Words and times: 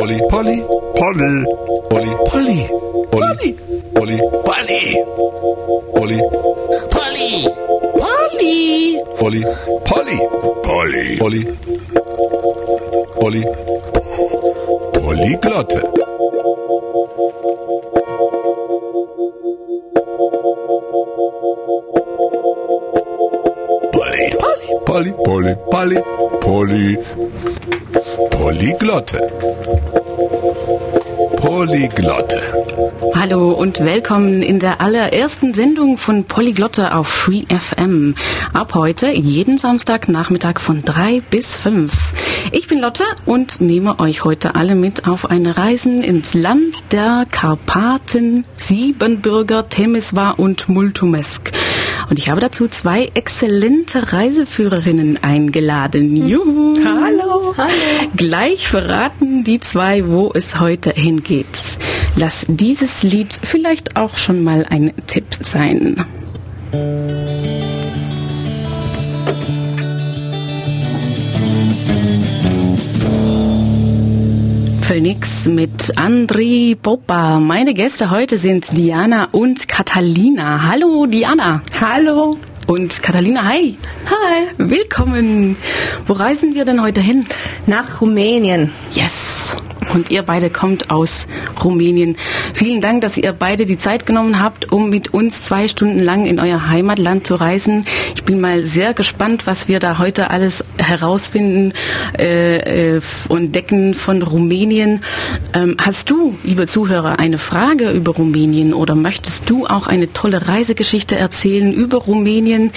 Polly, 0.00 0.18
Polly, 0.28 0.58
Polly, 0.96 1.44
Polly, 1.90 2.10
Polly, 2.26 2.58
Polly, 3.10 3.38
Polly, 3.94 4.18
Polly, 4.44 4.66
Polly, 5.94 6.18
Polly! 6.90 7.40
Polly! 8.00 8.60
Polly, 9.20 9.42
Polly, 9.84 10.18
Polly, 10.64 11.18
Polly, 11.18 11.44
Polly, 13.20 13.42
Polyglotte. 14.94 15.99
Polly, 24.90 25.12
Polly, 25.12 25.54
Polly, 25.70 26.02
Polly, 26.40 26.98
Polyglotte. 28.32 29.20
Polyglotte. 31.36 32.40
Hallo 33.14 33.52
und 33.52 33.78
willkommen 33.84 34.42
in 34.42 34.58
der 34.58 34.80
allerersten 34.80 35.54
Sendung 35.54 35.96
von 35.96 36.24
Polyglotte 36.24 36.92
auf 36.92 37.06
Free 37.06 37.44
FM. 37.46 38.16
Ab 38.52 38.74
heute 38.74 39.12
jeden 39.12 39.58
Samstagnachmittag 39.58 40.58
von 40.58 40.84
drei 40.84 41.22
bis 41.30 41.56
fünf. 41.56 41.92
Ich 42.50 42.66
bin 42.66 42.80
Lotte 42.80 43.04
und 43.26 43.60
nehme 43.60 44.00
euch 44.00 44.24
heute 44.24 44.56
alle 44.56 44.74
mit 44.74 45.06
auf 45.06 45.30
eine 45.30 45.56
Reisen 45.56 46.02
ins 46.02 46.34
Land 46.34 46.90
der 46.90 47.26
Karpaten, 47.30 48.44
Siebenbürger, 48.56 49.68
Temeswar 49.68 50.40
und 50.40 50.68
Multumesk. 50.68 51.52
Und 52.10 52.18
ich 52.18 52.28
habe 52.28 52.40
dazu 52.40 52.66
zwei 52.66 53.08
exzellente 53.14 54.12
Reiseführerinnen 54.12 55.22
eingeladen. 55.22 56.26
Juhu! 56.26 56.74
Hallo. 56.84 57.54
Hallo! 57.56 57.70
Gleich 58.16 58.66
verraten 58.66 59.44
die 59.44 59.60
zwei, 59.60 60.06
wo 60.08 60.32
es 60.34 60.58
heute 60.58 60.90
hingeht. 60.90 61.78
Lass 62.16 62.44
dieses 62.48 63.04
Lied 63.04 63.38
vielleicht 63.40 63.96
auch 63.96 64.18
schon 64.18 64.42
mal 64.42 64.66
ein 64.68 64.92
Tipp 65.06 65.26
sein. 65.40 66.04
Phoenix 74.90 75.46
mit 75.46 75.96
Andri 75.96 76.74
Popa. 76.74 77.38
Meine 77.38 77.74
Gäste 77.74 78.10
heute 78.10 78.38
sind 78.38 78.76
Diana 78.76 79.28
und 79.30 79.68
Catalina. 79.68 80.68
Hallo 80.68 81.06
Diana. 81.06 81.62
Hallo. 81.80 82.38
Und 82.66 83.00
Catalina, 83.00 83.44
hi. 83.44 83.76
Hi. 84.06 84.48
Willkommen. 84.58 85.56
Wo 86.08 86.14
reisen 86.14 86.56
wir 86.56 86.64
denn 86.64 86.82
heute 86.82 87.00
hin? 87.00 87.24
Nach 87.68 88.00
Rumänien. 88.00 88.72
Yes. 88.90 89.56
Und 89.92 90.10
ihr 90.10 90.22
beide 90.22 90.48
kommt 90.48 90.90
aus 90.90 91.26
Rumänien. 91.62 92.16
Vielen 92.54 92.80
Dank, 92.80 93.02
dass 93.02 93.18
ihr 93.18 93.32
beide 93.32 93.66
die 93.66 93.78
Zeit 93.78 94.06
genommen 94.06 94.42
habt, 94.42 94.72
um 94.72 94.88
mit 94.88 95.12
uns 95.12 95.42
zwei 95.42 95.68
Stunden 95.68 95.98
lang 95.98 96.26
in 96.26 96.40
euer 96.40 96.68
Heimatland 96.68 97.26
zu 97.26 97.34
reisen. 97.34 97.84
Ich 98.14 98.24
bin 98.24 98.40
mal 98.40 98.64
sehr 98.64 98.94
gespannt, 98.94 99.46
was 99.46 99.68
wir 99.68 99.80
da 99.80 99.98
heute 99.98 100.30
alles 100.30 100.64
herausfinden 100.78 101.72
äh, 102.18 102.96
äh, 102.96 103.00
und 103.28 103.50
entdecken 103.50 103.94
von 103.94 104.22
Rumänien. 104.22 105.00
Ähm, 105.54 105.76
hast 105.80 106.08
du, 106.08 106.38
liebe 106.44 106.68
Zuhörer, 106.68 107.18
eine 107.18 107.36
Frage 107.36 107.90
über 107.90 108.12
Rumänien 108.12 108.72
oder 108.74 108.94
möchtest 108.94 109.50
du 109.50 109.66
auch 109.66 109.88
eine 109.88 110.12
tolle 110.12 110.46
Reisegeschichte 110.46 111.16
erzählen 111.16 111.72
über 111.72 111.98
Rumänien? 111.98 112.70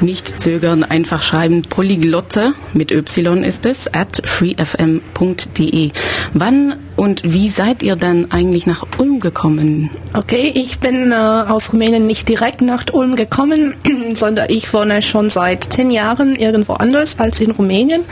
Nicht 0.00 0.40
zögern, 0.40 0.82
einfach 0.82 1.22
schreiben. 1.22 1.62
Polyglotte 1.62 2.54
mit 2.74 2.90
Y 2.90 3.44
ist 3.44 3.66
es 3.66 3.86
at 3.94 4.20
freefm.de. 4.24 5.90
Wann 6.32 6.55
one 6.56 6.82
und 6.96 7.22
wie 7.24 7.48
seid 7.48 7.82
ihr 7.82 7.96
dann 7.96 8.30
eigentlich 8.30 8.66
nach 8.66 8.86
Ulm 8.98 9.20
gekommen? 9.20 9.90
Okay, 10.14 10.50
ich 10.54 10.78
bin 10.78 11.12
äh, 11.12 11.14
aus 11.14 11.72
Rumänien 11.72 12.06
nicht 12.06 12.28
direkt 12.28 12.62
nach 12.62 12.84
Ulm 12.92 13.16
gekommen, 13.16 13.74
sondern 14.14 14.46
ich 14.48 14.72
wohne 14.72 15.02
schon 15.02 15.30
seit 15.30 15.72
zehn 15.72 15.90
Jahren 15.90 16.34
irgendwo 16.36 16.72
anders 16.74 17.18
als 17.18 17.40
in 17.40 17.50
Rumänien. 17.50 18.02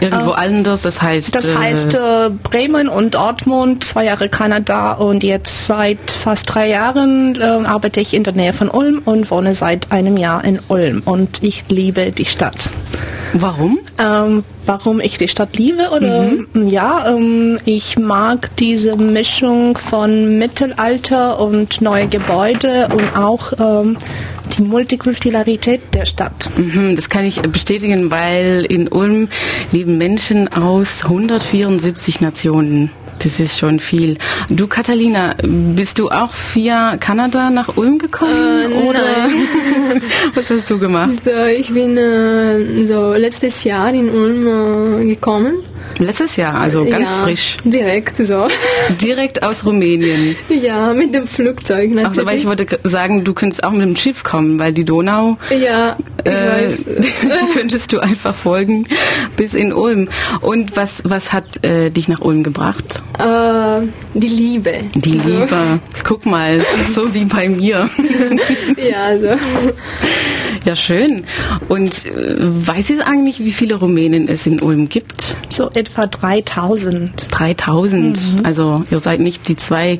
Irgendwo 0.00 0.30
äh, 0.30 0.36
anders, 0.36 0.82
das 0.82 1.02
heißt. 1.02 1.34
Das 1.34 1.56
heißt 1.56 1.94
äh, 1.94 2.30
Bremen 2.42 2.88
und 2.88 3.14
Dortmund, 3.14 3.84
zwei 3.84 4.04
Jahre 4.04 4.28
Kanada 4.28 4.92
und 4.92 5.24
jetzt 5.24 5.66
seit 5.66 6.10
fast 6.10 6.54
drei 6.54 6.68
Jahren 6.68 7.34
äh, 7.40 7.44
arbeite 7.44 8.00
ich 8.00 8.14
in 8.14 8.22
der 8.22 8.34
Nähe 8.34 8.52
von 8.52 8.68
Ulm 8.68 9.02
und 9.04 9.30
wohne 9.30 9.54
seit 9.54 9.90
einem 9.90 10.16
Jahr 10.16 10.44
in 10.44 10.60
Ulm 10.68 11.02
und 11.04 11.42
ich 11.42 11.64
liebe 11.68 12.12
die 12.12 12.24
Stadt. 12.24 12.70
Warum? 13.34 13.78
Ähm, 13.98 14.44
warum 14.66 15.00
ich 15.00 15.16
die 15.16 15.28
Stadt 15.28 15.56
liebe 15.56 15.90
oder 15.90 16.22
mhm. 16.22 16.68
ja, 16.68 17.08
ähm, 17.08 17.58
ich 17.64 17.98
mag 17.98 18.21
diese 18.58 18.96
Mischung 18.96 19.76
von 19.76 20.38
Mittelalter 20.38 21.40
und 21.40 21.80
neue 21.80 22.08
Gebäude 22.08 22.88
und 22.94 23.16
auch 23.16 23.52
ähm, 23.58 23.96
die 24.56 24.62
Multikulturalität 24.62 25.80
der 25.94 26.04
Stadt. 26.04 26.50
Mhm, 26.56 26.96
das 26.96 27.08
kann 27.08 27.24
ich 27.24 27.40
bestätigen, 27.42 28.10
weil 28.10 28.66
in 28.68 28.88
Ulm 28.88 29.28
leben 29.72 29.98
Menschen 29.98 30.48
aus 30.52 31.04
174 31.04 32.20
Nationen. 32.20 32.90
Das 33.22 33.38
ist 33.38 33.56
schon 33.56 33.78
viel. 33.78 34.18
Du, 34.48 34.66
Catalina, 34.66 35.36
bist 35.42 36.00
du 36.00 36.10
auch 36.10 36.30
via 36.54 36.96
Kanada 36.96 37.50
nach 37.50 37.76
Ulm 37.76 37.98
gekommen? 37.98 38.72
Äh, 38.72 38.88
oder 38.88 39.28
was 40.34 40.50
hast 40.50 40.68
du 40.68 40.78
gemacht? 40.78 41.12
So, 41.24 41.44
ich 41.46 41.72
bin 41.72 41.96
äh, 41.96 42.84
so 42.86 43.12
letztes 43.12 43.62
Jahr 43.62 43.94
in 43.94 44.10
Ulm 44.10 45.02
äh, 45.02 45.04
gekommen. 45.06 45.62
Letztes 45.98 46.36
Jahr, 46.36 46.54
also 46.54 46.84
ganz 46.84 47.10
ja, 47.10 47.24
frisch. 47.24 47.56
Direkt 47.64 48.16
so. 48.16 48.48
Direkt 49.00 49.42
aus 49.42 49.64
Rumänien. 49.64 50.36
Ja, 50.48 50.92
mit 50.92 51.14
dem 51.14 51.26
Flugzeug 51.26 51.90
natürlich. 51.90 52.06
Ach 52.06 52.14
so, 52.14 52.26
weil 52.26 52.36
ich 52.36 52.46
wollte 52.46 52.66
sagen, 52.84 53.24
du 53.24 53.34
könntest 53.34 53.64
auch 53.64 53.70
mit 53.70 53.82
dem 53.82 53.96
Schiff 53.96 54.22
kommen, 54.22 54.58
weil 54.58 54.72
die 54.72 54.84
Donau. 54.84 55.38
Ja, 55.50 55.96
ich 56.24 56.30
äh, 56.30 56.64
weiß. 56.64 56.84
die 56.98 57.58
könntest 57.58 57.92
du 57.92 58.00
einfach 58.00 58.34
folgen 58.34 58.86
bis 59.36 59.54
in 59.54 59.72
Ulm. 59.72 60.08
Und 60.40 60.76
was 60.76 61.02
was 61.04 61.32
hat 61.32 61.64
äh, 61.64 61.90
dich 61.90 62.08
nach 62.08 62.20
Ulm 62.20 62.42
gebracht? 62.42 63.02
Äh, 63.18 63.86
die 64.14 64.28
Liebe. 64.28 64.74
Die 64.94 65.20
So. 65.20 65.28
Liebe. 65.28 65.80
Guck 66.04 66.26
mal, 66.26 66.64
so 66.94 67.14
wie 67.14 67.24
bei 67.24 67.48
mir. 67.48 67.88
Ja, 68.76 69.18
so. 69.18 69.28
Ja, 70.64 70.76
schön. 70.76 71.24
Und 71.68 72.06
äh, 72.06 72.36
weiß 72.38 72.90
ihr 72.90 73.06
eigentlich, 73.06 73.44
wie 73.44 73.52
viele 73.52 73.74
Rumänen 73.74 74.28
es 74.28 74.46
in 74.46 74.60
Ulm 74.60 74.88
gibt? 74.88 75.34
So 75.48 75.70
etwa 75.82 76.06
3000. 76.06 77.10
3000. 77.30 78.18
Also 78.44 78.84
ihr 78.90 79.00
seid 79.00 79.20
nicht 79.20 79.48
die 79.48 79.56
zwei 79.56 79.98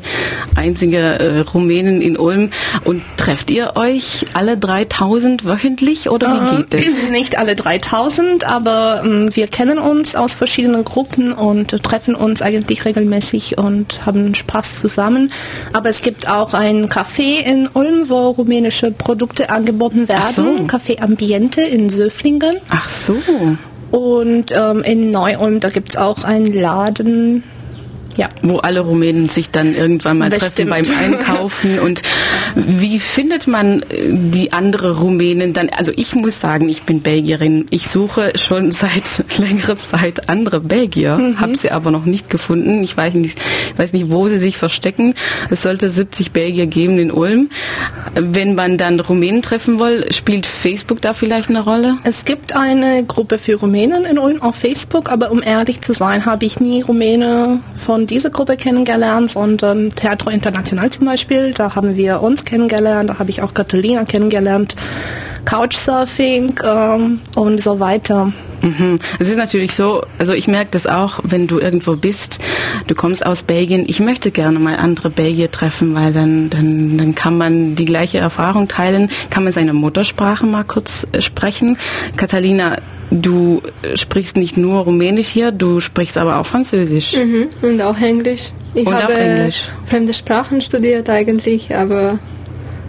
einzige 0.54 0.98
äh, 0.98 1.40
Rumänen 1.40 2.00
in 2.00 2.16
Ulm. 2.16 2.50
Und 2.84 3.02
trefft 3.16 3.50
ihr 3.50 3.72
euch 3.74 4.26
alle 4.32 4.56
3000 4.56 5.44
wöchentlich 5.44 6.08
oder 6.08 6.50
wie 6.50 6.56
geht 6.56 6.74
es? 6.74 7.08
Äh, 7.08 7.10
Nicht 7.10 7.36
alle 7.36 7.54
3000, 7.54 8.44
aber 8.44 9.02
ähm, 9.04 9.34
wir 9.34 9.48
kennen 9.48 9.78
uns 9.78 10.14
aus 10.14 10.34
verschiedenen 10.34 10.84
Gruppen 10.84 11.32
und 11.32 11.72
äh, 11.72 11.78
treffen 11.78 12.14
uns 12.14 12.42
eigentlich 12.42 12.84
regelmäßig 12.84 13.58
und 13.58 14.06
haben 14.06 14.34
Spaß 14.34 14.78
zusammen. 14.78 15.32
Aber 15.72 15.88
es 15.88 16.00
gibt 16.00 16.28
auch 16.28 16.54
ein 16.54 16.86
Café 16.86 17.40
in 17.44 17.68
Ulm, 17.72 18.08
wo 18.08 18.30
rumänische 18.30 18.92
Produkte 18.92 19.50
angeboten 19.50 20.08
werden. 20.08 20.22
Ach 20.24 20.32
so. 20.32 20.42
Café 20.66 21.00
Ambiente 21.02 21.60
in 21.60 21.90
Söflingen. 21.90 22.56
Ach 22.70 22.88
so. 22.88 23.16
Und 23.92 24.52
ähm, 24.56 24.82
in 24.82 25.10
Neu-Ulm, 25.10 25.60
da 25.60 25.68
gibt 25.68 25.90
es 25.90 25.96
auch 25.96 26.24
einen 26.24 26.52
Laden. 26.52 27.44
Ja. 28.16 28.28
Wo 28.42 28.56
alle 28.58 28.80
Rumänen 28.80 29.28
sich 29.28 29.50
dann 29.50 29.74
irgendwann 29.74 30.18
mal 30.18 30.28
treffen 30.30 30.66
Bestimmt. 30.68 30.70
beim 30.70 31.12
Einkaufen. 31.14 31.78
Und 31.78 32.02
wie 32.54 32.98
findet 32.98 33.46
man 33.46 33.80
äh, 33.82 33.84
die 34.10 34.52
andere 34.52 34.98
Rumänen 34.98 35.52
dann? 35.54 35.70
Also 35.70 35.92
ich 35.96 36.14
muss 36.14 36.40
sagen, 36.40 36.68
ich 36.68 36.82
bin 36.82 37.00
Belgierin. 37.00 37.66
Ich 37.70 37.88
suche 37.88 38.32
schon 38.38 38.70
seit 38.72 39.24
längerer 39.38 39.76
Zeit 39.76 40.28
andere 40.28 40.60
Belgier, 40.60 41.16
Mhm. 41.16 41.40
habe 41.40 41.56
sie 41.56 41.70
aber 41.70 41.90
noch 41.90 42.04
nicht 42.04 42.28
gefunden. 42.30 42.82
Ich 42.82 42.96
weiß 42.96 43.14
nicht, 43.14 43.38
ich 43.72 43.78
weiß 43.78 43.92
nicht, 43.94 44.10
wo 44.10 44.28
sie 44.28 44.38
sich 44.38 44.56
verstecken. 44.58 45.14
Es 45.50 45.62
sollte 45.62 45.88
70 45.88 46.32
Belgier 46.32 46.66
geben 46.66 46.98
in 46.98 47.10
Ulm. 47.10 47.48
Wenn 48.14 48.54
man 48.54 48.76
dann 48.76 49.00
Rumänen 49.00 49.42
treffen 49.42 49.78
will, 49.80 50.06
spielt 50.12 50.44
Facebook 50.46 51.00
da 51.00 51.14
vielleicht 51.14 51.48
eine 51.48 51.60
Rolle? 51.64 51.96
Es 52.04 52.24
gibt 52.24 52.54
eine 52.54 53.04
Gruppe 53.04 53.38
für 53.38 53.54
Rumänen 53.54 54.04
in 54.04 54.18
Ulm 54.18 54.42
auf 54.42 54.56
Facebook, 54.56 55.10
aber 55.10 55.30
um 55.30 55.42
ehrlich 55.42 55.80
zu 55.80 55.92
sein, 55.92 56.26
habe 56.26 56.44
ich 56.44 56.60
nie 56.60 56.82
Rumäne 56.82 57.60
von 57.74 58.01
dieser 58.06 58.30
Gruppe 58.30 58.56
kennengelernt, 58.56 59.30
sondern 59.30 59.94
Teatro 59.94 60.30
International 60.30 60.90
zum 60.90 61.06
Beispiel, 61.06 61.52
da 61.52 61.74
haben 61.74 61.96
wir 61.96 62.22
uns 62.22 62.44
kennengelernt, 62.44 63.10
da 63.10 63.18
habe 63.18 63.30
ich 63.30 63.42
auch 63.42 63.54
Catalina 63.54 64.04
kennengelernt. 64.04 64.76
Couchsurfing 65.44 66.54
ähm, 66.64 67.20
und 67.36 67.60
so 67.60 67.80
weiter. 67.80 68.32
Mhm. 68.62 68.98
Es 69.18 69.28
ist 69.28 69.36
natürlich 69.36 69.74
so, 69.74 70.02
also 70.18 70.32
ich 70.32 70.46
merke 70.48 70.70
das 70.70 70.86
auch, 70.86 71.20
wenn 71.24 71.46
du 71.46 71.58
irgendwo 71.58 71.96
bist, 71.96 72.38
du 72.86 72.94
kommst 72.94 73.26
aus 73.26 73.42
Belgien, 73.42 73.84
ich 73.88 74.00
möchte 74.00 74.30
gerne 74.30 74.58
mal 74.58 74.76
andere 74.76 75.10
Belgier 75.10 75.50
treffen, 75.50 75.94
weil 75.94 76.12
dann, 76.12 76.48
dann, 76.50 76.96
dann 76.96 77.14
kann 77.14 77.36
man 77.36 77.74
die 77.74 77.84
gleiche 77.84 78.18
Erfahrung 78.18 78.68
teilen, 78.68 79.10
kann 79.30 79.44
man 79.44 79.52
seine 79.52 79.72
Muttersprache 79.72 80.46
mal 80.46 80.64
kurz 80.64 81.06
äh, 81.12 81.22
sprechen. 81.22 81.76
Catalina, 82.16 82.76
du 83.10 83.62
sprichst 83.94 84.36
nicht 84.36 84.56
nur 84.56 84.82
Rumänisch 84.84 85.28
hier, 85.28 85.50
du 85.50 85.80
sprichst 85.80 86.16
aber 86.16 86.38
auch 86.38 86.46
Französisch. 86.46 87.14
Mhm. 87.16 87.48
Und 87.62 87.80
auch 87.82 87.98
Englisch. 87.98 88.52
Ich 88.74 88.86
Und 88.86 88.94
auch 88.94 89.02
habe 89.02 89.14
Englisch. 89.14 89.64
fremde 89.86 90.14
Sprachen 90.14 90.62
studiert 90.62 91.10
eigentlich, 91.10 91.74
aber 91.74 92.18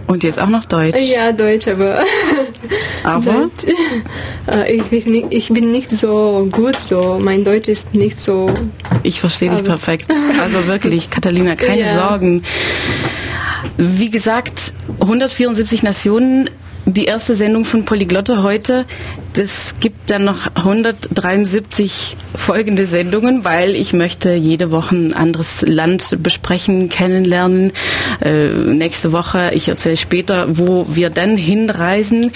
Und 0.06 0.22
jetzt 0.22 0.38
auch 0.38 0.48
noch 0.48 0.64
Deutsch. 0.66 0.98
ja, 1.00 1.32
Deutsch, 1.32 1.66
aber 1.68 2.00
Aber 3.04 3.50
äh, 4.50 4.74
ich, 4.76 4.82
bin 4.84 5.10
nicht- 5.12 5.26
ich 5.30 5.48
bin 5.48 5.72
nicht 5.72 5.90
so 5.90 6.48
gut 6.52 6.76
so. 6.78 7.18
Mein 7.20 7.44
Deutsch 7.44 7.68
ist 7.68 7.94
nicht 7.94 8.18
so. 8.22 8.52
ich 9.02 9.20
verstehe 9.20 9.50
dich 9.50 9.64
perfekt. 9.64 10.06
Also 10.42 10.66
wirklich, 10.66 11.10
Catalina, 11.10 11.54
keine 11.56 11.82
Ja. 11.82 11.94
Sorgen. 11.94 12.42
Wie 13.76 14.10
gesagt, 14.10 14.72
174 15.00 15.82
Nationen, 15.82 16.48
die 16.86 17.06
erste 17.06 17.34
Sendung 17.34 17.64
von 17.64 17.84
Polyglotte 17.84 18.42
heute. 18.42 18.84
Das 19.34 19.74
gibt 19.80 20.10
dann 20.10 20.24
noch 20.24 20.54
173 20.54 22.16
folgende 22.34 22.86
Sendungen, 22.86 23.44
weil 23.44 23.74
ich 23.74 23.92
möchte 23.92 24.34
jede 24.34 24.70
Woche 24.70 24.94
ein 24.94 25.14
anderes 25.14 25.62
Land 25.62 26.22
besprechen, 26.22 26.88
kennenlernen. 26.88 27.72
Äh, 28.20 28.48
nächste 28.48 29.12
Woche, 29.12 29.50
ich 29.54 29.68
erzähle 29.68 29.96
später, 29.96 30.58
wo 30.58 30.86
wir 30.90 31.10
dann 31.10 31.36
hinreisen. 31.36 32.32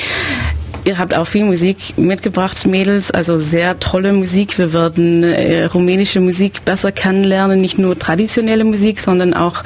Ihr 0.85 0.99
habt 0.99 1.15
auch 1.15 1.27
viel 1.27 1.45
Musik 1.45 1.99
mitgebracht, 1.99 2.67
Mädels, 2.67 3.11
also 3.11 3.37
sehr 3.37 3.79
tolle 3.79 4.13
Musik. 4.13 4.59
Wir 4.59 4.73
werden 4.73 5.23
äh, 5.23 5.65
rumänische 5.65 6.21
Musik 6.21 6.65
besser 6.65 6.93
kennenlernen, 6.93 7.61
nicht 7.61 7.79
nur 7.79 7.99
traditionelle 7.99 8.65
Musik, 8.65 9.01
sondern 9.01 9.35
auch 9.35 9.65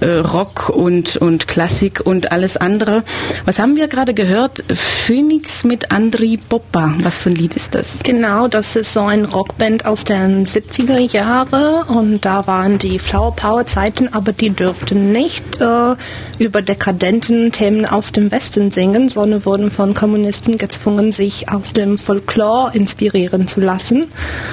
äh, 0.00 0.06
Rock 0.06 0.70
und, 0.70 1.16
und 1.16 1.46
Klassik 1.46 2.00
und 2.04 2.32
alles 2.32 2.56
andere. 2.56 3.04
Was 3.44 3.58
haben 3.58 3.76
wir 3.76 3.88
gerade 3.88 4.14
gehört? 4.14 4.64
Phoenix 4.74 5.64
mit 5.64 5.90
Andri 5.92 6.38
Popa. 6.48 6.94
Was 7.00 7.18
für 7.18 7.30
ein 7.30 7.36
Lied 7.36 7.54
ist 7.54 7.74
das? 7.74 8.00
Genau, 8.02 8.48
das 8.48 8.74
ist 8.76 8.92
so 8.92 9.02
ein 9.02 9.24
Rockband 9.24 9.86
aus 9.86 10.04
den 10.04 10.44
70er 10.44 10.98
Jahre 11.12 11.84
und 11.88 12.24
da 12.24 12.46
waren 12.46 12.78
die 12.78 12.98
Flower 12.98 13.34
Power 13.36 13.66
Zeiten, 13.66 14.08
aber 14.12 14.32
die 14.32 14.50
dürften 14.50 15.12
nicht 15.12 15.60
äh, 15.60 15.94
über 16.38 16.62
dekadenten 16.62 17.52
Themen 17.52 17.86
aus 17.86 18.12
dem 18.12 18.32
Westen 18.32 18.70
singen, 18.70 19.08
sondern 19.08 19.44
wurden 19.44 19.70
von 19.70 19.94
Kommunisten 19.94 20.53
gezwungen, 20.58 21.12
sich 21.12 21.48
aus 21.50 21.72
dem 21.72 21.98
Folklore 21.98 22.70
inspirieren 22.74 23.46
zu 23.48 23.60
lassen. 23.60 24.06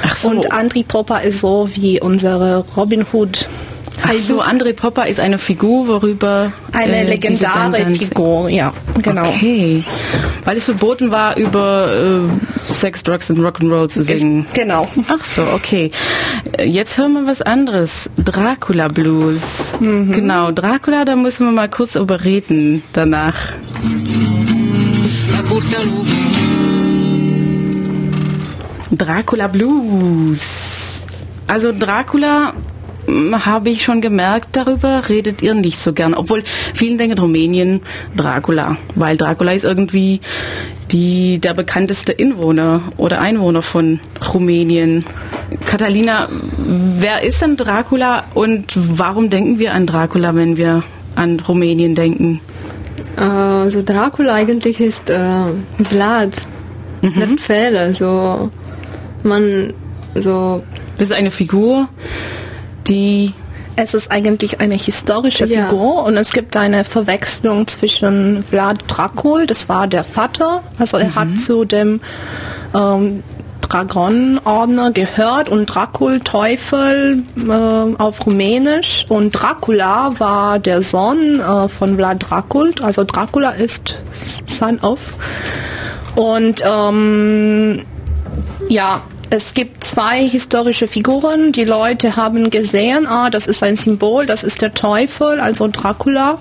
Ach 0.06 0.16
so. 0.16 0.30
Und 0.30 0.52
Andri 0.52 0.84
Popper 0.84 1.22
ist 1.22 1.40
so 1.42 1.70
wie 1.74 2.00
unsere 2.02 2.64
Robin 2.76 3.06
Hood. 3.12 3.48
Ach 4.04 4.14
so, 4.14 4.42
André 4.42 4.74
Popper 4.74 5.06
ist 5.06 5.20
eine 5.20 5.38
Figur, 5.38 5.88
worüber 5.88 6.52
Eine 6.72 7.08
äh, 7.14 7.20
dann- 7.20 7.94
Figur, 7.96 8.50
ja, 8.50 8.74
genau. 9.04 9.28
Okay, 9.28 9.84
weil 10.44 10.58
es 10.58 10.66
verboten 10.66 11.12
war, 11.12 11.38
über 11.38 11.88
äh, 12.70 12.74
Sex, 12.74 13.04
Drugs 13.04 13.30
und 13.30 13.40
Rock'n'Roll 13.40 13.90
zu 13.90 14.02
singen. 14.04 14.48
Genau. 14.56 14.88
Ach 15.08 15.24
so, 15.24 15.44
okay. 15.54 15.92
Äh, 16.58 16.66
Jetzt 16.66 16.98
hören 16.98 17.14
wir 17.14 17.28
was 17.28 17.44
anderes. 17.44 18.10
Dracula 18.18 18.88
Blues. 18.88 19.74
Mhm. 19.80 20.12
Genau, 20.14 20.52
Dracula, 20.52 21.06
da 21.06 21.16
müssen 21.16 21.46
wir 21.46 21.52
mal 21.52 21.70
kurz 21.70 21.96
überreden 21.96 22.82
danach. 22.94 23.36
Lume. 23.84 24.41
Dracula 28.92 29.48
Blues. 29.48 31.04
Also 31.48 31.72
Dracula 31.72 32.54
hm, 33.06 33.46
habe 33.46 33.70
ich 33.70 33.84
schon 33.84 34.02
gemerkt, 34.02 34.50
darüber 34.54 35.10
redet 35.10 35.42
ihr 35.42 35.54
nicht 35.54 35.80
so 35.80 35.94
gern. 35.94 36.14
Obwohl 36.14 36.44
vielen 36.74 36.98
denken 36.98 37.18
Rumänien 37.18 37.82
Dracula, 38.16 38.78
weil 38.96 39.18
Dracula 39.18 39.54
ist 39.54 39.64
irgendwie 39.64 40.22
die, 40.92 41.40
der 41.40 41.54
bekannteste 41.54 42.12
Inwohner 42.12 42.82
oder 42.98 43.22
Einwohner 43.22 43.62
von 43.62 44.00
Rumänien. 44.34 45.06
Catalina, 45.66 46.28
wer 46.58 47.24
ist 47.24 47.42
denn 47.42 47.58
Dracula 47.58 48.26
und 48.34 48.74
warum 48.76 49.30
denken 49.30 49.58
wir 49.58 49.74
an 49.74 49.88
Dracula, 49.88 50.36
wenn 50.36 50.58
wir 50.58 50.84
an 51.16 51.40
Rumänien 51.40 51.96
denken? 51.96 52.40
Also 53.16 53.82
Dracula 53.82 54.34
eigentlich 54.34 54.80
ist 54.80 55.10
äh, 55.10 55.24
Vlad, 55.84 56.30
der 57.02 57.28
Pferd. 57.38 57.76
Also 57.76 58.50
man 59.24 59.74
so 60.16 60.64
Das 60.98 61.10
ist 61.10 61.16
eine 61.16 61.32
Figur, 61.32 61.88
die 62.88 63.34
Es 63.76 63.94
ist 63.94 64.12
eigentlich 64.12 64.60
eine 64.60 64.76
historische 64.76 65.46
Ja. 65.46 65.64
Figur 65.64 66.04
und 66.04 66.18
es 66.18 66.32
gibt 66.34 66.58
eine 66.58 66.84
Verwechslung 66.84 67.68
zwischen 67.68 68.44
Vlad 68.44 68.84
Dracul, 68.88 69.48
das 69.48 69.70
war 69.70 69.88
der 69.88 70.04
Vater, 70.04 70.62
also 70.78 70.98
er 70.98 71.16
hat 71.16 71.36
zu 71.40 71.64
dem 71.64 72.02
ähm, 72.76 73.24
Dragonordner 73.72 74.92
gehört 74.92 75.48
und 75.48 75.68
Dracul 75.68 76.20
Teufel 76.20 77.24
äh, 77.38 78.02
auf 78.02 78.26
Rumänisch 78.26 79.06
und 79.08 79.32
Dracula 79.32 80.14
war 80.18 80.60
der 80.60 80.82
Sohn 80.82 81.40
äh, 81.40 81.70
von 81.70 81.96
Vlad 81.96 82.30
Dracul, 82.30 82.74
also 82.82 83.06
Dracula 83.06 83.52
ist 83.52 83.98
Son 84.12 84.80
of 84.80 85.16
und 86.16 86.62
ähm, 86.66 87.86
ja, 88.68 89.02
es 89.30 89.54
gibt 89.54 89.82
zwei 89.82 90.28
historische 90.28 90.90
Figuren. 90.90 91.54
Die 91.54 91.64
Leute 91.64 92.18
haben 92.18 92.50
gesehen, 92.50 93.08
ah, 93.08 93.30
das 93.30 93.48
ist 93.48 93.64
ein 93.64 93.78
Symbol, 93.78 94.26
das 94.26 94.44
ist 94.44 94.62
der 94.62 94.74
Teufel, 94.74 95.40
also 95.40 95.70
Dracula. 95.70 96.38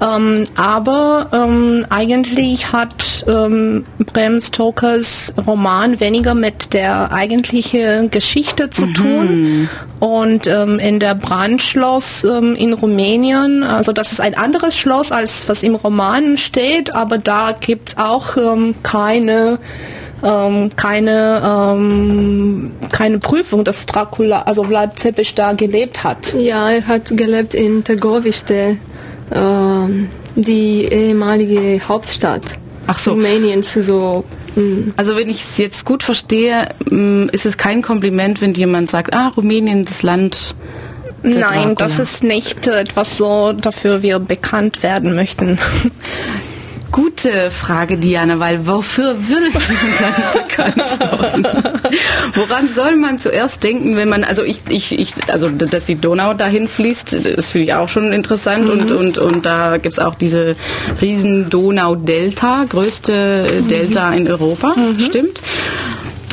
Ähm, 0.00 0.44
aber 0.56 1.28
ähm, 1.32 1.84
eigentlich 1.90 2.72
hat 2.72 3.24
ähm, 3.28 3.84
Bram 4.12 4.40
Stokers 4.40 5.34
Roman 5.46 6.00
weniger 6.00 6.34
mit 6.34 6.72
der 6.72 7.12
eigentlichen 7.12 8.10
Geschichte 8.10 8.70
zu 8.70 8.86
tun. 8.86 9.68
Und 9.98 10.46
ähm, 10.46 10.78
in 10.78 10.98
der 11.00 11.14
Brandschloss 11.14 12.24
ähm, 12.24 12.56
in 12.56 12.72
Rumänien, 12.72 13.62
also 13.62 13.92
das 13.92 14.12
ist 14.12 14.20
ein 14.20 14.34
anderes 14.34 14.76
Schloss, 14.76 15.12
als 15.12 15.46
was 15.48 15.62
im 15.62 15.74
Roman 15.74 16.38
steht, 16.38 16.94
aber 16.94 17.18
da 17.18 17.52
gibt's 17.52 17.98
auch 17.98 18.38
ähm, 18.38 18.74
keine 18.82 19.58
ähm, 20.22 20.70
keine, 20.76 21.42
ähm, 21.44 22.72
keine 22.92 23.18
Prüfung, 23.18 23.64
dass 23.64 23.86
Dracula, 23.86 24.42
also 24.42 24.64
Vlad 24.64 24.96
Tepes 24.96 25.34
da 25.34 25.52
gelebt 25.52 26.04
hat. 26.04 26.34
Ja, 26.34 26.70
er 26.70 26.86
hat 26.86 27.16
gelebt 27.16 27.54
in 27.54 27.84
Târgoviște, 27.84 28.54
ähm, 28.54 28.78
die 29.30 30.84
ehemalige 30.84 31.80
Hauptstadt 31.86 32.58
Ach 32.90 32.98
so. 32.98 33.12
Rumäniens. 33.12 33.72
So, 33.74 34.24
mm. 34.56 34.92
Also 34.96 35.16
wenn 35.16 35.30
ich 35.30 35.44
es 35.44 35.58
jetzt 35.58 35.84
gut 35.84 36.02
verstehe, 36.02 36.70
mh, 36.90 37.30
ist 37.32 37.46
es 37.46 37.56
kein 37.56 37.82
Kompliment, 37.82 38.40
wenn 38.40 38.52
jemand 38.54 38.90
sagt, 38.90 39.14
ah, 39.14 39.28
Rumänien, 39.28 39.84
das 39.84 40.02
Land. 40.02 40.56
Nein, 41.22 41.38
Dracula. 41.40 41.74
das 41.74 41.98
ist 41.98 42.24
nicht 42.24 42.66
äh, 42.66 42.80
etwas 42.80 43.18
so, 43.18 43.52
dafür 43.52 44.02
wir 44.02 44.18
bekannt 44.18 44.82
werden 44.82 45.14
möchten. 45.14 45.58
Gute 46.92 47.50
Frage, 47.50 47.98
Diana, 47.98 48.40
weil 48.40 48.66
wofür 48.66 49.16
würde 49.28 49.50
man 49.52 49.62
dann 50.00 50.74
bekannt 50.74 51.00
werden? 51.00 51.46
Woran 52.34 52.68
soll 52.74 52.96
man 52.96 53.18
zuerst 53.18 53.62
denken, 53.62 53.96
wenn 53.96 54.08
man, 54.08 54.24
also 54.24 54.42
ich, 54.42 54.62
ich, 54.68 54.98
ich, 54.98 55.14
also 55.28 55.48
dass 55.48 55.84
die 55.84 55.94
Donau 55.94 56.34
dahin 56.34 56.66
fließt, 56.66 57.36
das 57.36 57.50
finde 57.50 57.64
ich 57.64 57.74
auch 57.74 57.88
schon 57.88 58.12
interessant 58.12 58.68
und, 58.68 58.90
und, 58.90 59.18
und 59.18 59.46
da 59.46 59.76
gibt's 59.76 60.00
auch 60.00 60.16
diese 60.16 60.56
riesen 61.00 61.48
Donau-Delta, 61.48 62.64
größte 62.68 63.62
Delta 63.70 64.12
in 64.12 64.26
Europa, 64.26 64.74
stimmt? 64.98 65.40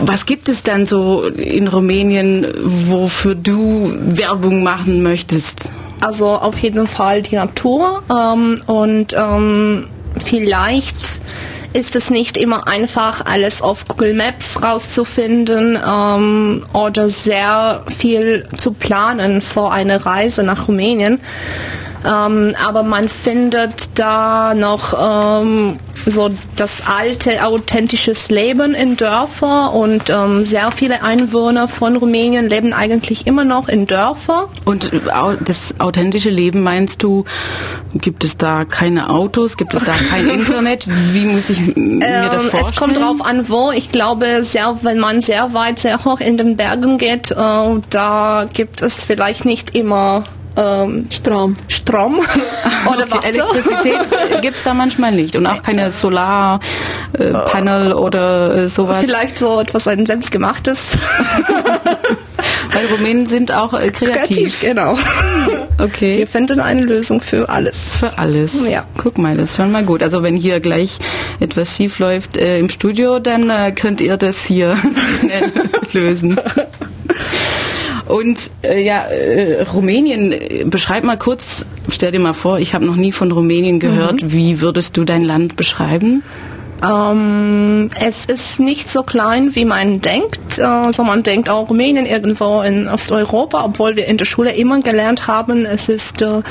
Was 0.02 0.26
gibt 0.26 0.50
es 0.50 0.64
dann 0.64 0.86
so 0.86 1.24
in 1.24 1.68
Rumänien, 1.68 2.46
wofür 2.64 3.36
du 3.36 3.94
Werbung 4.00 4.64
machen 4.64 5.04
möchtest? 5.04 5.72
Also 6.00 6.28
auf 6.28 6.60
jeden 6.60 6.86
Fall 6.86 7.24
die 7.24 7.36
Natur 7.36 8.04
ähm, 8.10 8.62
und 8.68 9.16
ähm, 9.18 9.88
vielleicht 10.24 11.22
ist 11.74 11.96
es 11.96 12.10
nicht 12.10 12.38
immer 12.38 12.68
einfach, 12.68 13.26
alles 13.26 13.62
auf 13.62 13.86
Google 13.88 14.14
Maps 14.14 14.62
rauszufinden 14.64 15.78
ähm, 15.78 16.66
oder 16.74 17.10
sehr 17.10 17.84
viel 17.98 18.48
zu 18.58 18.72
planen 18.72 19.42
vor 19.42 19.74
einer 19.74 20.06
Reise 20.06 20.44
nach 20.44 20.68
Rumänien. 20.68 21.20
Ähm, 22.06 22.56
aber 22.66 22.84
man 22.84 23.10
findet 23.10 23.90
da 23.96 24.54
noch 24.56 24.94
ähm, 25.44 25.78
so 26.06 26.30
das 26.56 26.84
alte, 26.88 27.46
authentisches 27.46 28.30
Leben 28.30 28.74
in 28.74 28.96
Dörfer 28.98 29.74
und 29.74 30.10
ähm, 30.10 30.46
sehr 30.46 30.72
viele 30.72 31.04
Einwohner 31.04 31.68
von 31.68 31.96
Rumänien 31.98 32.50
leben 32.50 32.74
eigentlich 32.74 33.28
immer 33.28 33.44
noch 33.46 33.68
in 33.68 33.86
Dörfer. 33.88 34.50
Und 34.66 34.94
äh, 34.94 35.00
das 35.44 35.76
authentische 35.80 36.30
Leben 36.30 36.62
meinst 36.64 37.04
du, 37.04 37.24
gibt 37.94 38.24
es 38.24 38.38
da 38.38 38.66
keine 38.66 39.10
Autos, 39.10 39.58
gibt 39.58 39.74
es 39.74 39.84
da 39.84 39.94
kein 40.10 40.30
Internet? 40.40 40.86
Wie 41.14 41.26
muss 41.26 41.50
ich 41.50 41.60
mir 41.76 42.00
das 42.30 42.46
Ähm, 42.46 42.50
vorstellen? 42.52 42.66
es 42.72 42.76
kommt 42.76 42.98
drauf 42.98 43.26
an, 43.26 43.50
wo. 43.50 43.72
Ich 43.72 43.90
glaube, 43.90 44.44
sehr, 44.44 44.78
wenn 44.84 45.00
man 45.00 45.22
sehr 45.22 45.54
weit, 45.54 45.80
sehr 45.80 46.04
hoch 46.06 46.20
in 46.20 46.38
den 46.38 46.58
Bergen 46.58 46.98
geht, 46.98 47.32
äh, 47.32 47.36
da 47.90 48.46
gibt 48.54 48.82
es 48.82 49.04
vielleicht 49.06 49.46
nicht 49.46 49.76
immer 49.76 50.24
ähm, 50.58 51.08
Strom. 51.12 51.56
Strom 51.68 52.16
oder 52.88 53.04
Okay, 53.04 53.12
Wasser. 53.12 53.28
Elektrizität 53.28 54.00
gibt 54.42 54.58
es 54.58 54.64
da 54.64 54.74
manchmal 54.74 55.12
nicht 55.12 55.36
und 55.36 55.46
auch 55.46 55.62
keine 55.62 55.92
Solarpanel 55.92 57.94
oder 57.94 58.56
äh, 58.56 58.68
sowas. 58.68 58.98
Vielleicht 59.00 59.38
so 59.38 59.60
etwas 59.60 59.88
ein 59.88 60.06
selbstgemachtes. 60.06 60.98
Weil 62.74 62.86
Rumänen 62.88 63.26
sind 63.26 63.52
auch 63.52 63.74
äh, 63.74 63.90
kreativ. 63.90 64.28
Kreativ, 64.28 64.62
genau. 64.62 64.98
Okay. 65.80 66.20
Wir 66.20 66.28
finden 66.28 66.60
eine 66.60 66.82
Lösung 66.82 67.22
für 67.22 67.50
alles. 67.50 67.98
Für 68.00 68.18
alles. 68.18 68.70
Ja. 68.70 68.86
Guck 68.98 69.18
mal, 69.18 69.36
das 69.36 69.52
ist 69.52 69.56
schon 69.58 69.72
mal 69.72 69.84
gut. 69.84 70.04
Also 70.04 70.24
wenn 70.24 70.36
hier 70.36 70.60
gleich 70.60 70.98
etwas 71.40 71.76
schief 71.76 72.00
läuft 72.00 72.38
äh, 72.38 72.60
im 72.60 72.70
Studio, 72.70 73.20
dann 73.20 73.50
äh, 73.50 73.72
könnt 73.72 74.02
ihr 74.02 74.18
das 74.18 74.44
hier 74.44 74.78
schnell 75.20 75.52
lösen. 75.94 76.40
Und 78.08 78.52
äh, 78.64 78.84
ja, 78.84 79.04
äh, 79.04 79.64
Rumänien, 79.64 80.32
äh, 80.32 80.64
beschreib 80.66 81.04
mal 81.04 81.18
kurz, 81.18 81.66
stell 81.90 82.12
dir 82.12 82.20
mal 82.20 82.34
vor, 82.34 82.60
ich 82.60 82.74
habe 82.74 82.86
noch 82.86 82.96
nie 82.96 83.12
von 83.12 83.32
Rumänien 83.32 83.80
gehört. 83.80 84.24
Mhm. 84.24 84.32
Wie 84.32 84.62
würdest 84.62 84.98
du 84.98 85.04
dein 85.04 85.22
Land 85.22 85.56
beschreiben? 85.56 86.24
Ähm, 86.84 87.90
es 88.00 88.26
ist 88.26 88.60
nicht 88.60 88.90
so 88.90 89.04
klein, 89.04 89.56
wie 89.56 89.66
man 89.66 90.02
denkt. 90.02 90.60
Also 90.60 91.04
man 91.04 91.24
denkt 91.24 91.50
auch 91.50 91.70
Rumänien 91.70 92.06
irgendwo 92.06 92.62
in 92.62 92.88
Osteuropa, 92.88 93.64
obwohl 93.66 93.96
wir 93.96 94.06
in 94.08 94.18
der 94.18 94.26
Schule 94.26 94.52
immer 94.52 94.80
gelernt 94.82 95.28
haben, 95.28 95.66
es 95.66 95.90
ist 95.90 96.22
äh, 96.22 96.42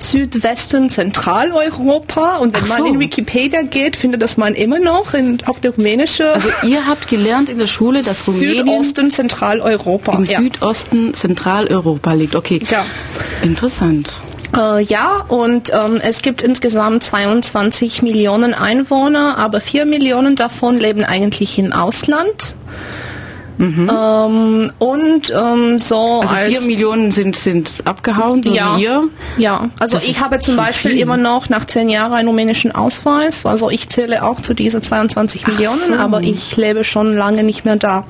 Südwesten 0.00 0.88
Zentraleuropa. 0.88 2.36
Und 2.36 2.54
wenn 2.54 2.62
so. 2.62 2.68
man 2.68 2.86
in 2.86 3.00
Wikipedia 3.00 3.62
geht, 3.62 3.96
findet 3.96 4.22
das 4.22 4.36
man 4.36 4.54
immer 4.54 4.78
noch 4.78 5.14
in, 5.14 5.38
auf 5.46 5.60
der 5.60 5.72
rumänische 5.72 6.32
Also 6.32 6.48
ihr 6.62 6.86
habt 6.86 7.08
gelernt 7.08 7.48
in 7.48 7.58
der 7.58 7.66
Schule, 7.66 8.02
dass 8.02 8.26
Rumänien 8.26 8.66
Südosten 8.66 9.10
Zentraleuropa. 9.10 10.16
im 10.16 10.24
ja. 10.24 10.38
Südosten 10.38 11.14
Zentraleuropa 11.14 12.12
liegt. 12.14 12.34
Okay. 12.34 12.60
Ja. 12.70 12.84
Interessant. 13.42 14.12
Äh, 14.56 14.82
ja, 14.84 15.24
und 15.28 15.70
ähm, 15.72 15.98
es 16.02 16.22
gibt 16.22 16.42
insgesamt 16.42 17.02
22 17.04 18.02
Millionen 18.02 18.54
Einwohner, 18.54 19.38
aber 19.38 19.60
4 19.60 19.84
Millionen 19.86 20.36
davon 20.36 20.78
leben 20.78 21.04
eigentlich 21.04 21.58
im 21.58 21.72
Ausland. 21.72 22.56
Ähm, 23.58 24.70
und 24.78 25.30
ähm, 25.34 25.78
so 25.78 26.20
Also 26.20 26.34
als 26.34 26.48
vier 26.48 26.60
Millionen 26.60 27.10
sind, 27.10 27.36
sind 27.36 27.70
abgehauen, 27.86 28.42
so 28.42 28.50
ja, 28.50 28.76
wie 28.76 28.82
ihr. 28.82 29.04
ja, 29.38 29.70
also 29.78 29.94
Das 29.94 30.06
ich 30.06 30.20
habe 30.20 30.38
zum 30.40 30.56
Beispiel 30.56 30.90
viel. 30.90 31.00
immer 31.00 31.16
noch 31.16 31.48
nach 31.48 31.64
zehn 31.64 31.88
Jahren 31.88 32.12
einen 32.12 32.28
rumänischen 32.28 32.72
Ausweis. 32.72 33.46
Also 33.46 33.70
ich 33.70 33.88
zähle 33.88 34.24
auch 34.24 34.42
zu 34.42 34.52
diesen 34.52 34.82
22 34.82 35.44
Ach 35.44 35.48
Millionen, 35.48 35.78
so. 35.86 35.94
aber 35.94 36.20
ich 36.20 36.54
lebe 36.58 36.84
schon 36.84 37.16
lange 37.16 37.44
nicht 37.44 37.64
mehr 37.64 37.76
da. 37.76 38.04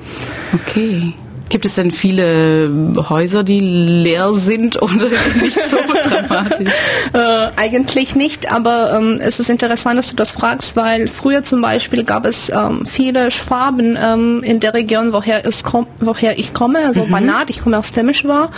Okay. 0.53 1.13
Gibt 1.49 1.65
es 1.65 1.75
denn 1.75 1.91
viele 1.91 2.69
Häuser, 3.09 3.43
die 3.43 3.59
leer 3.59 4.33
sind 4.33 4.81
oder 4.81 5.07
ist 5.07 5.41
nicht 5.41 5.59
so 5.67 5.77
dramatisch? 6.09 6.73
Äh, 7.13 7.47
eigentlich 7.55 8.15
nicht, 8.15 8.51
aber 8.51 8.93
ähm, 8.97 9.19
es 9.21 9.39
ist 9.39 9.49
interessant, 9.49 9.97
dass 9.97 10.09
du 10.09 10.15
das 10.15 10.31
fragst, 10.31 10.75
weil 10.75 11.07
früher 11.07 11.43
zum 11.43 11.61
Beispiel 11.61 12.03
gab 12.03 12.25
es 12.25 12.49
ähm, 12.49 12.85
viele 12.85 13.31
Schwaben 13.31 13.97
ähm, 14.01 14.43
in 14.43 14.59
der 14.59 14.73
Region, 14.73 15.13
woher, 15.13 15.45
es 15.45 15.63
komm, 15.63 15.87
woher 15.99 16.37
ich 16.37 16.53
komme, 16.53 16.79
also 16.85 17.05
Banat, 17.05 17.49
ich 17.49 17.61
komme 17.61 17.77
aus 17.77 17.91
Temeswar 17.91 18.49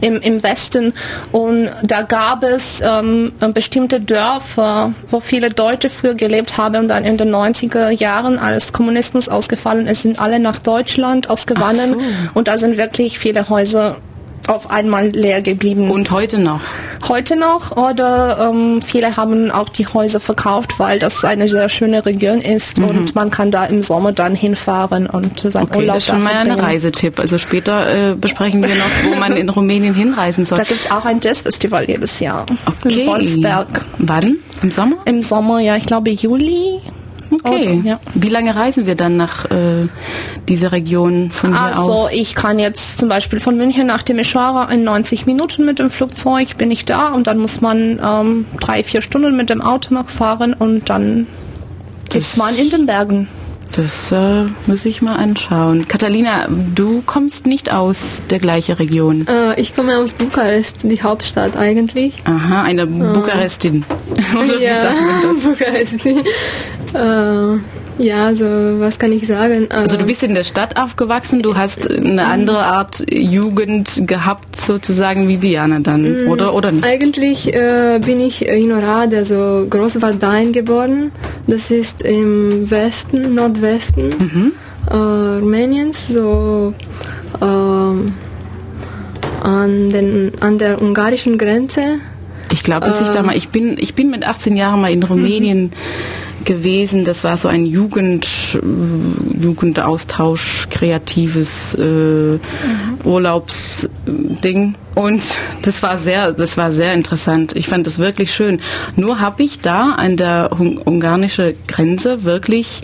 im, 0.00 0.20
im 0.20 0.42
Westen 0.42 0.92
und 1.32 1.70
da 1.82 2.02
gab 2.02 2.42
es 2.42 2.82
ähm, 2.84 3.32
bestimmte 3.54 4.00
Dörfer, 4.00 4.92
wo 5.08 5.20
viele 5.20 5.50
Deutsche 5.50 5.90
früher 5.90 6.14
gelebt 6.14 6.58
haben 6.58 6.76
und 6.76 6.88
dann 6.88 7.04
in 7.04 7.16
den 7.16 7.34
90er 7.34 7.90
Jahren, 7.90 8.38
als 8.38 8.72
Kommunismus 8.72 9.28
ausgefallen 9.28 9.86
ist, 9.86 10.02
sind 10.02 10.18
alle 10.18 10.38
nach 10.38 10.58
Deutschland 10.58 11.30
ausgewandert. 11.30 11.96
Und 12.34 12.48
da 12.48 12.58
sind 12.58 12.76
wirklich 12.76 13.18
viele 13.18 13.48
Häuser 13.48 13.96
auf 14.48 14.70
einmal 14.70 15.08
leer 15.08 15.42
geblieben 15.42 15.90
Und 15.90 16.10
heute 16.12 16.38
noch? 16.40 16.60
heute 17.08 17.36
noch 17.36 17.76
oder 17.76 18.48
ähm, 18.50 18.80
viele 18.82 19.16
haben 19.16 19.50
auch 19.50 19.68
die 19.68 19.86
Häuser 19.86 20.18
verkauft, 20.18 20.78
weil 20.78 20.98
das 20.98 21.24
eine 21.24 21.48
sehr 21.48 21.68
schöne 21.68 22.04
Region 22.06 22.40
ist 22.40 22.78
und 22.80 23.14
man 23.14 23.30
kann 23.30 23.50
da 23.50 23.64
im 23.66 23.82
Sommer 23.82 24.12
dann 24.12 24.34
hinfahren 24.34 25.06
und 25.06 25.38
seinen 25.38 25.64
Okay, 25.64 25.78
Urlaub 25.80 25.94
das 25.96 26.04
ist 26.04 26.10
schon 26.10 26.22
mal 26.22 26.32
ein. 26.34 26.50
Reisetipp. 26.50 27.18
Also 27.20 27.38
später 27.38 28.12
äh, 28.12 28.14
besprechen 28.14 28.62
wir 28.62 28.74
noch, 28.74 28.90
wo 29.12 29.16
man 29.16 29.36
in 29.36 29.48
Rumänien 29.48 29.94
hinreisen 29.94 30.44
soll. 30.44 30.58
Da 30.58 30.64
gibt's 30.64 30.90
auch 30.90 31.04
ein 31.04 31.20
Jazzfestival 31.22 31.84
jedes 31.88 32.18
Jahr 32.20 32.46
Okay. 32.66 33.00
in 33.02 33.06
Wolfsberg. 33.06 33.66
Wann? 33.98 34.36
Im 34.62 34.70
Sommer? 34.70 34.96
Im 35.04 35.22
Sommer, 35.22 35.60
ja, 35.60 35.76
ich 35.76 35.86
glaube 35.86 36.10
Juli. 36.10 36.80
Okay. 37.30 37.78
Oder, 37.80 37.88
ja. 37.88 38.00
Wie 38.14 38.28
lange 38.28 38.54
reisen 38.54 38.86
wir 38.86 38.94
dann 38.94 39.16
nach 39.16 39.46
äh, 39.46 39.88
dieser 40.48 40.72
Region 40.72 41.30
von 41.30 41.52
hier 41.52 41.60
Also 41.76 41.92
aus? 41.92 42.12
ich 42.12 42.34
kann 42.34 42.58
jetzt 42.58 42.98
zum 42.98 43.08
Beispiel 43.08 43.40
von 43.40 43.56
München 43.56 43.86
nach 43.86 44.02
Timisoara 44.02 44.70
in 44.72 44.84
90 44.84 45.26
Minuten 45.26 45.64
mit 45.64 45.78
dem 45.78 45.90
Flugzeug 45.90 46.56
bin 46.58 46.70
ich 46.70 46.84
da 46.84 47.08
und 47.08 47.26
dann 47.26 47.38
muss 47.38 47.60
man 47.60 48.00
ähm, 48.04 48.46
drei, 48.60 48.84
vier 48.84 49.02
Stunden 49.02 49.36
mit 49.36 49.50
dem 49.50 49.60
Auto 49.60 49.92
noch 49.94 50.08
fahren 50.08 50.54
und 50.54 50.88
dann 50.90 51.26
Das- 52.08 52.16
ist 52.28 52.36
man 52.36 52.56
in 52.56 52.70
den 52.70 52.86
Bergen. 52.86 53.28
Das 53.72 54.12
äh, 54.12 54.44
muss 54.66 54.86
ich 54.86 55.02
mal 55.02 55.16
anschauen. 55.16 55.88
Catalina, 55.88 56.46
du 56.74 57.02
kommst 57.04 57.46
nicht 57.46 57.72
aus 57.72 58.22
der 58.30 58.38
gleichen 58.38 58.76
Region. 58.76 59.26
Äh, 59.26 59.60
ich 59.60 59.74
komme 59.74 59.98
aus 59.98 60.12
Bukarest, 60.14 60.76
die 60.84 61.02
Hauptstadt 61.02 61.56
eigentlich. 61.58 62.14
Aha, 62.24 62.62
eine 62.62 62.86
Bukarestin. 62.86 63.84
Oder 64.34 64.60
wie 64.60 64.64
ja, 64.64 64.80
sagt 64.82 64.96
man 65.00 65.34
das? 65.34 65.42
Bukarest. 65.42 65.94
Äh, 66.94 68.02
ja, 68.02 68.26
also 68.26 68.44
was 68.44 68.98
kann 68.98 69.12
ich 69.12 69.26
sagen? 69.26 69.68
Also 69.70 69.96
du 69.96 70.04
bist 70.04 70.22
in 70.22 70.34
der 70.34 70.44
Stadt 70.44 70.78
aufgewachsen, 70.78 71.42
du 71.42 71.56
hast 71.56 71.90
eine 71.90 72.26
andere 72.26 72.58
Art 72.64 73.04
Jugend 73.10 74.06
gehabt, 74.06 74.56
sozusagen 74.56 75.28
wie 75.28 75.38
Diana 75.38 75.80
dann, 75.80 76.26
oder? 76.26 76.54
Oder 76.54 76.72
nicht? 76.72 76.84
Eigentlich 76.84 77.54
äh, 77.54 77.98
bin 78.04 78.20
ich 78.20 78.46
in 78.46 78.72
Orad, 78.72 79.14
also 79.14 79.66
Großwardein 79.68 80.52
geboren. 80.52 81.10
Das 81.46 81.70
ist 81.70 82.02
im 82.02 82.70
Westen, 82.70 83.34
Nordwesten 83.34 84.52
äh, 84.90 84.94
Rumäniens, 84.94 86.08
so 86.08 86.74
ähm, 87.40 88.14
an, 89.42 89.88
den, 89.88 90.32
an 90.40 90.58
der 90.58 90.80
ungarischen 90.80 91.38
Grenze. 91.38 91.98
Ich 92.52 92.62
glaube, 92.62 92.86
dass 92.86 93.00
ich 93.00 93.08
da 93.08 93.22
mal, 93.22 93.36
ich 93.36 93.48
bin, 93.48 93.76
ich 93.78 93.94
bin 93.94 94.10
mit 94.10 94.26
18 94.26 94.56
Jahren 94.56 94.80
mal 94.80 94.92
in 94.92 95.02
Rumänien 95.02 95.72
gewesen. 96.46 97.04
Das 97.04 97.24
war 97.24 97.36
so 97.36 97.48
ein 97.48 97.66
Jugend, 97.66 98.26
äh, 98.54 99.42
Jugendaustausch, 99.42 100.68
kreatives 100.70 101.74
äh, 101.74 102.38
Urlaubsding. 103.04 104.74
Und 104.94 105.22
das 105.62 105.82
war 105.82 105.98
sehr, 105.98 106.32
das 106.32 106.56
war 106.56 106.72
sehr 106.72 106.94
interessant. 106.94 107.54
Ich 107.54 107.68
fand 107.68 107.86
das 107.86 107.98
wirklich 107.98 108.32
schön. 108.34 108.60
Nur 108.96 109.20
habe 109.20 109.42
ich 109.42 109.60
da 109.60 109.92
an 109.92 110.16
der 110.16 110.50
hung 110.58 110.78
ungarischen 110.78 111.54
Grenze 111.66 112.24
wirklich 112.24 112.82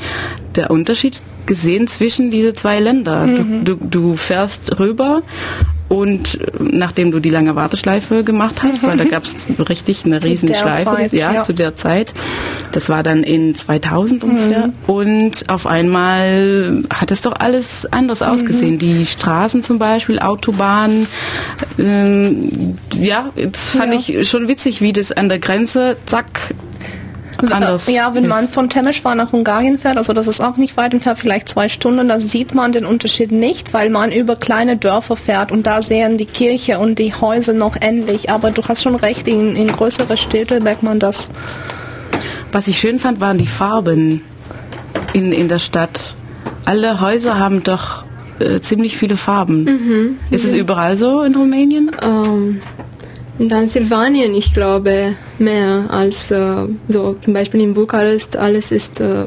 der 0.57 0.71
Unterschied 0.71 1.23
gesehen 1.47 1.87
zwischen 1.87 2.31
diese 2.31 2.53
zwei 2.53 2.79
Länder. 2.79 3.27
Du, 3.27 3.63
du, 3.65 3.77
du 3.77 4.17
fährst 4.17 4.79
rüber 4.79 5.23
und 5.93 6.39
nachdem 6.59 7.11
du 7.11 7.21
die 7.21 7.29
lange 7.29 7.55
Warteschleife 7.55 8.25
gemacht 8.25 8.63
hast, 8.63 8.83
weil 8.83 8.97
da 8.97 9.05
gab 9.05 9.25
es 9.25 9.45
richtig 9.69 10.07
eine 10.07 10.25
riesen 10.25 10.49
Schleife, 10.55 10.85
Zeit, 10.85 11.13
ja, 11.13 11.33
ja. 11.35 11.43
zu 11.43 11.53
der 11.53 11.77
Zeit. 11.77 12.15
Das 12.73 12.89
war 12.89 13.03
dann 13.03 13.23
in 13.23 13.55
2000 13.55 14.25
ungefähr. 14.25 14.71
Und 14.87 15.51
auf 15.51 15.67
einmal 15.67 16.83
hat 16.89 17.11
es 17.11 17.21
doch 17.21 17.35
alles 17.39 17.87
anders 17.93 18.23
ausgesehen. 18.23 18.79
Die 18.79 19.05
Straßen 19.05 19.63
zum 19.63 19.79
Beispiel, 19.79 20.19
Autobahnen, 20.19 21.07
ähm, 21.79 22.79
ja, 22.99 23.29
das 23.37 23.69
fand 23.69 23.93
Ja. 23.93 23.99
ich 24.17 24.27
schon 24.31 24.49
witzig, 24.49 24.81
wie 24.81 24.95
das 24.95 25.13
an 25.13 25.29
der 25.29 25.41
Grenze, 25.41 25.99
zack, 26.07 26.55
anders 27.51 27.87
Ja, 27.89 28.15
wenn 28.15 28.27
man 28.29 28.45
ist. 28.45 28.55
von 28.55 28.69
Temeschwar 28.69 29.15
nach 29.15 29.33
Ungarn 29.33 29.79
fährt, 29.79 29.97
also 29.97 30.13
das 30.13 30.27
ist 30.29 30.41
auch 30.41 30.57
nicht 30.57 30.77
weit 30.77 30.93
entfernt, 30.95 31.19
vielleicht 31.19 31.49
zwei 31.49 31.69
Stunden, 31.69 32.09
da 32.09 32.21
sieht 32.21 32.55
man 32.55 32.73
den 32.73 32.85
Unterschied 32.85 33.33
nicht, 33.33 33.73
weil 33.75 33.91
man 33.91 34.13
über 34.13 34.37
kleine 34.37 34.77
Dörfer 34.77 35.17
fährt 35.17 35.53
und 35.53 35.67
da 35.67 35.83
sehen 35.83 36.19
die 36.19 36.27
Kirche 36.27 36.79
und 36.79 36.99
die 36.99 37.15
Häuser 37.15 37.53
noch 37.53 37.77
ähnlich. 37.81 38.31
Aber 38.31 38.51
du 38.51 38.63
hast 38.63 38.83
schon 38.83 38.95
recht, 38.95 39.29
in, 39.29 39.57
in 39.57 39.69
größere 39.69 40.17
Städte 40.17 40.61
merkt 40.61 40.83
man 40.83 40.99
das. 40.99 41.31
Was 42.53 42.69
ich 42.69 42.79
schön 42.79 42.99
fand, 42.99 43.21
waren 43.21 43.39
die 43.39 43.47
Farben 43.47 44.23
in, 45.13 45.33
in 45.33 45.49
der 45.49 45.59
Stadt. 45.59 46.17
Alle 46.65 47.01
Häuser 47.01 47.39
haben 47.39 47.63
doch 47.63 48.05
äh, 48.39 48.61
ziemlich 48.61 48.97
viele 48.97 49.17
Farben. 49.17 50.19
Ist 50.31 50.45
es 50.45 50.55
überall 50.55 50.97
so 50.97 51.23
in 51.23 51.35
Rumänien? 51.35 51.91
Ähm, 52.03 52.61
in 53.39 53.49
Transsilvanien, 53.49 54.35
ich 54.35 54.53
glaube, 54.53 55.15
mehr 55.39 55.87
als 55.91 56.31
äh, 56.31 56.67
so 56.89 57.17
zum 57.21 57.33
Beispiel 57.33 57.61
in 57.61 57.75
Bukarest, 57.75 58.37
alles 58.37 58.71
ist 58.71 59.01
äh, 59.01 59.25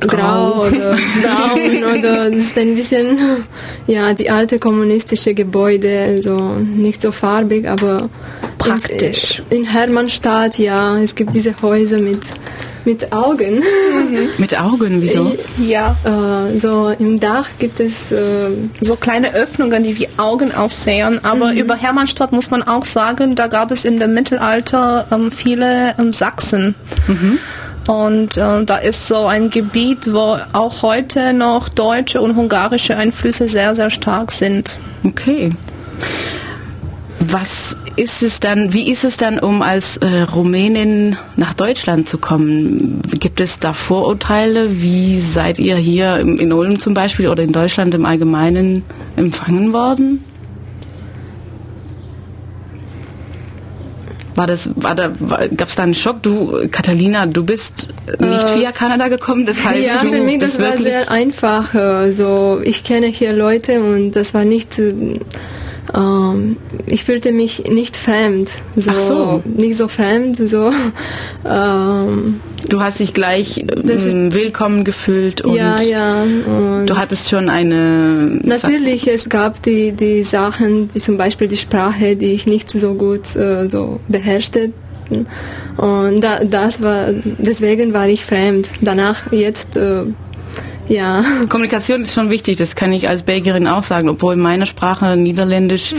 grau 0.00 0.66
oder 0.66 0.96
braun 1.22 1.98
oder 1.98 2.30
das 2.30 2.38
ist 2.38 2.58
ein 2.58 2.74
bisschen, 2.74 3.18
ja, 3.86 4.14
die 4.14 4.30
alte 4.30 4.58
kommunistische 4.58 5.34
Gebäude, 5.34 6.20
so 6.22 6.54
nicht 6.54 7.02
so 7.02 7.12
farbig, 7.12 7.68
aber 7.68 8.08
Praktisch. 8.62 9.42
In, 9.50 9.58
in 9.58 9.64
Hermannstadt, 9.64 10.58
ja, 10.58 10.98
es 10.98 11.14
gibt 11.14 11.34
diese 11.34 11.54
Häuser 11.62 11.98
mit 11.98 12.20
mit 12.84 13.12
Augen. 13.12 13.62
Mit 14.38 14.58
Augen, 14.58 15.02
wieso? 15.02 15.36
Ja. 15.58 15.96
Äh, 16.04 16.58
so 16.58 16.94
im 16.98 17.20
Dach 17.20 17.48
gibt 17.58 17.80
es 17.80 18.10
äh, 18.12 18.50
So 18.80 18.96
kleine 18.96 19.34
Öffnungen, 19.34 19.84
die 19.84 19.98
wie 19.98 20.08
Augen 20.16 20.52
aussehen. 20.52 21.20
Aber 21.24 21.52
über 21.52 21.76
Hermannstadt 21.76 22.32
muss 22.32 22.50
man 22.50 22.62
auch 22.62 22.84
sagen, 22.84 23.34
da 23.34 23.46
gab 23.46 23.70
es 23.70 23.84
in 23.84 23.98
dem 23.98 24.14
Mittelalter 24.14 25.06
ähm, 25.10 25.30
viele 25.30 25.94
ähm, 25.98 26.12
Sachsen. 26.12 26.74
Und 27.86 28.36
äh, 28.36 28.64
da 28.64 28.76
ist 28.76 29.08
so 29.08 29.26
ein 29.26 29.50
Gebiet, 29.50 30.12
wo 30.12 30.38
auch 30.52 30.82
heute 30.82 31.32
noch 31.32 31.68
deutsche 31.68 32.20
und 32.20 32.36
ungarische 32.36 32.96
Einflüsse 32.96 33.48
sehr, 33.48 33.74
sehr 33.74 33.90
stark 33.90 34.30
sind. 34.30 34.78
Okay. 35.04 35.50
Was 37.34 37.76
ist 37.96 38.22
es 38.22 38.40
dann, 38.40 38.74
wie 38.74 38.90
ist 38.90 39.04
es 39.04 39.16
dann, 39.16 39.38
um 39.38 39.62
als 39.62 39.96
äh, 39.98 40.06
Rumänin 40.34 41.16
nach 41.36 41.54
Deutschland 41.54 42.06
zu 42.06 42.18
kommen? 42.18 43.00
Gibt 43.18 43.40
es 43.40 43.58
da 43.58 43.72
Vorurteile? 43.72 44.82
Wie 44.82 45.18
seid 45.18 45.58
ihr 45.58 45.76
hier 45.76 46.18
im- 46.18 46.38
in 46.38 46.52
Ulm 46.52 46.78
zum 46.78 46.92
Beispiel 46.92 47.28
oder 47.28 47.42
in 47.42 47.52
Deutschland 47.52 47.94
im 47.94 48.04
Allgemeinen 48.04 48.84
empfangen 49.16 49.72
worden? 49.72 50.22
War 54.34 54.46
das, 54.46 54.70
war 54.76 54.94
da, 54.94 55.10
gab 55.56 55.68
es 55.68 55.74
da 55.76 55.82
einen 55.84 55.94
Schock? 55.94 56.22
Du, 56.22 56.66
Catalina, 56.70 57.26
du 57.26 57.44
bist 57.44 57.88
nicht 58.18 58.54
via 58.56 58.72
Kanada 58.72 59.08
gekommen, 59.08 59.44
das 59.46 59.62
heißt, 59.64 59.86
ja, 59.86 60.00
du 60.02 60.10
für 60.10 60.20
mich 60.22 60.38
das 60.38 60.58
war 60.58 60.76
sehr 60.78 61.10
einfach. 61.10 61.74
äh, 61.74 62.10
So, 62.12 62.60
ich 62.64 62.82
kenne 62.84 63.06
hier 63.06 63.32
Leute 63.34 63.80
und 63.82 64.12
das 64.12 64.34
war 64.34 64.44
nicht. 64.44 64.80
Äh, 65.94 65.98
Ähm, 65.98 66.56
ich 66.86 67.04
fühlte 67.04 67.32
mich 67.32 67.64
nicht 67.64 67.96
fremd, 67.96 68.50
so, 68.76 68.90
Ach 68.90 68.98
so. 68.98 69.42
nicht 69.44 69.76
so 69.76 69.88
fremd, 69.88 70.36
so. 70.36 70.72
Ähm, 71.48 72.40
Du 72.68 72.80
hast 72.80 73.00
dich 73.00 73.12
gleich 73.12 73.58
ähm, 73.58 74.32
willkommen 74.32 74.84
gefühlt 74.84 75.40
und 75.42 75.54
ja, 75.54 75.80
ja. 75.80 76.22
Und 76.22 76.86
du 76.86 76.96
hattest 76.96 77.28
schon 77.28 77.48
eine 77.48 78.40
Natürlich, 78.44 79.08
es 79.08 79.28
gab 79.28 79.62
die, 79.62 79.92
die 79.92 80.22
Sachen, 80.22 80.88
wie 80.94 81.00
zum 81.00 81.16
Beispiel 81.16 81.48
die 81.48 81.56
Sprache, 81.56 82.16
die 82.16 82.32
ich 82.32 82.46
nicht 82.46 82.70
so 82.70 82.94
gut 82.94 83.34
äh, 83.36 83.68
so 83.68 84.00
beherrschte. 84.08 84.72
Und 85.76 86.20
da, 86.20 86.44
das 86.44 86.80
war, 86.80 87.08
deswegen 87.38 87.92
war 87.92 88.08
ich 88.08 88.24
fremd. 88.24 88.68
Danach 88.80 89.32
jetzt, 89.32 89.76
äh, 89.76 90.04
ja, 90.88 91.24
Kommunikation 91.48 92.02
ist 92.02 92.14
schon 92.14 92.30
wichtig, 92.30 92.56
das 92.56 92.76
kann 92.76 92.92
ich 92.92 93.08
als 93.08 93.22
Belgierin 93.22 93.66
auch 93.66 93.82
sagen, 93.82 94.08
obwohl 94.08 94.36
meine 94.36 94.66
Sprache 94.66 95.16
Niederländisch, 95.16 95.94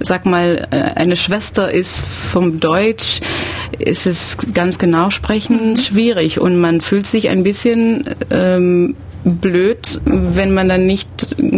sag 0.00 0.26
mal, 0.26 0.68
äh, 0.70 0.98
eine 0.98 1.16
Schwester 1.16 1.70
ist 1.70 2.06
vom 2.06 2.60
Deutsch, 2.60 3.20
ist 3.78 4.06
es 4.06 4.36
ganz 4.54 4.78
genau 4.78 5.10
sprechen 5.10 5.76
schwierig. 5.76 6.40
Und 6.40 6.60
man 6.60 6.80
fühlt 6.80 7.06
sich 7.06 7.28
ein 7.28 7.42
bisschen 7.42 8.04
ähm, 8.30 8.96
blöd, 9.26 10.00
wenn 10.04 10.54
man 10.54 10.68
dann 10.68 10.86
nicht 10.86 11.08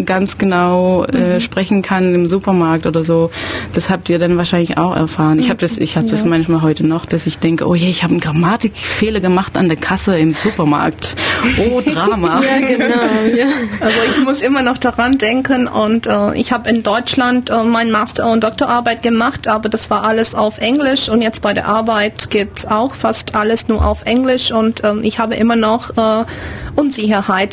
ganz 0.07 0.39
genau 0.39 1.05
äh, 1.05 1.39
sprechen 1.39 1.83
kann 1.83 2.15
im 2.15 2.27
Supermarkt 2.27 2.87
oder 2.87 3.05
so. 3.05 3.31
Das 3.75 3.91
habt 3.91 4.09
ihr 4.09 4.19
dann 4.19 4.39
wahrscheinlich 4.39 4.79
auch 4.79 4.97
erfahren. 4.97 5.39
Ich 5.39 5.51
habe 5.51 5.61
das, 5.61 5.77
ich 5.77 5.97
habe 5.97 6.07
das 6.07 6.25
manchmal 6.25 6.63
heute 6.63 6.87
noch, 6.87 7.05
dass 7.05 7.27
ich 7.27 7.39
denke, 7.39 7.67
oh 7.69 7.75
je, 7.75 7.91
ich 7.91 8.03
habe 8.03 8.13
einen 8.13 8.21
Grammatikfehler 8.21 9.21
gemacht 9.21 9.59
an 9.59 9.69
der 9.69 9.77
Kasse 9.77 10.19
im 10.19 10.33
Supermarkt. 10.33 11.15
Oh 11.59 11.81
Drama. 11.87 12.41
ja, 12.43 12.67
genau, 12.67 12.95
ja. 13.37 13.47
Also 13.81 13.99
ich 14.11 14.25
muss 14.25 14.41
immer 14.41 14.63
noch 14.63 14.79
daran 14.79 15.19
denken 15.19 15.69
und 15.69 16.07
äh, 16.07 16.35
ich 16.37 16.53
habe 16.53 16.71
in 16.71 16.83
Deutschland 16.83 17.51
äh, 17.51 17.65
mein 17.65 17.91
Master- 17.91 18.31
und 18.31 18.45
Doktorarbeit 18.45 19.03
gemacht, 19.03 19.47
aber 19.47 19.69
das 19.69 19.91
war 19.91 20.05
alles 20.05 20.35
auf 20.35 20.59
Englisch 20.59 21.11
und 21.11 21.21
jetzt 21.21 21.43
bei 21.43 21.53
der 21.53 21.67
Arbeit 21.67 22.31
geht 22.31 22.67
auch 22.71 22.95
fast 22.95 23.35
alles 23.35 23.69
nur 23.69 23.85
auf 23.85 24.07
Englisch 24.07 24.53
und 24.53 24.83
ähm, 24.85 25.01
ich 25.03 25.19
habe 25.19 25.35
immer 25.35 25.57
noch 25.57 25.91
äh, 25.99 26.25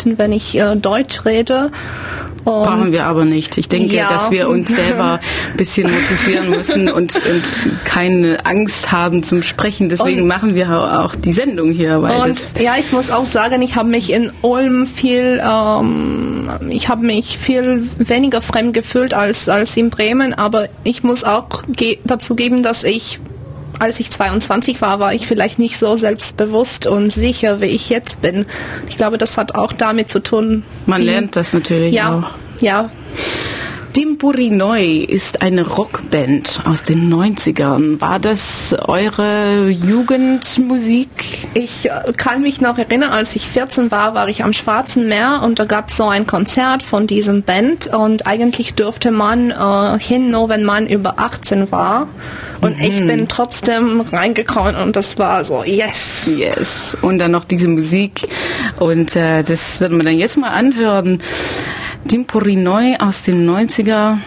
Unsicherheiten, 0.06 0.18
wenn 0.18 0.32
ich 0.32 0.58
äh, 0.58 0.76
Deutsch 0.76 1.26
rede. 1.26 1.72
Und 2.44 2.62
Brauchen 2.64 2.92
wir 2.92 3.08
aber 3.08 3.26
nicht. 3.26 3.58
Ich 3.58 3.68
denke, 3.70 3.96
Ja. 3.96 4.08
dass 4.08 4.30
wir 4.30 4.48
uns 4.50 4.68
selber 4.68 5.20
ein 5.52 5.58
bisschen 5.58 5.90
motivieren 5.92 6.50
müssen 6.52 6.92
und, 6.92 7.16
und 7.16 7.44
keine 7.86 8.46
Angst 8.46 8.92
haben 8.92 9.24
zum 9.24 9.42
Sprechen. 9.42 9.90
Deswegen 9.90 10.22
Und- 10.22 10.28
machen 10.28 10.54
wir 10.54 11.02
auch 11.02 11.16
die 11.16 11.34
Sendung 11.34 11.72
hier, 11.72 11.98
Und 12.00 12.40
ja, 12.62 12.76
ich 12.80 12.92
muss 12.92 13.10
auch 13.10 13.26
sagen, 13.26 13.64
ich 13.64 13.76
habe 13.76 13.90
mich 13.90 14.14
in 14.14 14.32
Ulm 14.44 14.86
viel, 14.86 15.42
ähm, 15.44 16.48
ich 16.70 16.88
habe 16.88 17.04
mich 17.04 17.40
viel 17.40 17.84
weniger 17.98 18.44
fremd 18.44 18.76
gefühlt 18.76 19.15
als, 19.15 19.50
als 19.50 19.76
in 19.76 19.89
Bremen, 19.89 20.36
aber 20.36 20.68
ich 20.84 21.02
muss 21.02 21.24
auch 21.24 21.63
ge 21.68 21.98
dazu 22.06 22.36
geben, 22.36 22.62
dass 22.62 22.84
ich, 22.84 23.20
als 23.80 24.00
ich 24.00 24.12
22 24.12 24.82
war, 24.82 25.00
war 25.00 25.14
ich 25.14 25.28
vielleicht 25.28 25.60
nicht 25.60 25.78
so 25.78 25.96
selbstbewusst 25.96 26.86
und 26.88 27.12
sicher, 27.12 27.62
wie 27.62 27.66
ich 27.66 27.90
jetzt 27.90 28.22
bin. 28.22 28.46
Ich 28.90 28.98
glaube, 28.98 29.18
das 29.18 29.38
hat 29.38 29.56
auch 29.56 29.74
damit 29.74 30.10
zu 30.10 30.20
tun. 30.22 30.64
man 30.86 31.02
wie- 31.02 31.06
lernt 31.06 31.36
das 31.36 31.54
natürlich 31.54 31.94
Ja, 31.94 32.20
auch. 32.20 32.62
ja, 32.62 32.90
Dimpuri 33.95 34.49
Neu 34.49 35.05
ist 35.08 35.41
eine 35.41 35.65
Rockband 35.65 36.60
aus 36.65 36.84
den 36.84 37.13
90ern. 37.13 38.01
War 38.01 38.19
das 38.19 38.75
eure 38.89 39.69
Jugendmusik? 39.69 41.08
Ich 41.53 41.86
äh, 41.86 42.12
kann 42.17 42.41
mich 42.41 42.60
noch 42.60 42.77
erinnern, 42.77 43.12
als 43.12 43.38
ich 43.38 43.47
14 43.47 43.91
war, 43.91 44.13
war 44.13 44.27
ich 44.27 44.43
am 44.43 44.51
Schwarzen 44.51 45.08
Meer 45.08 45.43
und 45.45 45.60
da 45.60 45.63
gab 45.63 45.88
es 45.88 45.95
so 45.95 46.10
ein 46.10 46.27
Konzert 46.27 46.84
von 46.84 47.08
diesem 47.08 47.43
Band 47.43 47.88
und 47.88 48.27
eigentlich 48.27 48.73
durfte 48.73 49.12
man 49.12 49.51
äh, 49.51 49.97
hin, 49.97 50.29
nur 50.29 50.49
wenn 50.49 50.65
man 50.65 50.88
über 50.88 51.17
18 51.17 51.71
war. 51.71 52.10
Und 52.60 52.81
ich 52.81 52.97
bin 53.05 53.29
trotzdem 53.29 54.01
reingekommen 54.01 54.75
und 54.75 54.97
das 54.97 55.17
war 55.19 55.45
so, 55.45 55.63
yes. 55.63 56.27
Yes. 56.36 56.97
Und 57.01 57.19
dann 57.19 57.31
noch 57.31 57.45
diese 57.45 57.69
Musik. 57.69 58.27
Und 58.77 59.15
äh, 59.15 59.43
das 59.43 59.79
werden 59.79 59.97
wir 59.97 60.03
dann 60.03 60.17
jetzt 60.17 60.36
mal 60.36 60.49
anhören. 60.49 61.21
Dimpuri 62.06 62.56
Neu 62.56 62.96
aus 63.00 63.24
den 63.24 63.50
90er. 63.50 64.18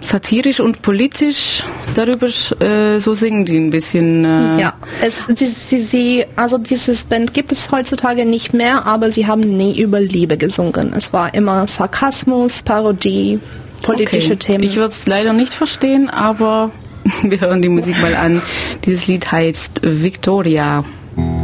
Satirisch 0.00 0.58
und 0.58 0.82
politisch 0.82 1.62
darüber 1.94 2.26
äh, 2.26 2.98
so 2.98 3.14
singen 3.14 3.44
die 3.44 3.56
ein 3.56 3.70
bisschen. 3.70 4.24
Äh, 4.24 4.60
Ja, 4.60 4.74
es, 5.00 5.26
sie, 5.26 5.46
sie, 5.46 5.78
sie, 5.78 6.24
also 6.34 6.58
dieses 6.58 7.04
Band 7.04 7.32
gibt 7.32 7.52
es 7.52 7.70
heutzutage 7.70 8.26
nicht 8.26 8.52
mehr, 8.52 8.84
aber 8.84 9.12
sie 9.12 9.28
haben 9.28 9.40
nie 9.56 9.80
über 9.80 10.00
Liebe 10.00 10.36
gesungen. 10.36 10.92
Es 10.92 11.12
war 11.12 11.32
immer 11.34 11.68
Sarkasmus, 11.68 12.64
Parodie, 12.64 13.38
politische 13.82 14.32
okay. 14.32 14.54
Themen. 14.54 14.64
Ich 14.64 14.74
würde 14.74 14.92
es 14.92 15.06
leider 15.06 15.32
nicht 15.32 15.54
verstehen, 15.54 16.10
aber 16.10 16.72
wir 17.22 17.40
hören 17.40 17.62
die 17.62 17.68
Musik 17.68 18.00
mal 18.02 18.16
an. 18.16 18.42
Dieses 18.84 19.06
Lied 19.06 19.30
heißt 19.30 19.82
Victoria. 19.84 20.82
Polyglotte, 21.14 21.41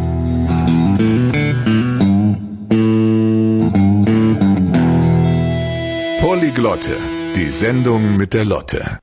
die 7.36 7.50
Sendung 7.50 8.16
mit 8.16 8.32
der 8.32 8.46
Lotte. 8.46 8.98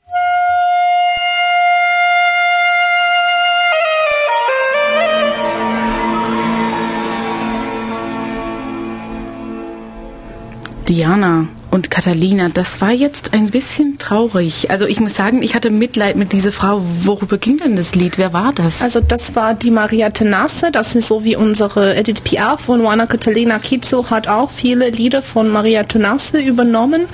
Diana 10.87 11.47
und 11.75 11.91
Catalina, 11.91 12.47
das 12.47 12.79
war 12.79 12.91
jetzt 12.91 13.33
ein 13.33 13.49
bisschen 13.49 13.97
traurig. 13.97 14.71
Also 14.71 14.85
ich 14.87 15.01
muss 15.01 15.13
sagen, 15.13 15.43
ich 15.43 15.55
hatte 15.55 15.69
Mitleid 15.69 16.15
mit 16.15 16.31
dieser 16.31 16.53
Frau. 16.53 16.81
Worüber 17.01 17.37
ging 17.37 17.57
denn 17.57 17.75
das 17.75 17.95
Lied? 17.95 18.17
Wer 18.17 18.31
war 18.31 18.53
das? 18.53 18.81
Also 18.81 19.01
das 19.01 19.35
war 19.35 19.53
die 19.53 19.71
Maria 19.71 20.09
Tenasse, 20.09 20.71
das 20.71 20.95
ist 20.95 21.09
so 21.09 21.25
wie 21.25 21.35
unsere 21.35 21.95
Edith 21.97 22.21
Piaf 22.21 22.69
und 22.69 22.79
Juana 22.79 23.07
Catalina 23.07 23.59
Kizo 23.59 24.09
hat 24.09 24.29
auch 24.29 24.51
viele 24.51 24.89
Lieder 24.89 25.21
von 25.21 25.49
Maria 25.49 25.83
Tenasse 25.83 26.39
übernommen. 26.39 27.07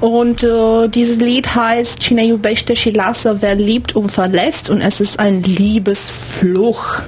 Und 0.00 0.44
äh, 0.44 0.88
dieses 0.88 1.16
Lied 1.16 1.56
heißt 1.56 1.98
Cine 1.98 2.24
iubește 2.26 2.74
și 2.74 2.90
lasă, 2.90 3.36
wer 3.40 3.56
liebt 3.56 3.94
und 3.94 4.10
verlässt 4.12 4.70
und 4.70 4.82
es 4.82 5.00
ist 5.00 5.18
ein 5.18 5.42
Liebesfluch. 5.42 7.00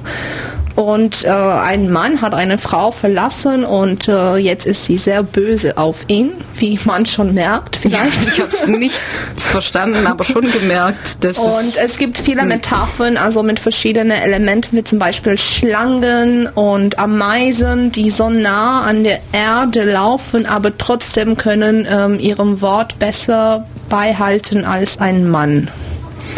Und 0.77 1.25
äh, 1.25 1.31
ein 1.31 1.91
Mann 1.91 2.21
hat 2.21 2.35
eine 2.35 2.59
Frau 2.59 2.91
verlassen 2.91 3.65
und 3.65 4.09
äh, 4.09 4.37
jetzt 4.37 4.67
ist 4.67 4.85
sie 4.85 4.99
sehr 4.99 5.23
böse 5.23 5.79
auf 5.79 6.05
ihn, 6.09 6.33
wie 6.57 6.79
man 6.85 7.07
schon 7.07 7.33
merkt 7.33 7.77
vielleicht. 7.77 8.29
ich 8.29 8.41
habe 8.41 8.51
es 8.51 8.67
nicht 8.67 9.01
verstanden, 9.37 10.07
aber 10.07 10.25
schon 10.25 10.51
gemerkt, 10.53 11.25
dass 11.25 11.39
Und 11.39 11.77
es 11.83 11.97
gibt 11.97 12.19
viele 12.19 12.45
Metaphern, 12.45 13.17
also 13.17 13.43
mit 13.43 13.59
verschiedenen 13.59 14.11
Elementen, 14.11 14.77
wie 14.77 14.85
zum 14.85 14.99
Beispiel 14.99 15.39
Schlangen 15.39 16.47
und 16.49 16.99
Ameisen, 16.99 17.91
die 17.91 18.11
so 18.11 18.29
nah 18.29 18.83
an 18.83 19.03
der 19.03 19.21
Erde 19.33 19.85
laufen, 19.85 20.45
aber 20.45 20.77
trotzdem 20.77 21.39
können 21.39 21.87
ähm, 21.91 22.21
ihrem 22.21 22.61
Wort 22.61 22.99
besser 22.99 23.67
beihalten 23.89 24.67
als 24.67 24.99
ein 24.99 25.27
Mann. 25.27 25.71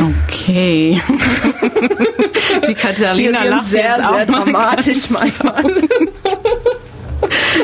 Okay. 0.01 1.01
Die 2.69 2.75
Katharina 2.75 3.45
lacht 3.45 3.69
sehr, 3.69 3.83
jetzt 3.83 4.05
auch 4.05 4.17
sehr 4.17 4.31
mal 4.31 4.45
dramatisch 4.45 5.11
manchmal. 5.11 5.65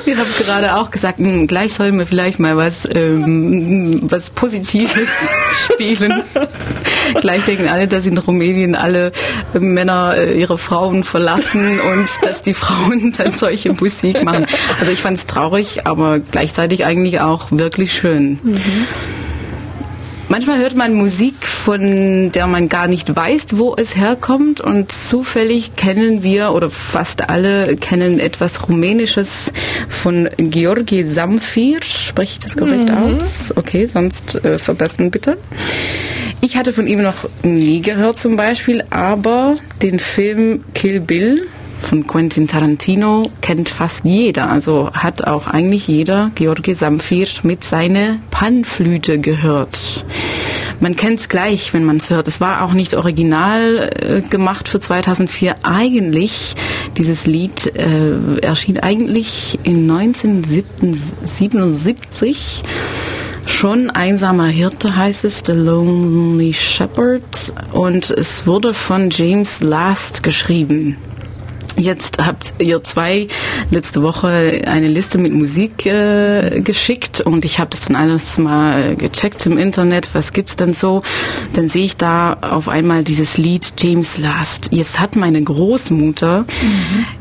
Ihr 0.07 0.18
habt 0.18 0.38
gerade 0.38 0.75
auch 0.77 0.90
gesagt, 0.90 1.20
mh, 1.20 1.47
gleich 1.47 1.73
sollen 1.75 1.97
wir 1.99 2.07
vielleicht 2.07 2.38
mal 2.40 2.57
was, 2.57 2.87
ähm, 2.92 4.01
was 4.03 4.31
Positives 4.31 5.09
spielen. 5.73 6.23
gleich 7.20 7.44
denken 7.44 7.68
alle, 7.68 7.87
dass 7.87 8.05
in 8.07 8.18
Rumänien 8.18 8.75
alle 8.75 9.12
äh, 9.55 9.61
Männer 9.61 10.14
äh, 10.16 10.38
ihre 10.38 10.59
Frauen 10.59 11.05
verlassen 11.05 11.79
und 11.81 12.09
dass 12.23 12.42
die 12.42 12.55
Frauen 12.55 13.12
dann 13.16 13.33
solche 13.33 13.73
Musik 13.73 14.23
machen. 14.25 14.47
Also 14.81 14.90
ich 14.92 14.99
fand 15.01 15.18
es 15.18 15.27
traurig, 15.27 15.87
aber 15.87 16.18
gleichzeitig 16.18 16.85
eigentlich 16.85 17.20
auch 17.20 17.47
wirklich 17.51 17.92
schön. 17.92 18.38
Manchmal 20.29 20.59
hört 20.59 20.75
man 20.75 20.94
Musik, 20.94 21.37
von 21.64 22.31
der 22.31 22.46
man 22.46 22.68
gar 22.68 22.88
nicht 22.88 23.16
weiß, 23.16 23.46
wo 23.53 23.74
es 23.74 23.96
herkommt 23.96 24.61
und 24.61 24.92
zufällig 24.92 25.77
kennen 25.77 26.22
wir 26.22 26.53
oder 26.53 26.68
fast 26.68 27.31
alle 27.31 27.77
kennen 27.77 28.20
etwas 28.20 28.68
Rumänisches 28.68 29.50
von 29.88 30.29
Georgi 30.37 31.07
Samfir. 31.07 31.79
Spreche 31.83 32.35
ich 32.35 32.38
das 32.40 32.59
korrekt 32.59 32.90
aus? 32.90 33.55
Okay, 33.57 33.87
sonst 33.87 34.44
äh, 34.44 34.59
verbessern 34.59 35.11
bitte. 35.11 35.38
Ich 36.42 36.59
hatte 36.59 36.74
von 36.74 36.87
ihm 36.87 37.00
noch 37.00 37.31
nie 37.42 37.81
gehört 37.81 38.18
zum 38.18 38.37
Beispiel, 38.37 38.85
aber 38.90 39.55
den 39.81 40.00
Film 40.00 40.64
Kill 40.74 41.00
Bill 41.00 41.46
von 41.85 42.07
Quentin 42.07 42.47
Tarantino 42.47 43.31
kennt 43.40 43.68
fast 43.68 44.05
jeder. 44.05 44.49
Also 44.51 44.90
hat 44.92 45.27
auch 45.27 45.47
eigentlich 45.47 45.88
jeder 45.88 46.31
Georgi 46.35 46.75
Samfir 46.75 47.27
mit 47.42 47.64
seiner 47.64 48.18
Panflüte 48.31 49.18
gehört. 49.20 50.05
Man 50.81 50.97
kennt 50.97 51.20
es 51.20 51.29
gleich, 51.29 51.73
wenn 51.73 51.85
man 51.85 51.99
es 51.99 52.11
hört. 52.11 52.27
Es 52.29 52.40
war 52.40 52.62
auch 52.62 52.73
nicht 52.73 52.94
original 52.94 53.90
äh, 54.01 54.23
gemacht 54.23 54.68
für 54.68 54.81
2004. 54.81 55.55
Eigentlich, 55.62 56.57
dieses 56.99 57.27
Lied 57.27 57.73
äh, 57.77 58.40
erschien 58.40 58.81
eigentlich 58.81 59.61
in 59.62 59.88
1977 59.90 62.64
schon 63.47 63.90
einsamer 63.90 64.47
Hirte 64.47 64.97
heißt 64.97 65.25
es, 65.25 65.42
The 65.47 65.53
Lonely 65.53 66.53
Shepherd 66.53 67.53
und 67.73 68.11
es 68.11 68.47
wurde 68.47 68.75
von 68.75 69.09
James 69.11 69.62
Last 69.62 70.23
geschrieben. 70.23 70.99
Jetzt 71.77 72.25
habt 72.25 72.55
ihr 72.59 72.83
zwei 72.85 73.27
letzte 73.71 74.03
Woche 74.03 74.63
eine 74.67 74.87
Liste 74.87 75.19
mit 75.19 75.35
Musik 75.35 75.87
äh, 75.87 76.61
geschickt 76.61 77.21
und 77.21 77.45
ich 77.45 77.59
habe 77.59 77.71
das 77.71 77.81
dann 77.87 77.97
alles 77.97 78.39
mal 78.39 78.95
gecheckt 78.95 79.45
im 79.47 79.59
Internet. 79.59 80.09
Was 80.13 80.33
gibt's 80.33 80.55
denn 80.55 80.73
so? 80.73 81.03
Dann 81.55 81.69
sehe 81.69 81.85
ich 81.85 81.97
da 81.97 82.37
auf 82.43 82.69
einmal 82.69 83.03
dieses 83.03 83.39
Lied 83.39 83.75
James 83.79 84.19
Last. 84.19 84.69
Jetzt 84.71 85.01
hat 85.01 85.17
meine 85.17 85.43
Großmutter 85.43 86.45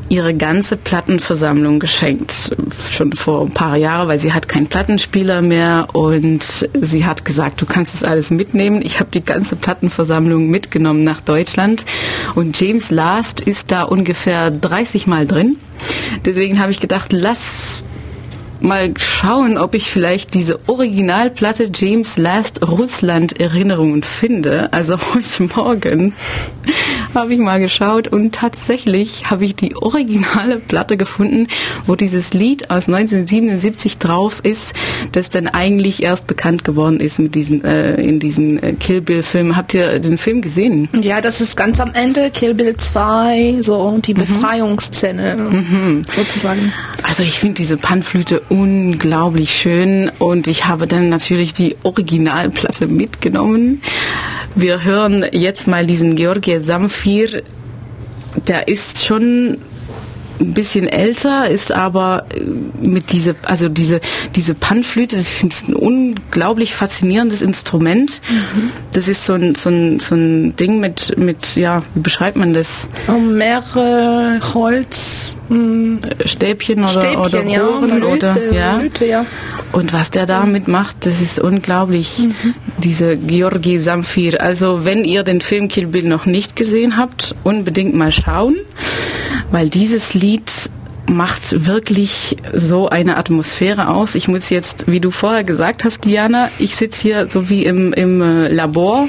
ihre 0.08 0.34
ganze 0.34 0.76
Plattenversammlung 0.76 1.80
geschenkt, 1.80 2.54
schon 2.90 3.12
vor 3.12 3.42
ein 3.42 3.52
paar 3.52 3.76
Jahren, 3.76 4.06
weil 4.08 4.18
sie 4.18 4.32
hat 4.32 4.48
keinen 4.48 4.68
Plattenspieler 4.68 5.42
mehr 5.42 5.88
und 5.92 6.68
sie 6.80 7.04
hat 7.04 7.24
gesagt, 7.24 7.60
du 7.60 7.66
kannst 7.66 7.94
das 7.94 8.04
alles 8.04 8.30
mitnehmen. 8.30 8.82
Ich 8.84 9.00
habe 9.00 9.10
die 9.10 9.24
ganze 9.24 9.56
Plattenversammlung 9.56 10.48
mitgenommen 10.48 11.02
nach 11.02 11.20
Deutschland 11.20 11.84
und 12.34 12.58
James 12.60 12.90
Last 12.90 13.40
ist 13.40 13.72
da 13.72 13.82
ungefähr 13.82 14.43
30 14.50 15.06
Mal 15.06 15.26
drin. 15.26 15.56
Deswegen 16.24 16.60
habe 16.60 16.72
ich 16.72 16.80
gedacht, 16.80 17.12
lass 17.12 17.82
mal 18.64 18.94
schauen, 18.96 19.58
ob 19.58 19.74
ich 19.74 19.90
vielleicht 19.90 20.34
diese 20.34 20.58
Originalplatte 20.66 21.68
James 21.72 22.16
Last 22.16 22.66
Russland 22.66 23.38
Erinnerungen 23.38 24.02
finde. 24.02 24.72
Also 24.72 24.96
heute 25.14 25.42
Morgen 25.54 26.14
habe 27.14 27.32
ich 27.32 27.38
mal 27.38 27.60
geschaut 27.60 28.08
und 28.08 28.34
tatsächlich 28.34 29.30
habe 29.30 29.44
ich 29.44 29.54
die 29.54 29.76
originale 29.76 30.58
Platte 30.58 30.96
gefunden, 30.96 31.46
wo 31.86 31.94
dieses 31.94 32.32
Lied 32.32 32.70
aus 32.70 32.88
1977 32.88 33.98
drauf 33.98 34.40
ist, 34.42 34.74
das 35.12 35.28
dann 35.28 35.46
eigentlich 35.46 36.02
erst 36.02 36.26
bekannt 36.26 36.64
geworden 36.64 37.00
ist 37.00 37.18
mit 37.18 37.34
diesen 37.34 37.64
äh, 37.64 37.94
in 37.96 38.18
diesen 38.18 38.62
äh, 38.62 38.72
Kill 38.72 39.00
Bill 39.00 39.22
Filmen. 39.22 39.56
Habt 39.56 39.74
ihr 39.74 39.98
den 39.98 40.18
Film 40.18 40.40
gesehen? 40.40 40.88
Ja, 41.00 41.20
das 41.20 41.40
ist 41.40 41.56
ganz 41.56 41.80
am 41.80 41.92
Ende, 41.92 42.30
Kill 42.30 42.54
Bill 42.54 42.76
2, 42.76 43.58
so 43.60 43.98
die 43.98 44.14
Befreiungsszene 44.14 46.02
sozusagen. 46.10 46.72
Also 47.02 47.22
ich 47.22 47.38
finde 47.38 47.56
diese 47.56 47.76
Panflöte 47.76 48.42
unglaublich 48.54 49.50
schön 49.50 50.12
und 50.20 50.46
ich 50.46 50.66
habe 50.66 50.86
dann 50.86 51.08
natürlich 51.08 51.54
die 51.54 51.74
Originalplatte 51.82 52.86
mitgenommen. 52.86 53.82
Wir 54.54 54.84
hören 54.84 55.26
jetzt 55.32 55.66
mal 55.66 55.84
diesen 55.84 56.14
Georgi 56.14 56.60
Samfir. 56.60 57.42
Der 58.46 58.68
ist 58.68 59.04
schon 59.04 59.58
ein 60.40 60.52
bisschen 60.52 60.88
älter, 60.88 61.48
ist 61.48 61.72
aber 61.72 62.26
äh, 62.34 62.86
mit 62.86 63.12
diese, 63.12 63.34
also 63.42 63.68
diese, 63.68 64.00
diese 64.34 64.54
Panflöte, 64.54 65.16
ich 65.16 65.28
finde 65.28 65.54
es 65.54 65.68
ein 65.68 65.74
unglaublich 65.74 66.74
faszinierendes 66.74 67.42
Instrument. 67.42 68.20
Das 68.92 69.08
ist 69.08 69.24
so 69.24 69.34
ein, 69.34 69.54
so 69.54 69.70
ein, 69.70 70.00
so 70.00 70.14
ein 70.14 70.56
Ding 70.56 70.80
mit, 70.80 71.16
mit, 71.18 71.56
ja, 71.56 71.82
wie 71.94 72.00
beschreibt 72.00 72.36
man 72.36 72.54
das? 72.54 72.88
Um 73.06 73.36
mehrere 73.36 74.40
Holz, 74.54 75.36
mh, 75.48 75.98
Stäbchen 76.24 76.80
oder, 76.80 76.88
Stäbchen, 76.88 77.20
oder 77.20 77.46
ja, 77.46 77.62
Rohren 77.64 77.90
Flöte, 77.90 78.06
oder, 78.06 78.52
ja. 78.52 78.78
Flöte, 78.78 79.06
ja. 79.06 79.26
Und 79.72 79.92
was 79.92 80.10
der 80.10 80.26
damit 80.26 80.68
macht, 80.68 81.06
das 81.06 81.20
ist 81.20 81.38
unglaublich. 81.38 82.28
Diese 82.78 83.14
Georgi 83.14 83.78
Samfir. 83.80 84.40
Also 84.40 84.84
wenn 84.84 85.04
ihr 85.04 85.22
den 85.22 85.40
Film 85.40 85.68
Kill 85.68 85.86
Bill 85.86 86.04
noch 86.04 86.26
nicht 86.26 86.56
gesehen 86.56 86.96
habt, 86.96 87.34
unbedingt 87.44 87.94
mal 87.94 88.12
schauen, 88.12 88.56
weil 89.50 89.68
dieses 89.68 90.14
Lied 90.14 90.70
macht 91.06 91.66
wirklich 91.66 92.36
so 92.52 92.88
eine 92.88 93.16
Atmosphäre 93.16 93.88
aus. 93.88 94.14
Ich 94.14 94.28
muss 94.28 94.50
jetzt, 94.50 94.86
wie 94.86 95.00
du 95.00 95.10
vorher 95.10 95.44
gesagt 95.44 95.84
hast, 95.84 96.04
Diana, 96.04 96.50
ich 96.58 96.76
sitze 96.76 97.02
hier 97.02 97.28
so 97.28 97.50
wie 97.50 97.64
im, 97.64 97.92
im 97.92 98.22
äh, 98.22 98.48
Labor. 98.48 99.06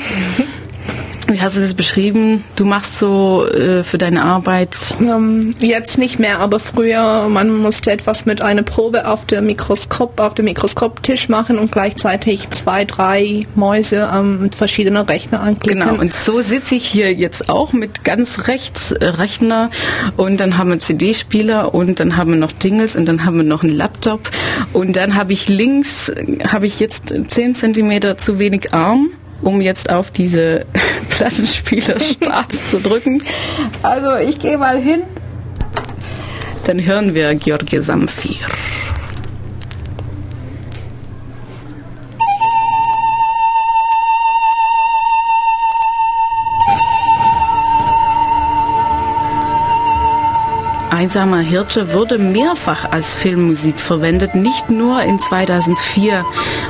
Wie 1.28 1.42
hast 1.42 1.58
du 1.58 1.62
das 1.62 1.74
beschrieben? 1.74 2.44
Du 2.56 2.66
machst 2.66 3.00
so 3.00 3.48
äh, 3.48 3.84
für 3.84 3.98
deine 3.98 4.24
Arbeit 4.24 4.96
Ähm, 5.02 5.52
jetzt 5.60 5.98
nicht 5.98 6.20
mehr, 6.20 6.40
aber 6.40 6.60
früher, 6.60 7.28
man 7.30 7.56
musste 7.56 7.92
etwas 7.92 8.26
mit 8.26 8.42
einer 8.42 8.62
Probe 8.62 9.08
auf 9.08 9.26
dem 9.26 9.48
Mikroskop, 9.48 10.20
auf 10.20 10.36
dem 10.36 10.46
Mikroskoptisch 10.46 11.28
machen 11.28 11.58
und 11.58 11.72
gleichzeitig 11.72 12.50
zwei, 12.52 12.86
drei 12.86 13.48
Mäuse 13.56 14.10
ähm, 14.14 14.44
mit 14.44 14.56
verschiedenen 14.56 15.06
Rechner 15.06 15.42
anklicken. 15.42 15.82
Genau, 15.82 16.00
und 16.00 16.14
so 16.14 16.42
sitze 16.42 16.76
ich 16.76 16.86
hier 16.86 17.12
jetzt 17.14 17.50
auch 17.50 17.74
mit 17.74 18.04
ganz 18.04 18.48
rechts 18.48 18.92
äh, 18.92 19.06
Rechner 19.06 19.72
und 20.18 20.40
dann 20.40 20.58
haben 20.60 20.70
wir 20.70 20.80
CD-Spieler 20.80 21.74
und 21.74 22.00
dann 22.00 22.18
haben 22.18 22.32
wir 22.32 22.38
noch 22.38 22.52
Dingles 22.52 22.96
und 22.96 23.06
dann 23.08 23.26
haben 23.26 23.38
wir 23.38 23.44
noch 23.44 23.64
einen 23.64 23.76
Laptop 23.76 24.30
und 24.74 24.96
dann 24.96 25.16
habe 25.16 25.34
ich 25.34 25.50
links, 25.50 26.10
äh, 26.10 26.38
habe 26.48 26.68
ich 26.68 26.80
jetzt 26.80 27.14
10 27.28 27.56
Zentimeter 27.56 28.18
zu 28.18 28.38
wenig 28.38 28.74
Arm 28.74 29.10
um 29.42 29.62
jetzt 29.62 29.90
auf 29.90 30.12
diese 30.12 30.66
Plattenspieler 31.10 32.00
Start 32.00 32.52
zu 32.52 32.80
drücken. 32.80 33.24
Also 33.82 34.16
ich 34.16 34.40
gehe 34.40 34.58
mal 34.58 34.80
hin. 34.80 35.02
Dann 36.66 36.84
hören 36.84 37.14
wir 37.14 37.36
Georgi 37.36 37.82
Samfir. 37.82 38.38
Einsamer 51.06 51.38
Hirte 51.38 51.94
wurde 51.94 52.18
mehrfach 52.18 52.92
als 52.92 53.14
Filmmusik 53.14 53.80
verwendet, 53.80 54.34
nicht 54.34 54.72
nur 54.72 55.04
in 55.04 55.20
2004 55.20 56.26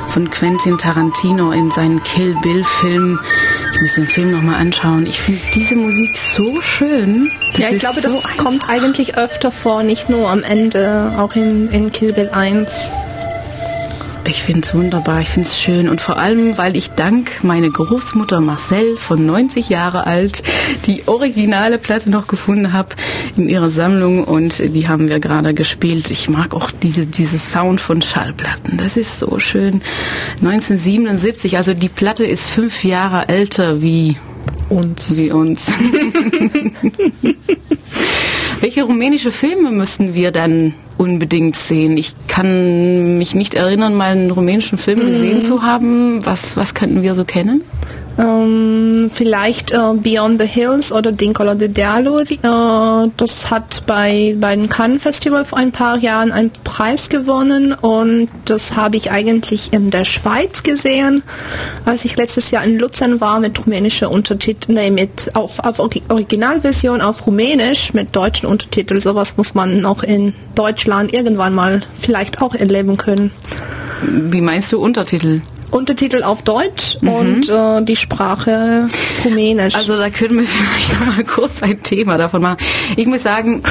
von 0.08 0.28
Quentin 0.28 0.76
Tarantino 0.76 1.52
in 1.52 1.70
seinen 1.70 2.02
Kill 2.02 2.36
Bill 2.42 2.62
Film. 2.62 3.18
Ich 3.74 3.80
muss 3.80 3.94
den 3.94 4.06
Film 4.06 4.32
nochmal 4.32 4.56
anschauen. 4.56 5.06
Ich 5.06 5.18
finde 5.18 5.40
diese 5.54 5.74
Musik 5.74 6.14
so 6.18 6.60
schön. 6.60 7.30
Das 7.52 7.60
ja, 7.60 7.70
ich 7.70 7.78
glaube, 7.78 8.02
so 8.02 8.02
das 8.02 8.26
einfach. 8.26 8.36
kommt 8.36 8.68
eigentlich 8.68 9.16
öfter 9.16 9.50
vor, 9.50 9.82
nicht 9.82 10.10
nur 10.10 10.28
am 10.28 10.42
Ende, 10.42 11.14
auch 11.16 11.34
in, 11.34 11.68
in 11.68 11.90
Kill 11.90 12.12
Bill 12.12 12.28
1. 12.28 12.92
Ich 14.28 14.42
finde 14.42 14.62
es 14.62 14.74
wunderbar, 14.74 15.20
ich 15.20 15.28
finde 15.28 15.48
es 15.48 15.60
schön 15.60 15.88
und 15.88 16.00
vor 16.00 16.16
allem, 16.16 16.58
weil 16.58 16.76
ich 16.76 16.90
dank 16.90 17.44
meine 17.44 17.70
Großmutter 17.70 18.40
Marcel 18.40 18.96
von 18.96 19.24
90 19.24 19.68
Jahre 19.68 20.06
alt 20.06 20.42
die 20.86 21.06
originale 21.06 21.78
Platte 21.78 22.10
noch 22.10 22.26
gefunden 22.26 22.72
habe 22.72 22.96
in 23.36 23.48
ihrer 23.48 23.70
Sammlung 23.70 24.24
und 24.24 24.58
die 24.58 24.88
haben 24.88 25.08
wir 25.08 25.20
gerade 25.20 25.54
gespielt. 25.54 26.10
Ich 26.10 26.28
mag 26.28 26.54
auch 26.54 26.72
diese, 26.72 27.06
diese 27.06 27.38
Sound 27.38 27.80
von 27.80 28.02
Schallplatten, 28.02 28.76
das 28.78 28.96
ist 28.96 29.20
so 29.20 29.38
schön. 29.38 29.80
1977, 30.40 31.56
also 31.56 31.72
die 31.72 31.88
Platte 31.88 32.24
ist 32.24 32.48
fünf 32.48 32.82
Jahre 32.82 33.28
älter 33.28 33.80
wie 33.80 34.16
Und 34.68 35.16
wie 35.16 35.30
uns. 35.30 35.70
Welche 38.60 38.84
rumänische 38.84 39.32
Filme 39.32 39.70
müssen 39.70 40.14
wir 40.14 40.30
dann 40.30 40.74
unbedingt 40.96 41.56
sehen? 41.56 41.96
Ich 41.98 42.14
kann 42.26 43.16
mich 43.16 43.34
nicht 43.34 43.54
erinnern, 43.54 43.94
mal 43.94 44.12
einen 44.12 44.30
rumänischen 44.30 44.78
Film 44.78 45.00
gesehen 45.00 45.42
zu 45.42 45.62
haben. 45.62 46.24
Was, 46.24 46.56
was 46.56 46.74
könnten 46.74 47.02
wir 47.02 47.14
so 47.14 47.24
kennen? 47.24 47.62
Ähm, 48.18 49.10
vielleicht 49.12 49.72
äh, 49.72 49.92
Beyond 49.94 50.40
the 50.40 50.46
Hills 50.46 50.90
oder 50.90 51.12
Dincolo 51.12 51.54
de 51.54 51.68
Diallo. 51.68 52.20
Äh, 52.20 53.10
das 53.16 53.50
hat 53.50 53.82
bei, 53.86 54.34
bei 54.38 54.56
dem 54.56 54.68
Cannes 54.68 55.02
Festival 55.02 55.44
vor 55.44 55.58
ein 55.58 55.72
paar 55.72 55.98
Jahren 55.98 56.32
einen 56.32 56.50
Preis 56.64 57.08
gewonnen 57.08 57.74
und 57.74 58.28
das 58.46 58.76
habe 58.76 58.96
ich 58.96 59.10
eigentlich 59.10 59.72
in 59.72 59.90
der 59.90 60.04
Schweiz 60.04 60.62
gesehen, 60.62 61.22
als 61.84 62.04
ich 62.04 62.16
letztes 62.16 62.50
Jahr 62.50 62.64
in 62.64 62.78
Luzern 62.78 63.20
war 63.20 63.38
mit 63.38 63.58
rumänischer 63.66 64.10
Untertitel, 64.10 64.72
nee, 64.72 64.90
mit 64.90 65.30
auf, 65.34 65.58
auf 65.60 65.78
Originalversion 65.78 67.00
auf 67.00 67.26
Rumänisch 67.26 67.92
mit 67.92 68.16
deutschen 68.16 68.46
Untertiteln. 68.46 69.00
Sowas 69.00 69.36
muss 69.36 69.54
man 69.54 69.80
noch 69.80 70.02
in 70.02 70.34
Deutschland 70.54 71.12
irgendwann 71.12 71.54
mal 71.54 71.82
vielleicht 72.00 72.40
auch 72.40 72.54
erleben 72.54 72.96
können. 72.96 73.30
Wie 74.02 74.40
meinst 74.40 74.72
du 74.72 74.80
Untertitel? 74.80 75.40
Untertitel 75.70 76.22
auf 76.22 76.42
Deutsch 76.42 76.96
mhm. 77.00 77.08
und 77.08 77.48
äh, 77.48 77.82
die 77.82 77.96
Sprache 77.96 78.88
Rumänisch. 79.24 79.74
Also 79.74 79.96
da 79.96 80.10
können 80.10 80.38
wir 80.38 80.44
vielleicht 80.46 81.00
noch 81.00 81.16
mal 81.16 81.24
kurz 81.24 81.62
ein 81.62 81.82
Thema 81.82 82.18
davon 82.18 82.42
machen. 82.42 82.58
Ich 82.96 83.06
muss 83.06 83.22
sagen, 83.22 83.62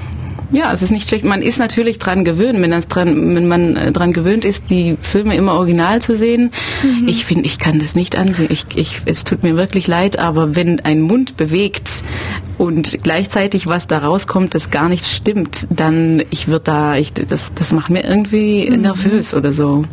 ja, 0.52 0.72
es 0.74 0.82
ist 0.82 0.92
nicht 0.92 1.08
schlecht. 1.08 1.24
Man 1.24 1.42
ist 1.42 1.60
natürlich 1.60 1.98
dran 1.98 2.26
gewöhnt, 2.26 2.62
wenn, 2.62 2.72
dran, 2.72 3.36
wenn 3.36 3.48
man 3.48 3.76
äh, 3.76 3.92
dran 3.92 4.14
gewöhnt 4.14 4.46
ist, 4.46 4.70
die 4.70 4.98
Filme 5.02 5.36
immer 5.36 5.54
original 5.54 6.02
zu 6.02 6.16
sehen. 6.16 6.52
Mhm. 6.84 7.08
Ich 7.08 7.26
finde, 7.26 7.46
ich 7.46 7.60
kann 7.60 7.80
das 7.80 7.96
nicht 7.96 8.18
ansehen. 8.18 8.48
Ich, 8.50 8.66
ich, 8.76 9.02
es 9.06 9.24
tut 9.24 9.44
mir 9.44 9.56
wirklich 9.56 9.88
leid, 9.88 10.20
aber 10.20 10.56
wenn 10.56 10.80
ein 10.82 11.02
Mund 11.02 11.38
bewegt 11.38 12.04
und 12.58 13.04
gleichzeitig 13.04 13.68
was 13.68 13.88
da 13.88 14.00
rauskommt, 14.00 14.54
das 14.54 14.72
gar 14.72 14.90
nicht 14.90 15.06
stimmt, 15.06 15.68
dann 15.70 16.24
ich 16.30 16.48
würde 16.48 16.64
da, 16.66 16.96
ich, 16.96 17.14
das, 17.14 17.54
das 17.54 17.72
macht 17.72 17.90
mir 17.90 18.04
irgendwie 18.04 18.70
mhm. 18.70 18.82
nervös 18.82 19.34
oder 19.34 19.54
so. 19.54 19.86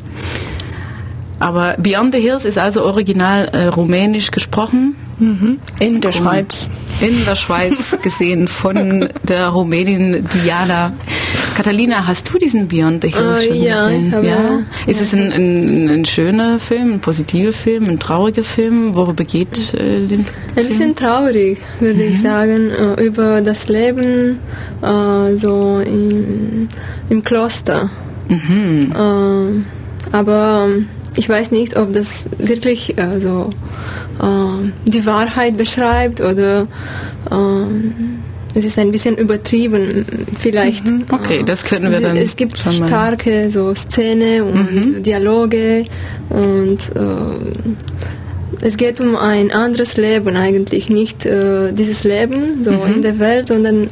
Aber 1.38 1.76
Beyond 1.78 2.14
the 2.14 2.20
Hills 2.20 2.44
ist 2.44 2.58
also 2.58 2.84
original 2.84 3.46
äh, 3.52 3.66
rumänisch 3.66 4.32
gesprochen. 4.32 4.96
Mhm. 5.18 5.58
In 5.80 6.00
der 6.00 6.12
Schweiz. 6.12 6.70
In 7.00 7.24
der 7.24 7.36
Schweiz 7.36 7.96
gesehen 8.02 8.48
von 8.48 9.08
der 9.24 9.48
Rumänin 9.48 10.26
Diana. 10.34 10.92
Catalina, 11.56 12.06
hast 12.06 12.32
du 12.32 12.38
diesen 12.38 12.68
Beyond 12.68 13.02
the 13.02 13.10
Hills 13.10 13.40
uh, 13.40 13.44
schon 13.44 13.56
ja, 13.56 13.88
gesehen? 13.88 14.14
ja. 14.22 14.62
Ist 14.86 15.00
ja. 15.00 15.06
es 15.06 15.14
ein, 15.14 15.32
ein, 15.32 15.88
ein, 15.88 16.04
schöner 16.04 16.60
Film, 16.60 16.94
ein 16.94 17.00
positiver 17.00 17.52
Film, 17.52 17.88
ein 17.88 17.98
trauriger 17.98 18.44
Film? 18.44 18.94
Worüber 18.94 19.24
geht 19.24 19.74
äh, 19.74 20.06
den 20.06 20.24
Ein 20.54 20.66
bisschen 20.66 20.94
traurig, 20.94 21.60
würde 21.80 22.04
mhm. 22.04 22.12
ich 22.12 22.20
sagen, 22.20 22.70
äh, 22.70 23.04
über 23.04 23.40
das 23.40 23.68
Leben 23.68 24.38
äh, 24.82 25.34
so 25.36 25.80
in, 25.84 26.68
im 27.10 27.24
Kloster. 27.24 27.90
Mhm. 28.28 28.92
Äh, 28.94 30.16
aber 30.16 30.66
ähm, 30.68 30.88
ich 31.18 31.28
weiß 31.28 31.50
nicht, 31.50 31.76
ob 31.76 31.92
das 31.92 32.26
wirklich 32.38 32.96
äh, 32.96 33.20
so 33.20 33.50
äh, 34.22 34.70
die 34.86 35.04
Wahrheit 35.04 35.56
beschreibt 35.56 36.20
oder 36.20 36.68
äh, 37.30 38.54
es 38.54 38.64
ist 38.64 38.78
ein 38.78 38.92
bisschen 38.92 39.18
übertrieben 39.18 40.06
vielleicht. 40.38 40.86
Mhm. 40.86 41.06
Okay, 41.12 41.42
das 41.44 41.64
können 41.64 41.90
wir 41.90 42.00
dann. 42.00 42.16
Es 42.16 42.36
gibt 42.36 42.58
starke 42.58 43.50
so 43.50 43.74
Szene 43.74 44.44
und 44.44 44.74
mhm. 44.74 45.02
Dialoge 45.02 45.84
und 46.30 46.78
äh, 46.96 48.64
es 48.64 48.76
geht 48.76 49.00
um 49.00 49.16
ein 49.16 49.50
anderes 49.50 49.96
Leben 49.96 50.36
eigentlich, 50.36 50.88
nicht 50.88 51.26
äh, 51.26 51.72
dieses 51.72 52.04
Leben 52.04 52.62
so 52.62 52.70
mhm. 52.70 52.94
in 52.94 53.02
der 53.02 53.18
Welt, 53.18 53.48
sondern 53.48 53.88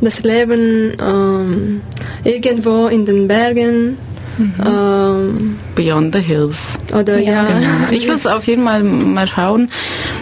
das 0.00 0.22
Leben 0.24 0.92
ähm, 1.00 1.80
irgendwo 2.24 2.88
in 2.88 3.06
den 3.06 3.28
Bergen 3.28 3.96
Mhm. 4.38 4.54
Ähm, 4.66 5.56
Beyond 5.74 6.14
the 6.14 6.20
Hills. 6.20 6.74
Oder 6.92 7.18
ja. 7.18 7.44
Genau. 7.44 7.68
Ich 7.90 8.06
will 8.06 8.14
es 8.14 8.26
auf 8.26 8.46
jeden 8.46 8.64
Fall 8.64 8.82
mal 8.82 9.26
schauen. 9.26 9.70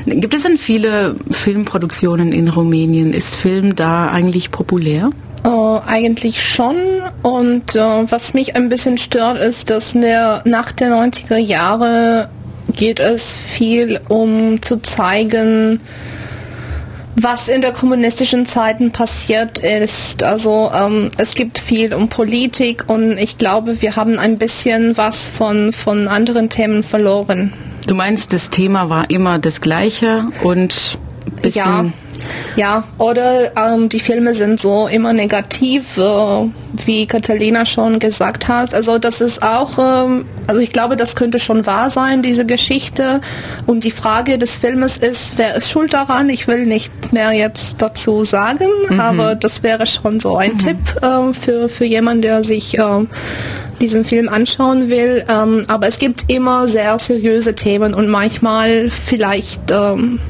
Gibt 0.06 0.34
es 0.34 0.42
denn 0.42 0.56
viele 0.56 1.16
Filmproduktionen 1.30 2.32
in 2.32 2.48
Rumänien? 2.48 3.12
Ist 3.12 3.36
Film 3.36 3.74
da 3.74 4.08
eigentlich 4.08 4.50
populär? 4.50 5.10
Uh, 5.44 5.80
eigentlich 5.86 6.42
schon. 6.42 6.76
Und 7.22 7.74
uh, 7.74 8.04
was 8.08 8.34
mich 8.34 8.54
ein 8.54 8.68
bisschen 8.68 8.98
stört, 8.98 9.38
ist, 9.38 9.70
dass 9.70 9.92
der, 9.92 10.42
nach 10.44 10.72
der 10.72 10.92
90er 10.92 11.36
Jahre 11.36 12.28
geht 12.74 13.00
es 13.00 13.34
viel 13.34 14.00
um 14.08 14.62
zu 14.62 14.80
zeigen, 14.80 15.80
was 17.14 17.48
in 17.48 17.60
der 17.60 17.72
kommunistischen 17.72 18.46
Zeiten 18.46 18.90
passiert 18.90 19.58
ist. 19.58 20.22
Also 20.22 20.70
ähm, 20.74 21.10
es 21.18 21.34
gibt 21.34 21.58
viel 21.58 21.94
um 21.94 22.08
Politik 22.08 22.84
und 22.88 23.18
ich 23.18 23.38
glaube, 23.38 23.82
wir 23.82 23.96
haben 23.96 24.18
ein 24.18 24.38
bisschen 24.38 24.96
was 24.96 25.28
von, 25.28 25.72
von 25.72 26.08
anderen 26.08 26.48
Themen 26.48 26.82
verloren. 26.82 27.52
Du 27.86 27.94
meinst, 27.94 28.32
das 28.32 28.50
Thema 28.50 28.88
war 28.88 29.10
immer 29.10 29.38
das 29.38 29.60
gleiche 29.60 30.26
und 30.42 30.98
bisschen 31.42 31.64
ja. 31.64 31.84
Ja, 32.56 32.84
oder 32.98 33.56
ähm, 33.56 33.88
die 33.88 34.00
Filme 34.00 34.34
sind 34.34 34.60
so 34.60 34.86
immer 34.86 35.12
negativ, 35.12 35.96
äh, 35.96 36.00
wie 36.84 37.06
Catalina 37.06 37.64
schon 37.64 37.98
gesagt 37.98 38.48
hat. 38.48 38.74
Also 38.74 38.98
das 38.98 39.20
ist 39.20 39.42
auch, 39.42 39.78
ähm, 39.78 40.26
also 40.46 40.60
ich 40.60 40.72
glaube, 40.72 40.96
das 40.96 41.16
könnte 41.16 41.38
schon 41.38 41.64
wahr 41.66 41.88
sein, 41.90 42.22
diese 42.22 42.44
Geschichte. 42.44 43.20
Und 43.66 43.84
die 43.84 43.90
Frage 43.90 44.38
des 44.38 44.58
Filmes 44.58 44.98
ist, 44.98 45.38
wer 45.38 45.56
ist 45.56 45.70
schuld 45.70 45.94
daran? 45.94 46.28
Ich 46.28 46.46
will 46.46 46.66
nicht 46.66 47.12
mehr 47.12 47.32
jetzt 47.32 47.80
dazu 47.80 48.24
sagen, 48.24 48.68
mhm. 48.88 49.00
aber 49.00 49.34
das 49.34 49.62
wäre 49.62 49.86
schon 49.86 50.20
so 50.20 50.36
ein 50.36 50.52
mhm. 50.52 50.58
Tipp 50.58 51.02
äh, 51.02 51.32
für, 51.32 51.68
für 51.68 51.84
jemanden, 51.84 52.22
der 52.22 52.44
sich 52.44 52.78
äh, 52.78 53.06
diesen 53.80 54.04
Film 54.04 54.28
anschauen 54.28 54.88
will. 54.88 55.24
Ähm, 55.28 55.64
aber 55.68 55.88
es 55.88 55.98
gibt 55.98 56.30
immer 56.30 56.68
sehr 56.68 56.98
seriöse 56.98 57.54
Themen 57.54 57.94
und 57.94 58.08
manchmal 58.08 58.90
vielleicht 58.90 59.70
ähm, 59.70 60.20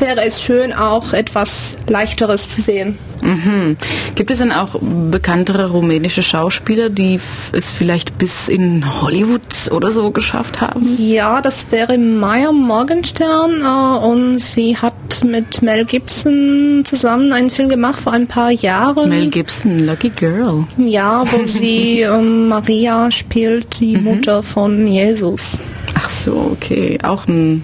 wäre 0.00 0.24
es 0.24 0.42
schön, 0.42 0.72
auch 0.72 1.12
etwas 1.12 1.76
Leichteres 1.86 2.48
zu 2.48 2.60
sehen. 2.60 2.98
Mhm. 3.22 3.76
Gibt 4.14 4.30
es 4.30 4.38
denn 4.38 4.52
auch 4.52 4.76
bekanntere 4.80 5.70
rumänische 5.70 6.22
Schauspieler, 6.22 6.88
die 6.88 7.20
es 7.52 7.70
vielleicht 7.70 8.18
bis 8.18 8.48
in 8.48 8.84
Hollywood 9.00 9.70
oder 9.70 9.90
so 9.90 10.10
geschafft 10.10 10.60
haben? 10.60 10.82
Ja, 10.98 11.40
das 11.40 11.70
wäre 11.70 11.98
Maya 11.98 12.52
Morgenstern 12.52 13.60
äh, 13.60 14.06
und 14.06 14.38
sie 14.38 14.76
hat 14.76 14.94
mit 15.24 15.62
Mel 15.62 15.84
Gibson 15.84 16.82
zusammen 16.84 17.32
einen 17.32 17.50
Film 17.50 17.68
gemacht 17.68 18.00
vor 18.00 18.12
ein 18.12 18.26
paar 18.26 18.50
Jahren. 18.50 19.08
Mel 19.08 19.28
Gibson, 19.28 19.80
Lucky 19.80 20.10
Girl. 20.10 20.66
Ja, 20.78 21.24
wo 21.30 21.40
sie 21.46 22.00
ähm, 22.00 22.48
Maria 22.48 23.10
spielt, 23.10 23.80
die 23.80 23.96
mhm. 23.96 24.04
Mutter 24.04 24.42
von 24.42 24.86
Jesus. 24.86 25.58
Ach 25.94 26.08
so, 26.08 26.56
okay. 26.56 26.98
Auch 27.02 27.26
ein 27.26 27.62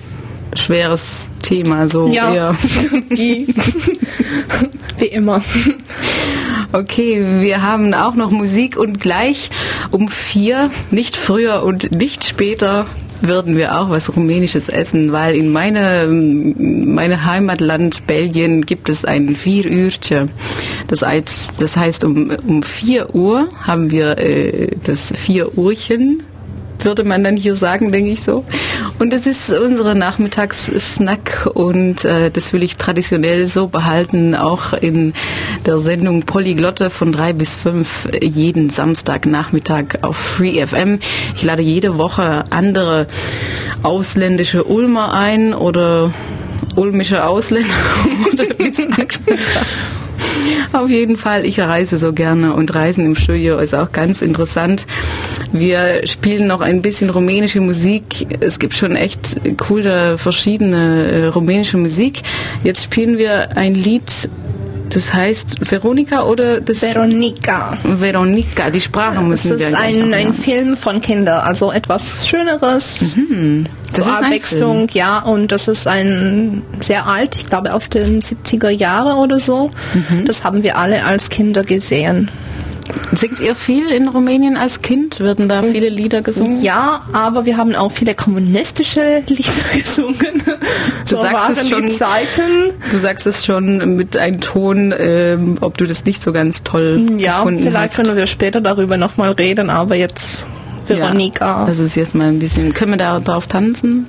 schweres 0.56 1.30
Thema, 1.42 1.88
so 1.88 2.08
ja. 2.08 2.32
eher. 2.32 2.56
Wie, 3.08 3.46
immer. 5.06 5.42
Okay, 6.72 7.24
wir 7.40 7.62
haben 7.62 7.94
auch 7.94 8.14
noch 8.14 8.30
Musik 8.30 8.76
und 8.76 9.00
gleich 9.00 9.50
um 9.90 10.08
vier, 10.08 10.70
nicht 10.90 11.16
früher 11.16 11.62
und 11.62 11.92
nicht 11.92 12.24
später, 12.24 12.86
würden 13.20 13.56
wir 13.56 13.78
auch 13.78 13.90
was 13.90 14.14
Rumänisches 14.14 14.68
essen, 14.68 15.12
weil 15.12 15.36
in 15.36 15.50
meine, 15.50 16.06
meine 16.08 17.24
Heimatland 17.24 18.06
Belgien 18.06 18.66
gibt 18.66 18.88
es 18.88 19.04
ein 19.04 19.36
Vierührtje. 19.36 20.28
Das 20.88 21.02
heißt, 21.02 21.54
das 21.58 21.76
heißt 21.76 22.04
um, 22.04 22.30
um 22.46 22.62
4 22.62 23.14
Uhr 23.14 23.48
haben 23.62 23.90
wir 23.90 24.18
äh, 24.18 24.68
das 24.84 25.12
Vier 25.16 25.56
Uhrchen 25.56 26.22
würde 26.86 27.04
man 27.04 27.22
dann 27.22 27.36
hier 27.36 27.56
sagen, 27.56 27.92
denke 27.92 28.10
ich 28.10 28.22
so. 28.22 28.44
Und 28.98 29.12
das 29.12 29.26
ist 29.26 29.50
unsere 29.50 29.94
Nachmittagssnack 29.94 31.50
und 31.52 32.04
äh, 32.04 32.30
das 32.30 32.52
will 32.54 32.62
ich 32.62 32.76
traditionell 32.76 33.46
so 33.46 33.66
behalten, 33.66 34.34
auch 34.34 34.72
in 34.72 35.12
der 35.66 35.80
Sendung 35.80 36.22
Polyglotte 36.22 36.88
von 36.88 37.12
drei 37.12 37.34
bis 37.34 37.56
fünf 37.56 38.08
jeden 38.22 38.70
Samstagnachmittag 38.70 40.02
auf 40.02 40.16
Free 40.16 40.64
FM. 40.64 41.00
Ich 41.36 41.42
lade 41.42 41.62
jede 41.62 41.98
Woche 41.98 42.44
andere 42.50 43.06
ausländische 43.82 44.64
Ulmer 44.64 45.12
ein 45.12 45.52
oder 45.52 46.14
ulmische 46.76 47.24
Ausländer 47.24 47.74
oder 48.32 48.44
wie 48.58 48.72
sagt 48.72 48.96
man 49.26 49.36
das? 49.36 50.05
Auf 50.72 50.90
jeden 50.90 51.16
Fall, 51.16 51.44
ich 51.44 51.60
reise 51.60 51.96
so 51.96 52.12
gerne 52.12 52.54
und 52.54 52.74
Reisen 52.74 53.04
im 53.04 53.16
Studio 53.16 53.58
ist 53.58 53.74
auch 53.74 53.92
ganz 53.92 54.22
interessant. 54.22 54.86
Wir 55.52 56.06
spielen 56.06 56.46
noch 56.46 56.60
ein 56.60 56.82
bisschen 56.82 57.10
rumänische 57.10 57.60
Musik. 57.60 58.26
Es 58.40 58.58
gibt 58.58 58.74
schon 58.74 58.96
echt 58.96 59.40
coole 59.58 60.18
verschiedene 60.18 61.10
äh, 61.10 61.26
rumänische 61.26 61.76
Musik. 61.76 62.22
Jetzt 62.64 62.84
spielen 62.84 63.18
wir 63.18 63.56
ein 63.56 63.74
Lied 63.74 64.28
das 64.90 65.12
heißt 65.12 65.70
Veronika 65.70 66.24
oder 66.24 66.60
das 66.60 66.82
Veronika. 66.82 67.76
Veronika, 67.82 68.70
die 68.70 68.80
Sprache 68.80 69.20
müssen 69.20 69.50
Das 69.50 69.60
wir 69.60 69.68
ist 69.68 69.72
gleich 69.74 70.02
ein, 70.02 70.14
ein. 70.14 70.32
Film 70.34 70.76
von 70.76 71.00
Kindern, 71.00 71.40
also 71.40 71.72
etwas 71.72 72.28
Schöneres. 72.28 73.16
Mhm. 73.16 73.66
Das 73.92 74.06
ist 74.06 74.12
Abwechslung, 74.12 74.86
ja, 74.92 75.20
und 75.20 75.52
das 75.52 75.68
ist 75.68 75.86
ein 75.86 76.62
sehr 76.80 77.06
alt, 77.06 77.36
ich 77.36 77.46
glaube 77.46 77.72
aus 77.72 77.88
den 77.88 78.20
70er 78.20 78.70
Jahren 78.70 79.16
oder 79.18 79.38
so. 79.38 79.70
Mhm. 79.94 80.24
Das 80.24 80.44
haben 80.44 80.62
wir 80.62 80.76
alle 80.78 81.04
als 81.04 81.28
Kinder 81.28 81.62
gesehen. 81.62 82.30
Singt 83.12 83.40
ihr 83.40 83.54
viel 83.54 83.88
in 83.88 84.08
Rumänien 84.08 84.56
als 84.56 84.82
Kind? 84.82 85.20
Werden 85.20 85.48
da 85.48 85.62
viele 85.62 85.88
Lieder 85.88 86.22
gesungen? 86.22 86.60
Ja, 86.62 87.02
aber 87.12 87.44
wir 87.46 87.56
haben 87.56 87.74
auch 87.74 87.90
viele 87.92 88.14
kommunistische 88.14 89.22
Lieder 89.26 89.50
gesungen. 89.74 90.42
so 91.04 91.16
sagst 91.16 91.32
waren 91.34 91.52
es 91.52 91.68
schon. 91.68 91.86
die 91.86 91.94
Zeiten. 91.96 92.42
Du 92.90 92.98
sagst 92.98 93.26
es 93.26 93.44
schon 93.44 93.96
mit 93.96 94.16
einem 94.16 94.40
Ton, 94.40 94.94
ähm, 94.98 95.56
ob 95.60 95.78
du 95.78 95.86
das 95.86 96.04
nicht 96.04 96.22
so 96.22 96.32
ganz 96.32 96.62
toll 96.62 97.06
Ja, 97.18 97.38
gefunden 97.38 97.62
vielleicht 97.64 97.90
hast. 97.90 97.96
können 98.04 98.16
wir 98.16 98.26
später 98.26 98.60
darüber 98.60 98.96
nochmal 98.96 99.32
reden, 99.32 99.70
aber 99.70 99.94
jetzt 99.96 100.46
Veronika. 100.86 101.62
Ja, 101.62 101.66
das 101.66 101.78
ist 101.78 101.96
jetzt 101.96 102.14
mal 102.14 102.28
ein 102.28 102.38
bisschen. 102.38 102.72
Können 102.72 102.92
wir 102.92 102.98
da 102.98 103.18
drauf 103.20 103.46
tanzen? 103.46 104.06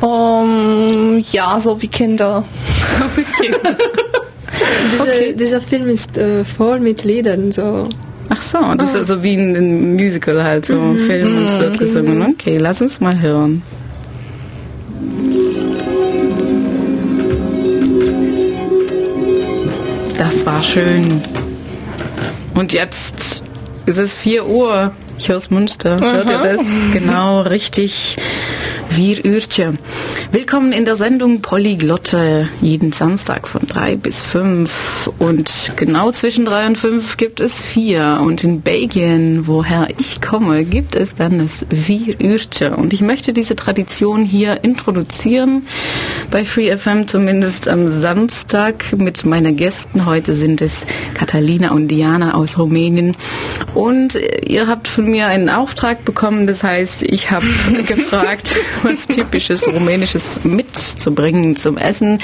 Um, 0.00 1.18
ja, 1.32 1.58
so 1.58 1.80
wie 1.82 1.88
Kinder. 1.88 2.44
Dieser, 4.92 5.02
Okay. 5.02 5.34
dieser 5.38 5.60
Film 5.60 5.88
ist 5.88 6.16
äh, 6.18 6.44
voll 6.44 6.80
mit 6.80 7.04
Liedern, 7.04 7.52
so. 7.52 7.88
Ach 8.30 8.40
so, 8.40 8.58
das 8.76 8.94
ist 8.94 9.08
so 9.08 9.22
wie 9.22 9.34
ein, 9.34 9.94
Musical 9.94 10.42
halt, 10.42 10.66
so 10.66 10.74
Mhm. 10.74 10.90
ein 10.90 10.98
Film 10.98 11.36
und 11.38 11.44
es 11.46 11.58
wird 11.58 11.78
gesungen. 11.78 12.22
Okay, 12.34 12.58
lass 12.58 12.80
uns 12.80 13.00
mal 13.00 13.18
hören. 13.20 13.62
Das 20.16 20.44
war 20.44 20.62
schön. 20.62 21.22
Und 22.54 22.72
jetzt 22.72 23.42
ist 23.86 23.98
es 23.98 24.14
4 24.14 24.46
Uhr. 24.46 24.92
Ich 25.16 25.28
höre 25.28 25.40
Münster. 25.50 25.98
Hört 26.00 26.28
ihr 26.30 26.38
das? 26.38 26.60
Genau, 26.92 27.40
richtig. 27.42 28.16
Wir 28.90 29.24
Ürtje. 29.24 29.78
Willkommen 30.32 30.72
in 30.72 30.84
der 30.84 30.96
Sendung 30.96 31.40
Polyglotte. 31.40 32.48
Jeden 32.60 32.92
Samstag 32.92 33.46
von 33.46 33.62
3 33.66 33.96
bis 33.96 34.22
5. 34.22 35.10
Und 35.18 35.72
genau 35.76 36.10
zwischen 36.10 36.44
3 36.44 36.66
und 36.66 36.78
5 36.78 37.16
gibt 37.16 37.40
es 37.40 37.60
4. 37.60 38.20
Und 38.22 38.44
in 38.44 38.60
Belgien, 38.60 39.46
woher 39.46 39.88
ich 39.98 40.20
komme, 40.20 40.64
gibt 40.64 40.96
es 40.96 41.14
dann 41.14 41.38
das 41.38 41.66
Wir 41.70 42.20
Ürtje. 42.20 42.76
Und 42.76 42.92
ich 42.92 43.00
möchte 43.00 43.32
diese 43.32 43.56
Tradition 43.56 44.24
hier 44.24 44.64
introduzieren. 44.64 45.66
Bei 46.30 46.44
Free 46.44 46.74
FM 46.76 47.06
zumindest 47.06 47.68
am 47.68 48.00
Samstag 48.00 48.96
mit 48.96 49.24
meinen 49.24 49.56
Gästen. 49.56 50.06
Heute 50.06 50.34
sind 50.34 50.60
es 50.60 50.86
Catalina 51.14 51.70
und 51.70 51.88
Diana 51.88 52.34
aus 52.34 52.58
Rumänien. 52.58 53.12
Und 53.74 54.18
ihr 54.46 54.66
habt 54.66 54.88
von 54.88 55.04
mir 55.04 55.26
einen 55.26 55.50
Auftrag 55.50 56.04
bekommen. 56.04 56.46
Das 56.46 56.64
heißt, 56.64 57.02
ich 57.02 57.30
habe 57.30 57.46
gefragt, 57.86 58.56
was 58.84 59.06
typisches 59.06 59.66
Rumänisches 59.66 60.44
mitzubringen 60.44 61.56
zum 61.56 61.76
Essen. 61.78 62.18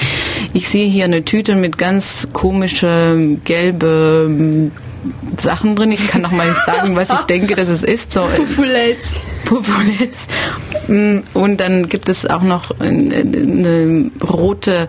Ich 0.53 0.67
sehe 0.67 0.87
hier 0.87 1.05
eine 1.05 1.23
Tüte 1.23 1.55
mit 1.55 1.77
ganz 1.77 2.27
komische 2.33 3.37
gelbe 3.43 4.71
Sachen 5.39 5.75
drin. 5.75 5.91
Ich 5.91 6.07
kann 6.07 6.21
noch 6.21 6.31
mal 6.31 6.47
nicht 6.47 6.63
sagen, 6.65 6.95
was 6.95 7.09
ich 7.09 7.21
denke, 7.23 7.55
dass 7.55 7.69
es 7.69 7.83
ist. 7.83 8.11
So, 8.13 8.21
äh, 8.21 8.27
Populett. 8.35 8.97
Populets. 9.45 10.27
Mm, 10.87 11.19
Und 11.33 11.61
dann 11.61 11.87
gibt 11.87 12.09
es 12.09 12.25
auch 12.25 12.41
noch 12.41 12.71
eine, 12.79 14.09
rote 14.27 14.87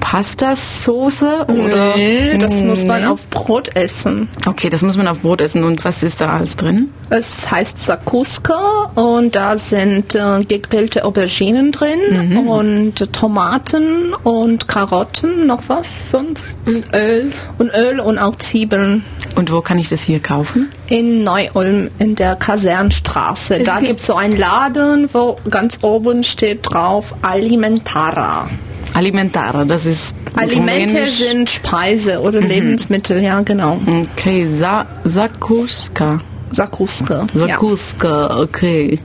Pastasoße 0.00 1.46
oder 1.48 1.96
Nee, 1.96 2.36
das 2.38 2.52
muss 2.62 2.84
man 2.84 3.02
Nee. 3.02 3.06
auf 3.08 3.28
Brot 3.28 3.74
essen. 3.76 4.28
Okay, 4.46 4.68
das 4.68 4.82
muss 4.82 4.96
man 4.96 5.08
auf 5.08 5.20
Brot 5.20 5.40
essen. 5.40 5.64
Und 5.64 5.84
was 5.84 6.02
ist 6.02 6.20
da 6.20 6.36
alles 6.36 6.56
drin? 6.56 6.90
Es 7.10 7.50
heißt 7.50 7.78
Sakuska 7.78 8.90
und 8.94 9.34
da 9.36 9.56
sind 9.56 10.14
äh, 10.14 10.40
gegrillte 10.46 11.04
Auberginen 11.04 11.72
drin 11.72 11.98
Mhm. 12.10 12.38
und 12.48 13.12
Tomaten 13.12 14.12
und 14.22 14.68
Karotten, 14.68 15.46
noch 15.46 15.62
was 15.68 16.10
sonst? 16.10 16.58
Und 16.66 16.94
Öl. 16.94 17.32
Und 17.58 17.70
Öl 17.74 18.00
und 18.00 18.18
auch 18.18 18.36
Zwiebeln. 18.36 19.04
Und 19.38 19.52
wo 19.52 19.60
kann 19.60 19.78
ich 19.78 19.88
das 19.88 20.02
hier 20.02 20.18
kaufen? 20.20 20.68
In 20.88 21.22
Neu-Ulm 21.22 21.90
in 22.00 22.16
der 22.16 22.34
Kasernstraße. 22.34 23.60
Da 23.60 23.78
gibt- 23.78 24.00
es 24.00 24.06
so 24.06 24.16
einen 24.16 24.36
Laden, 24.36 25.08
wo 25.12 25.38
ganz 25.48 25.78
oben 25.82 26.24
steht 26.24 26.60
drauf 26.68 27.14
Alimentara. 27.22 28.48
Alimentare, 28.94 29.64
das 29.64 29.86
ist 29.86 30.14
Alimente 30.34 31.06
sind 31.06 31.48
Speise 31.50 32.20
oder 32.20 32.40
Mhm. 32.40 32.48
Lebensmittel, 32.48 33.22
ja 33.22 33.40
genau. 33.42 33.78
Okay, 34.16 34.48
Sa 34.58 34.86
Sakuska. 35.04 36.18
Sakuska. 36.50 37.26
Ja. 37.34 37.46
Sakuska, 37.46 38.40
okay. 38.40 38.98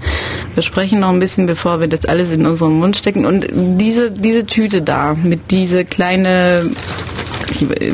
Wir 0.55 0.63
sprechen 0.63 1.01
noch 1.01 1.09
ein 1.09 1.19
bisschen, 1.19 1.45
bevor 1.45 1.79
wir 1.81 1.87
das 1.87 2.05
alles 2.05 2.31
in 2.31 2.45
unseren 2.45 2.79
Mund 2.79 2.95
stecken. 2.95 3.25
Und 3.25 3.47
diese, 3.53 4.09
diese 4.11 4.45
Tüte 4.45 4.81
da, 4.81 5.13
mit 5.13 5.51
diese 5.51 5.83
kleine, 5.83 6.69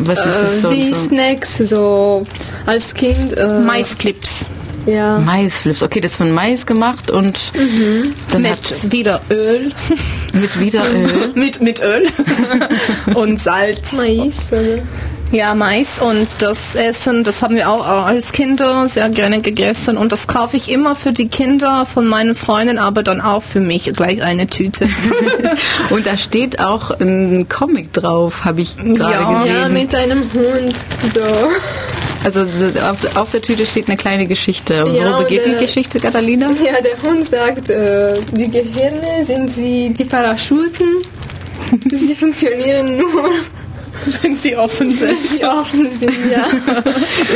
was 0.05 0.25
ist 0.25 0.41
das 0.41 0.53
Äh, 0.53 0.59
so? 0.59 0.71
wie 0.71 0.83
so? 0.85 0.95
Snacks, 0.95 1.57
so 1.57 2.25
als 2.65 2.93
Kind. 2.93 3.38
Äh, 3.38 3.59
Maisflips. 3.59 4.47
Ja. 4.85 5.19
Maisflips. 5.19 5.83
Okay, 5.83 5.99
das 6.01 6.12
ist 6.12 6.17
von 6.17 6.31
Mais 6.31 6.65
gemacht 6.65 7.12
und 7.12 7.51
dann 8.31 8.45
hat 8.49 8.62
Mit 8.71 8.91
wieder 8.91 9.21
Öl. 9.29 9.71
mit 10.33 10.59
wieder 10.59 10.83
Öl. 10.93 11.31
mit, 11.35 11.62
mit 11.62 11.81
Öl. 11.81 12.07
und 13.15 13.39
Salz. 13.39 13.91
Mais, 13.93 14.38
oder? 14.51 14.81
Ja, 15.32 15.54
Mais 15.54 16.00
und 16.00 16.28
das 16.39 16.74
Essen, 16.76 17.24
das 17.24 17.44
haben 17.44 17.56
wir 17.56 17.70
auch 17.70 17.86
als 18.08 18.32
Kinder 18.32 18.88
sehr 18.89 19.10
gerne 19.10 19.42
gegessen 19.42 19.96
und 19.96 20.12
das 20.12 20.28
kaufe 20.28 20.58
ich 20.58 20.72
immer 20.72 20.96
für 20.96 21.13
die 21.13 21.28
Kinder 21.28 21.86
von 21.86 22.08
meinen 22.08 22.34
Freunden, 22.34 22.80
aber 22.80 23.04
dann 23.04 23.22
auch 23.22 23.44
für 23.44 23.60
mich 23.60 23.94
gleich 23.94 24.24
eine 24.24 24.48
Tüte. 24.48 24.89
Und 25.92 26.08
da 26.08 26.18
steht 26.18 26.60
auch 26.60 26.92
ein 27.00 27.48
Comic 27.48 27.94
drauf, 27.94 28.44
habe 28.46 28.62
ich 28.62 28.76
gerade 28.78 29.00
Ja. 29.13 29.44
gesehen. 29.44 29.56
Ja, 29.62 29.70
mit 29.70 29.94
einem 29.96 30.22
Hund. 30.34 30.76
So. 31.13 31.22
Also 32.24 32.42
auf, 32.42 33.15
auf 33.15 33.32
der 33.32 33.42
Tüte 33.42 33.65
steht 33.65 33.88
eine 33.88 33.98
kleine 33.98 34.26
Geschichte. 34.28 34.86
Und 34.86 34.96
Ja, 34.96 35.12
Worüber 35.13 35.30
geht 35.30 35.46
und, 35.46 35.54
die 35.56 35.60
Geschichte, 35.60 36.00
Catalina? 36.00 36.48
Ja, 36.48 36.82
der 36.82 37.10
Hund 37.10 37.26
sagt, 37.26 37.70
äh, 37.70 38.13
die 38.32 38.50
Gehirne 38.50 39.24
sind 39.26 39.56
wie 39.58 39.89
die 39.92 40.06
Parachuten. 40.06 40.88
Sie 41.92 42.15
funktionieren 42.15 42.98
nur, 42.98 43.30
Wenn 44.21 44.35
sie 44.38 44.55
offen 44.55 44.99
wenn 44.99 45.17
sie 45.17 45.43
offen 45.43 45.89
sind, 45.91 46.31
ja. 46.31 46.47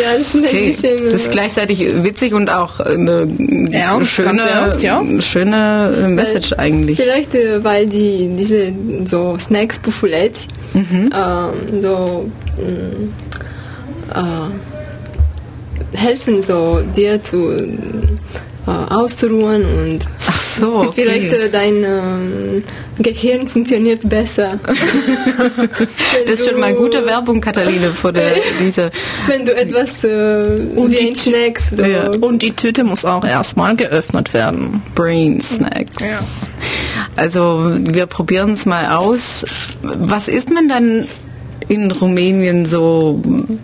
Ja, 0.01 0.13
das 0.17 0.21
ist 0.21 0.35
ein 0.35 0.45
Okay, 0.45 0.67
bisschen... 0.67 1.03
das 1.05 1.21
ist 1.21 1.31
gleichzeitig 1.31 2.03
witzig 2.03 2.33
und 2.33 2.49
auch 2.49 2.79
eine 2.79 3.27
Ernst, 3.71 4.11
schöne, 4.11 4.27
ganz 4.27 4.45
ernst, 4.45 4.83
ja. 4.83 5.03
schöne 5.19 5.95
äh, 6.03 6.07
Message 6.07 6.53
eigentlich. 6.53 6.99
Vielleicht, 6.99 7.35
äh, 7.35 7.63
weil 7.63 7.87
die 7.87 8.29
diese 8.37 8.73
so 9.05 9.37
Snacks 9.39 9.79
Buffoulet 9.79 10.47
ähm, 10.75 11.09
so 11.79 12.29
mh, 12.57 14.19
äh, 14.19 15.97
helfen 15.97 16.41
so 16.41 16.81
dir 16.95 17.21
zu 17.23 17.51
äh, 17.51 17.77
auszuruhen 18.65 19.63
und 19.65 19.99
Ach 20.27 20.39
so, 20.41 20.75
okay. 20.77 20.91
vielleicht 21.03 21.33
äh, 21.33 21.49
dein 21.49 21.83
ähm, 21.83 22.63
Gehirn 22.99 23.47
funktioniert 23.47 24.07
besser. 24.07 24.59
Das 26.27 26.39
ist 26.39 26.49
schon 26.49 26.59
mal 26.59 26.73
gute 26.73 27.05
Werbung, 27.05 27.41
Catalina, 27.41 27.91
vor 27.91 28.13
der, 28.13 28.33
diese 28.59 28.91
Wenn 29.27 29.45
du 29.45 29.55
etwas 29.55 30.03
äh, 30.03 30.59
wie 30.75 30.95
die- 30.95 31.07
ein 31.09 31.15
Snacks 31.15 31.71
so 31.71 31.81
Ja. 31.83 32.09
Und 32.21 32.41
die 32.41 32.51
Tüte 32.53 32.83
muss 32.83 33.03
auch 33.05 33.25
erstmal 33.25 33.75
geöffnet 33.75 34.33
werden. 34.33 34.81
Brain 34.95 35.41
Snacks. 35.41 35.99
Ja. 36.01 36.19
Also 37.15 37.71
wir 37.79 38.05
probieren 38.05 38.53
es 38.53 38.65
mal 38.65 38.95
aus. 38.95 39.45
Was 39.81 40.27
isst 40.27 40.51
man 40.51 40.67
dann 40.69 41.07
in 41.67 41.91
Rumänien 41.91 42.65
so 42.65 43.21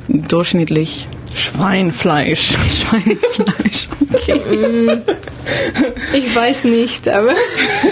durchschnittlich? 0.08 1.08
Schweinfleisch. 1.34 2.52
Schweinefleisch. 2.52 3.88
Okay. 4.14 4.42
ich 6.14 6.36
weiß 6.36 6.64
nicht, 6.64 7.08
aber 7.08 7.34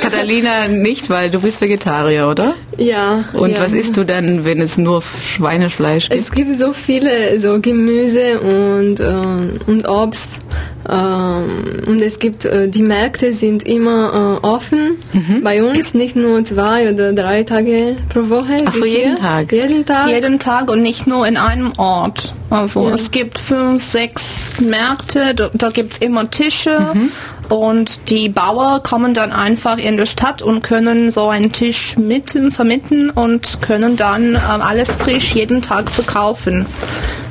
Catalina 0.01 0.67
nicht, 0.67 1.09
weil 1.09 1.29
du 1.29 1.41
bist 1.41 1.61
Vegetarier, 1.61 2.27
oder? 2.27 2.55
ja. 2.77 3.23
Und 3.33 3.51
ja. 3.51 3.61
was 3.61 3.73
isst 3.73 3.97
du 3.97 4.03
dann, 4.03 4.45
wenn 4.45 4.61
es 4.61 4.77
nur 4.77 5.01
Schweinefleisch 5.01 6.09
gibt? 6.09 6.21
Es 6.21 6.31
gibt 6.31 6.59
so 6.59 6.73
viele 6.73 7.39
so 7.39 7.59
Gemüse 7.59 8.39
und, 8.39 8.99
äh, 8.99 9.69
und 9.69 9.87
Obst. 9.87 10.29
Ähm, 10.89 11.81
und 11.87 12.01
es 12.01 12.19
gibt, 12.19 12.45
äh, 12.45 12.67
die 12.69 12.81
Märkte 12.81 13.33
sind 13.33 13.63
immer 13.67 14.39
äh, 14.43 14.45
offen 14.45 14.97
Mhm. 15.13 15.41
bei 15.43 15.63
uns, 15.63 15.93
nicht 15.93 16.15
nur 16.15 16.43
zwei 16.45 16.91
oder 16.93 17.13
drei 17.13 17.43
Tage 17.43 17.95
pro 18.09 18.29
Woche. 18.29 18.57
Ach 18.65 18.73
so, 18.73 18.83
wie 18.83 18.89
jeden. 18.97 19.15
Tag? 19.17 19.51
Jeden 19.51 19.85
Tag. 19.85 20.07
Jeden 20.09 20.39
Tag 20.39 20.69
und 20.71 20.81
nicht 20.81 21.07
nur 21.07 21.27
in 21.27 21.37
einem 21.37 21.73
Ort. 21.77 22.33
Also 22.49 22.87
Ja. 22.87 22.93
es 22.93 23.11
gibt 23.11 23.37
fünf, 23.39 23.83
sechs 23.83 24.51
Märkte, 24.61 25.33
da, 25.35 25.49
da 25.53 25.69
gibt's 25.69 25.97
immer 25.97 26.29
Tische 26.29 26.79
Mhm. 26.93 27.11
Und 27.49 28.09
die 28.09 28.29
Bauer 28.29 28.81
kommen 28.83 29.13
dann 29.13 29.31
einfach 29.31 29.77
in 29.77 29.97
die 29.97 30.05
Stadt 30.07 30.41
und 30.41 30.61
können 30.63 31.11
so 31.11 31.29
einen 31.29 31.51
Tisch 31.51 31.97
mitten 31.97 32.51
vermieten 32.51 33.09
und 33.09 33.61
können 33.61 33.95
dann 33.95 34.35
ähm, 34.35 34.61
alles 34.61 34.95
frisch 34.95 35.33
jeden 35.33 35.61
Tag 35.61 35.89
verkaufen. 35.89 36.65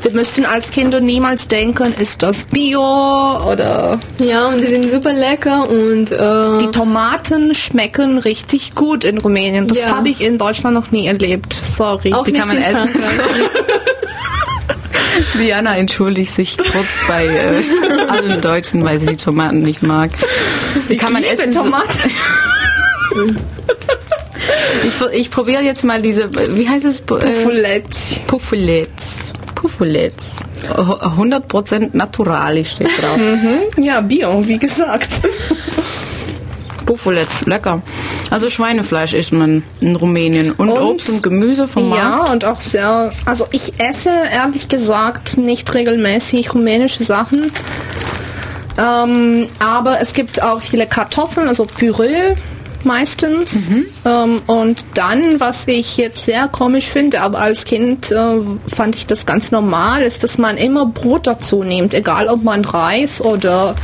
Wir 0.03 0.13
müssten 0.13 0.45
als 0.47 0.71
Kinder 0.71 1.01
niemals 1.01 1.49
denken, 1.49 1.93
ist 1.99 2.23
das 2.23 2.45
Bio 2.47 2.81
oder 2.81 3.99
Ja, 4.19 4.49
und 4.49 4.61
die 4.61 4.67
sind 4.67 4.89
super 4.89 5.13
lecker 5.13 5.69
und 5.69 6.13
äh, 6.13 6.59
die 6.59 6.71
Tomaten 6.71 7.55
schmecken 7.55 8.19
richtig 8.19 8.75
gut 8.75 9.03
in 9.05 9.19
Rumänien. 9.19 9.67
Das 9.67 9.79
Ja. 9.79 9.97
habe 9.97 10.09
ich 10.11 10.21
in 10.21 10.39
Deutschland 10.39 10.75
noch 10.75 10.91
nie 10.93 11.07
erlebt. 11.07 11.53
Sorry. 11.55 12.13
auch 12.13 12.25
die 12.25 12.33
kann 12.33 12.49
man 12.49 12.59
essen. 12.63 12.91
Diana 15.35 15.77
entschuldigt 15.77 16.35
sich 16.35 16.57
kurz 16.59 17.01
bei 17.09 17.27
äh, 17.27 17.63
allen 18.09 18.41
Deutschen, 18.41 18.85
weil 18.85 19.01
sie 19.01 19.07
die 19.07 19.17
Tomaten 19.17 19.61
nicht 19.63 19.83
mag. 19.83 20.11
Die 20.89 20.97
kann 20.97 21.13
man 21.13 21.23
liebe 21.23 21.35
essen. 21.35 21.53
so- 21.53 21.63
Tomaten. 21.63 21.99
Ich, 24.85 25.01
ich 25.21 25.31
probiere 25.31 25.63
jetzt 25.63 25.85
mal 25.85 26.03
diese, 26.03 26.29
wie 26.57 26.69
heißt 26.69 26.85
es? 26.85 26.99
Äh, 27.01 27.03
Poulettes. 27.43 28.17
Puffulets. 28.27 29.33
Puffulets. 29.55 30.37
100% 30.67 31.91
naturali 31.93 32.65
steht 32.65 32.89
drauf. 33.01 33.19
Ja, 33.79 34.01
Bio, 34.01 34.47
wie 34.47 34.59
gesagt. 34.59 35.21
Puffulets, 36.87 37.45
lecker. 37.45 37.83
Also 38.31 38.49
Schweinefleisch 38.49 39.13
isst 39.13 39.33
man 39.33 39.63
in 39.81 39.97
Rumänien. 39.97 40.53
Und, 40.53 40.71
Und- 40.71 40.79
Obst 40.81 41.09
und 41.11 41.23
Gemüse 41.23 41.69
vom 41.69 41.91
Markt. 41.91 42.03
Ja, 42.03 42.33
und 42.33 42.45
auch 42.45 42.59
sehr, 42.59 43.11
also 43.27 43.47
ich 43.51 43.75
esse 43.79 44.11
ehrlich 44.33 44.69
gesagt 44.69 45.37
nicht 45.37 45.73
regelmäßig 45.75 46.55
rumänische 46.55 47.03
Sachen. 47.03 47.51
Ähm, 48.79 49.47
aber 49.59 50.01
es 50.01 50.13
gibt 50.13 50.43
auch 50.43 50.61
viele 50.61 50.87
Kartoffeln, 50.87 51.49
also 51.49 51.65
Püree 51.65 52.35
meistens. 52.87 53.71
Ähm, 54.05 54.41
und 54.47 54.87
dann, 54.95 55.39
was 55.41 55.69
ich 55.69 55.97
jetzt 55.99 56.25
sehr 56.25 56.49
komisch 56.49 56.87
finde, 56.87 57.21
aber 57.21 57.41
als 57.41 57.65
Kind 57.65 58.11
äh, 58.11 58.39
fand 58.75 58.95
ich 58.97 59.07
das 59.07 59.27
ganz 59.27 59.51
normal, 59.51 60.03
ist, 60.03 60.25
dass 60.25 60.39
man 60.39 60.57
immer 60.57 60.87
Brot 60.87 61.27
dazu 61.27 61.63
nimmt, 61.63 61.93
egal 61.93 62.29
ob 62.29 62.43
man 62.43 62.65
Reis 62.65 63.21
oder 63.21 63.75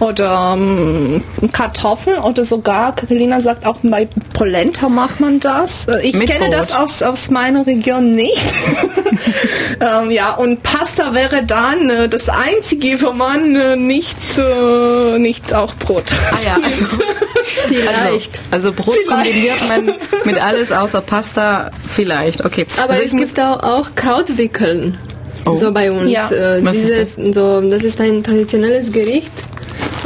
oder 0.00 0.54
ähm, 0.56 1.24
Kartoffeln 1.52 2.18
oder 2.18 2.44
sogar, 2.44 2.94
Carolina 2.94 3.40
sagt 3.40 3.66
auch 3.66 3.78
bei 3.82 4.08
Polenta 4.32 4.88
macht 4.88 5.18
man 5.18 5.40
das. 5.40 5.88
Äh, 5.88 6.06
Ich 6.06 6.14
Mit 6.14 6.30
kenne 6.30 6.50
das 6.50 6.68
Brot. 6.68 6.82
aus, 6.82 7.02
aus 7.02 7.30
meiner 7.30 7.66
Region 7.66 8.14
nicht. 8.14 8.38
ähm, 9.80 10.10
ja, 10.10 10.34
und 10.34 10.62
Pasta 10.62 11.14
wäre 11.14 11.44
dann 11.44 11.90
äh, 11.90 12.08
das 12.08 12.28
Einzige, 12.28 13.02
wo 13.02 13.12
man 13.12 13.56
äh, 13.56 13.76
nicht, 13.76 14.16
äh, 14.38 15.18
nicht 15.18 15.52
auch 15.52 15.74
Brot 15.74 16.04
Ah 16.30 16.36
ja, 16.44 16.58
also, 16.64 16.84
Vielleicht. 17.66 17.88
also, 17.88 18.27
also 18.50 18.72
Brot 18.72 18.94
Vielleicht. 19.04 19.32
kombiniert 19.32 19.68
man 19.68 19.94
mit 20.24 20.42
alles 20.42 20.72
außer 20.72 21.00
Pasta 21.00 21.70
vielleicht. 21.88 22.44
Okay. 22.44 22.66
Aber 22.82 22.94
also 22.94 23.04
es 23.04 23.12
gibt 23.16 23.40
auch, 23.40 23.62
auch 23.62 23.90
Krautwickeln. 23.94 24.98
Oh. 25.46 25.56
So 25.56 25.72
bei 25.72 25.90
uns. 25.90 26.10
Ja. 26.10 26.30
Äh, 26.30 26.64
Was 26.64 26.76
ist 26.76 27.16
diese, 27.16 27.32
So, 27.32 27.60
das 27.70 27.84
ist 27.84 28.00
ein 28.00 28.22
traditionelles 28.22 28.92
Gericht. 28.92 29.32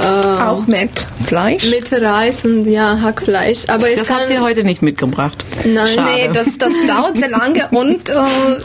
Äh, 0.01 0.43
auch 0.43 0.67
mit 0.67 1.07
Fleisch. 1.33 1.65
mit 1.71 1.91
Reis 1.93 2.45
und 2.45 2.67
ja, 2.67 3.01
Hackfleisch. 3.01 3.61
Aber 3.69 3.87
das 3.97 4.11
habt 4.11 4.29
ihr 4.29 4.43
heute 4.43 4.65
nicht 4.65 4.83
mitgebracht. 4.83 5.45
Nein. 5.65 5.87
Schade. 5.87 6.09
Nee, 6.15 6.31
das, 6.33 6.59
das 6.59 6.73
dauert 6.87 7.17
sehr 7.17 7.31
lange 7.31 7.69
und 7.71 8.11
äh, 8.11 8.15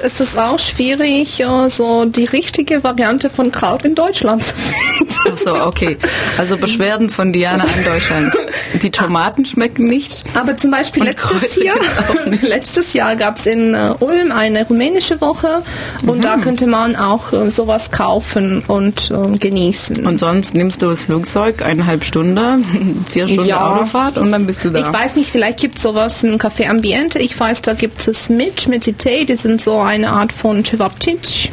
es 0.03 0.20
ist 0.20 0.38
auch 0.38 0.59
schwierig, 0.59 1.39
äh, 1.39 1.70
so 1.70 2.03
die 2.05 2.26
richtige 2.26 2.84
Variante 2.84 3.30
von 3.30 3.51
Kraut 3.51 3.86
in 3.86 3.95
Deutschland 3.95 4.43
zu 4.43 4.53
finden. 4.53 5.13
Ach 5.32 5.38
so, 5.38 5.53
okay. 5.65 5.97
Also 6.38 6.57
Beschwerden 6.57 7.09
von 7.09 7.32
Diana 7.32 7.63
an 7.63 7.84
Deutschland. 7.86 8.34
Die 8.82 8.91
Tomaten 8.91 9.45
schmecken 9.45 9.88
nicht. 9.88 10.24
Aber 10.34 10.57
zum 10.57 10.72
Beispiel 10.72 11.03
letztes 11.03 11.55
Kräuter 11.55 11.63
Jahr, 11.63 11.78
letztes 12.41 12.93
Jahr 12.93 13.15
gab 13.15 13.38
es 13.38 13.45
in 13.45 13.74
äh, 13.74 13.93
Ulm 13.99 14.32
eine 14.32 14.68
rumänische 14.68 15.22
Woche 15.22 15.63
und 16.05 16.18
Mhm. 16.18 16.22
da 16.22 16.38
könnte 16.38 16.68
man 16.68 16.95
auch 16.95 17.32
äh, 17.32 17.49
sowas 17.49 17.91
kaufen 17.91 18.63
und 18.68 19.11
äh, 19.11 19.38
genießen. 19.38 20.05
Und 20.05 20.20
sonst 20.20 20.53
nimmst 20.53 20.82
du 20.82 20.88
das 20.88 21.03
Flugzeug, 21.03 21.63
eineinhalb 21.63 22.03
Stunden, 22.03 22.57
vier 23.10 23.28
Stunden 23.28 23.47
Ja. 23.47 23.76
Autofahrt 23.76 24.18
und 24.18 24.32
dann 24.32 24.45
bist 24.45 24.64
du 24.64 24.70
da. 24.70 24.80
Ich 24.80 24.91
weiß 24.93 25.16
nicht, 25.16 25.30
vielleicht 25.30 25.60
gibt 25.60 25.78
es 25.78 25.84
sowas 25.84 26.24
in 26.24 26.38
Café 26.38 26.70
Ambiente. 26.70 27.20
Ich 27.20 27.39
weiß, 27.39 27.62
da 27.62 27.74
gibt 27.74 28.05
es 28.08 28.30
Mitch, 28.30 28.68
Mitite, 28.68 29.26
die 29.26 29.36
sind 29.36 29.62
so 29.62 29.80
eine 29.80 30.10
Art 30.10 30.32
von 30.32 30.64
Cevapcic. 30.64 31.51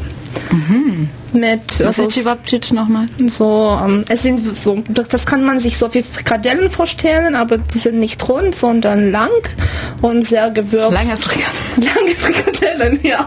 Mit 1.34 1.78
Mhm. 1.80 1.84
Was 1.84 1.98
ist 1.98 2.12
Cevapcic 2.12 2.72
nochmal? 2.72 3.06
so, 3.28 3.78
ähm, 3.84 4.04
es 4.08 4.22
sind 4.22 4.56
so, 4.56 4.78
das, 4.88 5.08
das 5.08 5.26
kann 5.26 5.44
man 5.44 5.58
sich 5.60 5.76
so 5.76 5.92
wie 5.92 6.02
Frikadellen 6.02 6.70
vorstellen, 6.70 7.34
aber 7.34 7.58
die 7.58 7.78
sind 7.78 7.98
nicht 7.98 8.26
rund, 8.28 8.54
sondern 8.54 9.10
lang 9.10 9.28
und 10.00 10.24
sehr 10.24 10.50
gewürzt. 10.50 10.92
Lange 10.92 11.16
Frikadellen. 11.16 11.64
Lange 11.76 12.14
Frikadellen, 12.16 13.00
ja. 13.02 13.26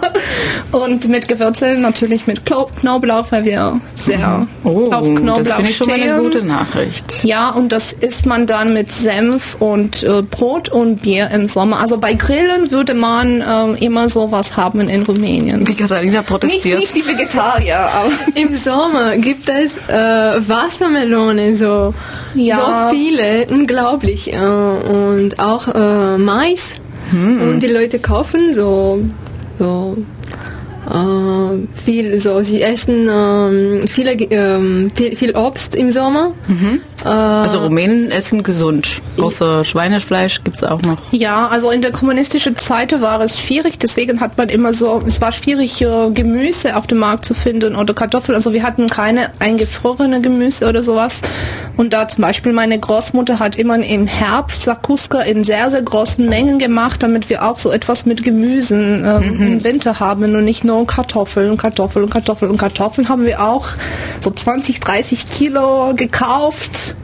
Und 0.72 1.08
mit 1.10 1.28
Gewürzen 1.28 1.82
natürlich 1.82 2.28
mit 2.28 2.44
Knoblauch, 2.46 3.26
weil 3.32 3.46
wir 3.46 3.80
sehr 3.96 4.48
Oh, 4.64 4.90
auf 4.92 5.06
Knoblauch 5.06 5.44
das 5.60 5.70
ich 5.70 5.76
schon 5.76 5.88
mal 5.88 5.98
stehen. 5.98 6.12
eine 6.12 6.22
gute 6.24 6.44
Nachricht. 6.44 7.24
Ja, 7.24 7.50
und 7.50 7.72
das 7.72 7.94
isst 7.94 8.26
man 8.26 8.48
dann 8.48 8.74
mit 8.74 8.92
Senf 8.92 9.56
und 9.60 10.04
äh, 10.04 10.22
Brot 10.22 10.70
und 10.70 11.02
Bier 11.02 11.30
im 11.32 11.48
Sommer. 11.48 11.80
Also 11.80 11.98
bei 11.98 12.14
Grillen 12.14 12.72
würde 12.72 12.94
man 12.94 13.44
ähm, 13.48 13.76
immer 13.80 14.08
sowas 14.10 14.56
haben 14.58 14.88
in 14.88 15.04
Rumänien. 15.04 15.64
Die 15.66 15.76
Katharina 15.76 16.20
Nicht, 16.20 16.28
protestiert. 16.28 16.80
nicht 16.80 16.96
die 16.96 17.06
Vegetarier, 17.06 17.90
aber 18.00 18.12
Im 18.36 18.54
Sommer 18.54 19.18
gibt 19.18 19.50
es 19.50 19.78
äh, 19.88 19.94
Wassermelone, 20.48 21.56
so, 21.56 21.94
Ja. 22.36 22.90
so 22.90 22.96
viele, 22.96 23.46
unglaublich. 23.50 24.34
Äh, 24.34 24.38
und 24.38 25.40
auch 25.40 25.68
äh, 25.74 26.18
Mais. 26.18 26.74
Und 27.12 27.62
die 27.62 27.68
Leute 27.68 28.00
kaufen 28.00 28.54
so, 28.54 29.00
so 29.58 29.96
viel, 31.74 32.20
so 32.20 32.42
sie 32.42 32.62
essen 32.62 33.10
ähm, 33.12 33.88
viele, 33.88 34.14
ähm, 34.14 34.90
viel, 34.94 35.16
viel 35.16 35.36
Obst 35.36 35.76
im 35.76 35.92
Sommer. 35.92 36.32
Also 37.04 37.60
Rumänen 37.60 38.10
essen 38.12 38.44
gesund. 38.44 39.02
Außer 39.18 39.64
Schweinefleisch 39.64 40.44
gibt 40.44 40.58
es 40.58 40.64
auch 40.64 40.82
noch. 40.82 40.98
Ja, 41.12 41.48
also 41.48 41.72
in 41.72 41.82
der 41.82 41.92
kommunistischen 41.92 42.58
Zeit 42.58 43.00
war 43.02 43.22
es 43.22 43.40
schwierig, 43.40 43.78
deswegen 43.80 44.20
hat 44.20 44.38
man 44.38 44.50
immer 44.50 44.74
so, 44.74 45.02
es 45.06 45.22
war 45.22 45.32
schwierig, 45.32 45.82
äh, 45.82 46.10
Gemüse 46.12 46.76
auf 46.76 46.88
dem 46.88 47.00
Markt 47.00 47.26
zu 47.26 47.34
finden 47.34 47.76
oder 47.76 47.94
Kartoffeln. 47.94 48.36
Also 48.36 48.54
wir 48.54 48.64
hatten 48.64 48.90
keine 48.90 49.30
eingefrorene 49.40 50.22
Gemüse 50.22 50.68
oder 50.68 50.84
sowas. 50.84 51.22
Und 51.76 51.94
da 51.94 52.08
zum 52.08 52.24
Beispiel 52.24 52.54
meine 52.54 52.80
Großmutter 52.80 53.40
hat 53.40 53.56
immer 53.56 53.78
im 53.78 54.08
Herbst 54.08 54.64
Sakuska 54.64 55.22
in 55.22 55.44
sehr, 55.44 55.70
sehr 55.70 55.82
großen 55.82 56.28
Mengen 56.28 56.60
gemacht, 56.60 57.04
damit 57.04 57.30
wir 57.30 57.44
auch 57.44 57.60
so 57.60 57.72
etwas 57.72 58.06
mit 58.06 58.24
Gemüsen 58.24 59.06
ähm, 59.06 59.42
im 59.42 59.64
Winter 59.64 60.00
haben 60.00 60.24
und 60.36 60.44
nicht 60.44 60.64
nur 60.64 60.77
Kartoffeln, 60.86 61.58
Kartoffeln, 61.58 62.10
Kartoffeln 62.10 62.52
und 62.52 62.58
Kartoffeln 62.58 63.10
haben 63.10 63.26
wir 63.26 63.42
auch 63.42 63.68
so 64.22 64.30
20, 64.30 64.80
30 64.80 65.26
Kilo 65.30 65.94
gekauft 65.96 66.96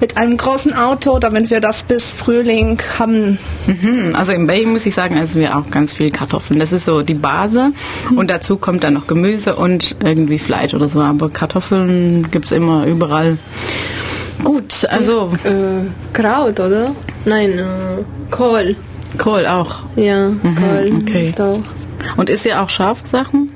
mit 0.00 0.16
einem 0.16 0.36
großen 0.36 0.74
Auto, 0.74 1.18
damit 1.18 1.50
wir 1.50 1.60
das 1.60 1.84
bis 1.84 2.12
Frühling 2.12 2.78
haben. 2.98 3.38
Hm, 3.66 4.14
Also 4.14 4.32
in 4.32 4.46
Belgien 4.46 4.72
muss 4.72 4.84
ich 4.86 4.94
sagen, 4.94 5.16
essen 5.16 5.40
wir 5.40 5.56
auch 5.56 5.70
ganz 5.70 5.94
viel 5.94 6.10
Kartoffeln. 6.10 6.58
Das 6.58 6.72
ist 6.72 6.84
so 6.84 7.02
die 7.02 7.14
Base. 7.14 7.70
Und 8.14 8.28
dazu 8.30 8.56
kommt 8.56 8.82
dann 8.84 8.94
noch 8.94 9.06
Gemüse 9.06 9.54
und 9.54 9.94
irgendwie 10.04 10.38
Fleisch 10.38 10.74
oder 10.74 10.88
so. 10.88 11.00
Aber 11.00 11.30
Kartoffeln 11.30 12.28
gibt 12.30 12.46
es 12.46 12.52
immer 12.52 12.84
überall. 12.86 13.38
Gut, 14.42 14.84
also 14.90 15.30
Äh, 15.44 15.86
Kraut, 16.12 16.58
oder? 16.60 16.90
Nein, 17.24 17.50
äh, 17.58 18.02
Kohl. 18.30 18.76
Kohl 19.16 19.46
auch. 19.46 19.76
Ja, 19.96 20.30
Kohl 20.42 20.90
okay. 21.02 21.22
ist 21.28 21.40
auch. 21.40 21.60
Und 22.16 22.30
isst 22.30 22.46
ihr 22.46 22.60
auch 22.60 22.68
scharfe 22.68 23.06
Sachen? 23.06 23.52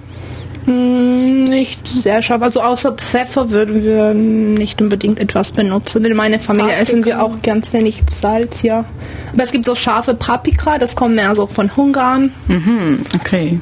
Hm, 0.64 1.44
Nicht 1.44 1.86
sehr 1.88 2.20
scharf. 2.22 2.42
Also 2.42 2.60
außer 2.60 2.92
Pfeffer 2.92 3.50
würden 3.50 3.82
wir 3.82 4.12
nicht 4.14 4.80
unbedingt 4.82 5.18
etwas 5.18 5.52
benutzen. 5.52 6.04
In 6.04 6.16
meiner 6.16 6.38
Familie 6.38 6.68
Paprika. 6.70 6.82
essen 6.82 7.04
wir 7.04 7.22
auch 7.22 7.40
ganz 7.42 7.72
wenig 7.72 8.02
Salz, 8.20 8.62
ja. 8.62 8.84
Aber 9.32 9.42
es 9.44 9.50
gibt 9.52 9.64
so 9.64 9.74
scharfe 9.74 10.14
Paprika, 10.14 10.78
das 10.78 10.94
kommt 10.96 11.14
mehr 11.14 11.34
so 11.34 11.46
von 11.46 11.70
Ungarn. 11.74 12.32
Mhm, 12.48 13.00
okay. 13.14 13.60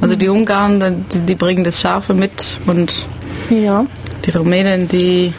Also 0.00 0.14
die 0.16 0.28
Ungarn, 0.28 1.04
die, 1.12 1.18
die 1.20 1.34
bringen 1.34 1.64
das 1.64 1.80
Scharfe 1.80 2.14
mit 2.14 2.60
und 2.66 3.06
Ja. 3.50 3.84
die 4.24 4.30
Rumänen, 4.30 4.86
die 4.88 5.32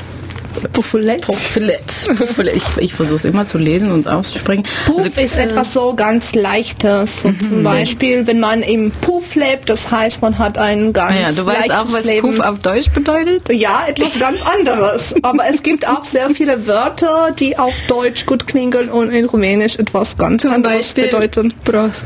Puffelett. 0.74 1.22
Puffelett. 1.22 1.86
Puffelett. 2.18 2.56
Ich, 2.56 2.64
ich 2.78 2.93
versuche 2.93 3.16
es 3.16 3.26
immer 3.26 3.47
zu 3.47 3.58
lesen 3.58 3.91
und 3.91 4.08
auszusprechen. 4.08 4.64
Puff 4.86 4.97
Also, 5.06 5.22
ist 5.22 5.38
etwas 5.38 5.74
so 5.74 5.93
ganz 5.95 6.34
Leichtes. 6.36 7.24
So 7.24 7.30
Mhm. 7.30 7.39
zum 7.39 7.64
Beispiel, 7.64 8.28
wenn 8.28 8.39
man 8.39 8.62
im 8.62 8.91
Puff 8.91 9.36
lebt, 9.36 9.70
das 9.70 9.91
heißt, 9.91 10.22
man 10.22 10.38
hat 10.38 10.58
ein 10.58 10.93
ganz 10.93 11.12
ah 11.12 11.20
ja, 11.22 11.32
du 11.32 11.45
weißt 11.45 11.72
auch, 11.72 11.91
was 11.91 12.06
Leben. 12.06 12.28
Puff 12.36 12.39
auf 12.39 12.60
Deutsch 12.60 12.89
bedeutet? 12.91 13.49
Ja, 13.54 13.84
etwas 13.88 14.20
ganz 14.20 14.41
anderes. 14.45 15.16
Aber 15.22 15.43
es 15.49 15.64
gibt 15.64 15.88
auch 15.88 16.04
sehr 16.04 16.30
viele 16.32 16.68
Wörter, 16.68 17.32
die 17.38 17.58
auf 17.58 17.74
Deutsch 17.88 18.26
gut 18.26 18.47
klingen 18.47 18.89
und 18.89 19.12
in 19.12 19.26
Rumänisch 19.26 19.78
etwas 19.78 20.18
ganz 20.18 20.45
anderes 20.45 20.78
Beispiel 20.78 21.06
bedeuten. 21.06 21.54
Prost. 21.64 22.06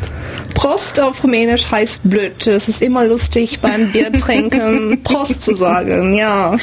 Prost 0.53 0.99
auf 0.99 1.23
Rumänisch 1.23 1.69
heißt 1.69 2.01
blöd. 2.03 2.45
Es 2.47 2.67
ist 2.69 2.81
immer 2.81 3.05
lustig 3.05 3.59
beim 3.59 3.91
Biertrinken 3.91 5.01
Prost 5.03 5.43
zu 5.43 5.53
sagen, 5.55 6.15
ja. 6.15 6.55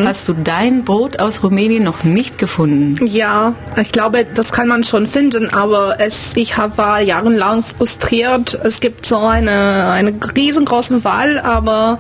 Hast 0.05 0.29
du 0.29 0.33
dein 0.33 0.85
Brot 0.85 1.21
aus 1.21 1.43
Rumänien 1.43 1.85
noch 1.85 2.05
nicht 2.05 2.39
gefunden? 2.39 3.05
Ja, 3.07 3.55
ich 3.81 3.93
glaube, 3.93 4.25
das 4.25 4.53
kann 4.53 4.69
man 4.69 4.85
schon 4.85 5.07
finden, 5.07 5.51
aber 5.51 6.01
es, 6.01 6.33
ich 6.37 6.57
war 6.57 7.01
jahrelang 7.01 7.63
frustriert. 7.63 8.59
Es 8.63 8.81
gibt 8.81 9.07
so 9.07 9.19
eine, 9.19 9.91
eine 9.91 10.15
riesengroße 10.35 11.05
Wahl, 11.05 11.39
aber 11.39 11.99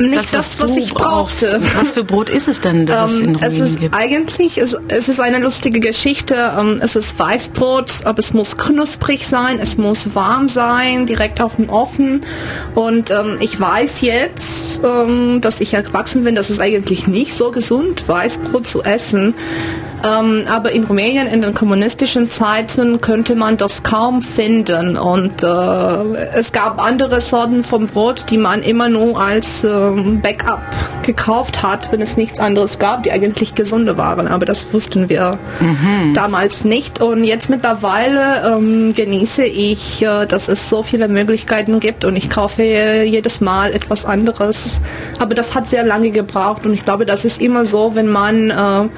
nicht 0.00 0.34
das, 0.34 0.58
was, 0.60 0.72
du 0.72 0.78
ich 0.78 0.92
brauchst. 0.94 1.40
brauchte. 1.40 1.60
Was 1.80 1.92
für 1.92 2.04
Brot 2.04 2.28
ist 2.30 2.48
es 2.48 2.60
denn, 2.60 2.86
das 2.86 3.12
es 3.12 3.20
in 3.20 3.28
Ähm, 3.28 3.34
es 3.36 3.42
Rumänien 3.42 3.64
ist 3.64 3.80
gibt? 3.80 3.94
eigentlich, 3.94 4.58
es, 4.58 4.76
es 4.88 5.08
ist 5.08 5.20
eine 5.20 5.38
lustige 5.38 5.80
Geschichte. 5.80 6.34
Ähm, 6.58 6.80
es 6.82 6.96
ist 6.96 7.18
Weißbrot, 7.18 8.02
aber 8.04 8.18
es 8.18 8.32
muss 8.32 8.56
knusprig 8.56 9.26
sein, 9.26 9.58
es 9.60 9.76
muss 9.78 10.14
warm 10.14 10.48
sein, 10.48 11.06
direkt 11.06 11.40
auf 11.40 11.56
dem 11.56 11.70
Ofen. 11.70 12.22
Und 12.74 13.10
ähm, 13.10 13.36
ich 13.40 13.58
weiß 13.60 14.00
jetzt, 14.00 14.80
ähm, 14.84 15.40
dass 15.40 15.60
ich 15.60 15.74
erwachsen 15.74 16.24
bin, 16.24 16.34
dass 16.34 16.50
es 16.50 16.60
eigentlich 16.60 17.06
nicht 17.06 17.34
so 17.34 17.50
gesund, 17.50 18.08
Weißbrot 18.08 18.66
zu 18.66 18.82
essen. 18.82 19.34
Ähm, 20.02 20.44
aber 20.48 20.72
in 20.72 20.84
Rumänien 20.84 21.26
in 21.26 21.42
den 21.42 21.52
kommunistischen 21.52 22.30
Zeiten 22.30 23.02
könnte 23.02 23.34
man 23.34 23.58
das 23.58 23.82
kaum 23.82 24.22
finden 24.22 24.96
und 24.96 25.42
äh, 25.42 25.46
es 26.34 26.52
gab 26.52 26.82
andere 26.82 27.20
Sorten 27.20 27.62
vom 27.64 27.86
Brot, 27.86 28.24
die 28.30 28.38
man 28.38 28.62
immer 28.62 28.88
nur 28.88 29.20
als 29.20 29.62
ähm, 29.90 30.20
Backup 30.20 30.60
gekauft 31.02 31.62
hat, 31.62 31.90
wenn 31.92 32.00
es 32.00 32.16
nichts 32.16 32.38
anderes 32.40 32.78
gab, 32.78 33.02
die 33.02 33.12
eigentlich 33.12 33.54
gesunde 33.54 33.96
waren. 33.98 34.28
Aber 34.28 34.44
das 34.46 34.72
wussten 34.72 35.08
wir 35.08 35.38
damals 36.14 36.64
nicht 36.64 37.00
und 37.00 37.24
jetzt 37.24 37.50
mittlerweile 37.50 38.42
ähm, 38.56 38.92
genieße 38.94 39.44
ich, 39.44 40.02
äh, 40.02 40.26
dass 40.26 40.48
es 40.48 40.68
so 40.70 40.82
viele 40.82 41.08
Möglichkeiten 41.08 41.80
gibt 41.80 42.04
und 42.04 42.16
ich 42.16 42.30
kaufe 42.30 42.62
jedes 42.62 43.40
Mal 43.40 43.72
etwas 43.72 44.04
anderes. 44.04 44.80
Aber 45.18 45.34
das 45.34 45.54
hat 45.54 45.68
sehr 45.68 45.84
lange 45.84 46.10
gebraucht 46.10 46.64
und 46.64 46.74
ich 46.74 46.84
glaube, 46.84 47.06
das 47.06 47.24
ist 47.24 47.40
immer 47.40 47.64
so, 47.64 47.94
wenn 47.94 48.08
man 48.08 48.50
äh, 48.50 48.88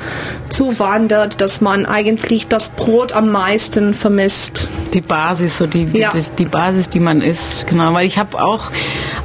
zuwandert, 0.51 1.40
dass 1.40 1.61
man 1.61 1.86
eigentlich 1.86 2.49
das 2.49 2.70
Brot 2.70 3.12
am 3.12 3.30
meisten 3.30 3.95
vermisst. 3.95 4.68
Die 4.95 5.01
Basis, 5.01 5.59
so 5.59 5.66
die, 5.66 5.86
die, 5.86 6.01
Ja. 6.01 6.11
das, 6.12 6.34
die 6.34 6.45
Basis, 6.45 6.88
die 6.88 7.01
man 7.01 7.20
isst, 7.22 7.66
genau. 7.66 7.93
Weil 7.95 8.07
ich 8.07 8.18
habe 8.18 8.43
auch, 8.43 8.70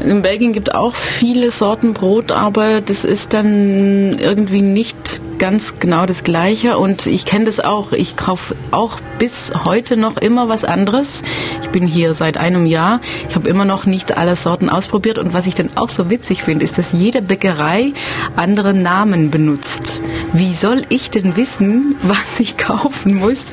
in 0.05 0.21
Belgien 0.21 0.53
gibt 0.53 0.73
auch 0.73 0.95
viele 0.95 1.51
Sorten 1.57 1.93
Brot, 1.93 2.31
aber 2.31 2.81
das 2.81 3.03
ist 3.03 3.33
dann 3.33 4.19
irgendwie 4.19 4.61
nicht 4.61 5.21
ganz 5.39 5.79
genau 5.79 6.05
das 6.05 6.23
Gleiche 6.23 6.77
und 6.77 7.07
ich 7.07 7.25
kenne 7.25 7.45
das 7.45 7.59
auch. 7.59 7.93
Ich 7.93 8.15
kaufe 8.15 8.55
auch 8.69 8.99
bis 9.17 9.51
heute 9.65 9.97
noch 9.97 10.17
immer 10.17 10.49
was 10.49 10.63
anderes. 10.63 11.23
Ich 11.77 11.81
bin 11.83 11.91
hier 11.91 12.15
seit 12.15 12.39
einem 12.39 12.65
Jahr. 12.65 13.01
Ich 13.29 13.35
habe 13.35 13.47
immer 13.47 13.63
noch 13.63 13.85
nicht 13.85 14.17
alle 14.17 14.35
Sorten 14.35 14.67
ausprobiert 14.67 15.19
und 15.19 15.35
was 15.35 15.45
ich 15.45 15.53
dann 15.53 15.69
auch 15.75 15.89
so 15.89 16.09
witzig 16.09 16.41
finde, 16.41 16.65
ist, 16.65 16.79
dass 16.79 16.91
jede 16.91 17.21
Bäckerei 17.21 17.93
andere 18.35 18.73
Namen 18.73 19.29
benutzt. 19.29 20.01
Wie 20.33 20.55
soll 20.55 20.81
ich 20.89 21.11
denn 21.11 21.37
wissen, 21.37 21.95
was 22.01 22.39
ich 22.39 22.57
kaufen 22.57 23.13
muss? 23.13 23.45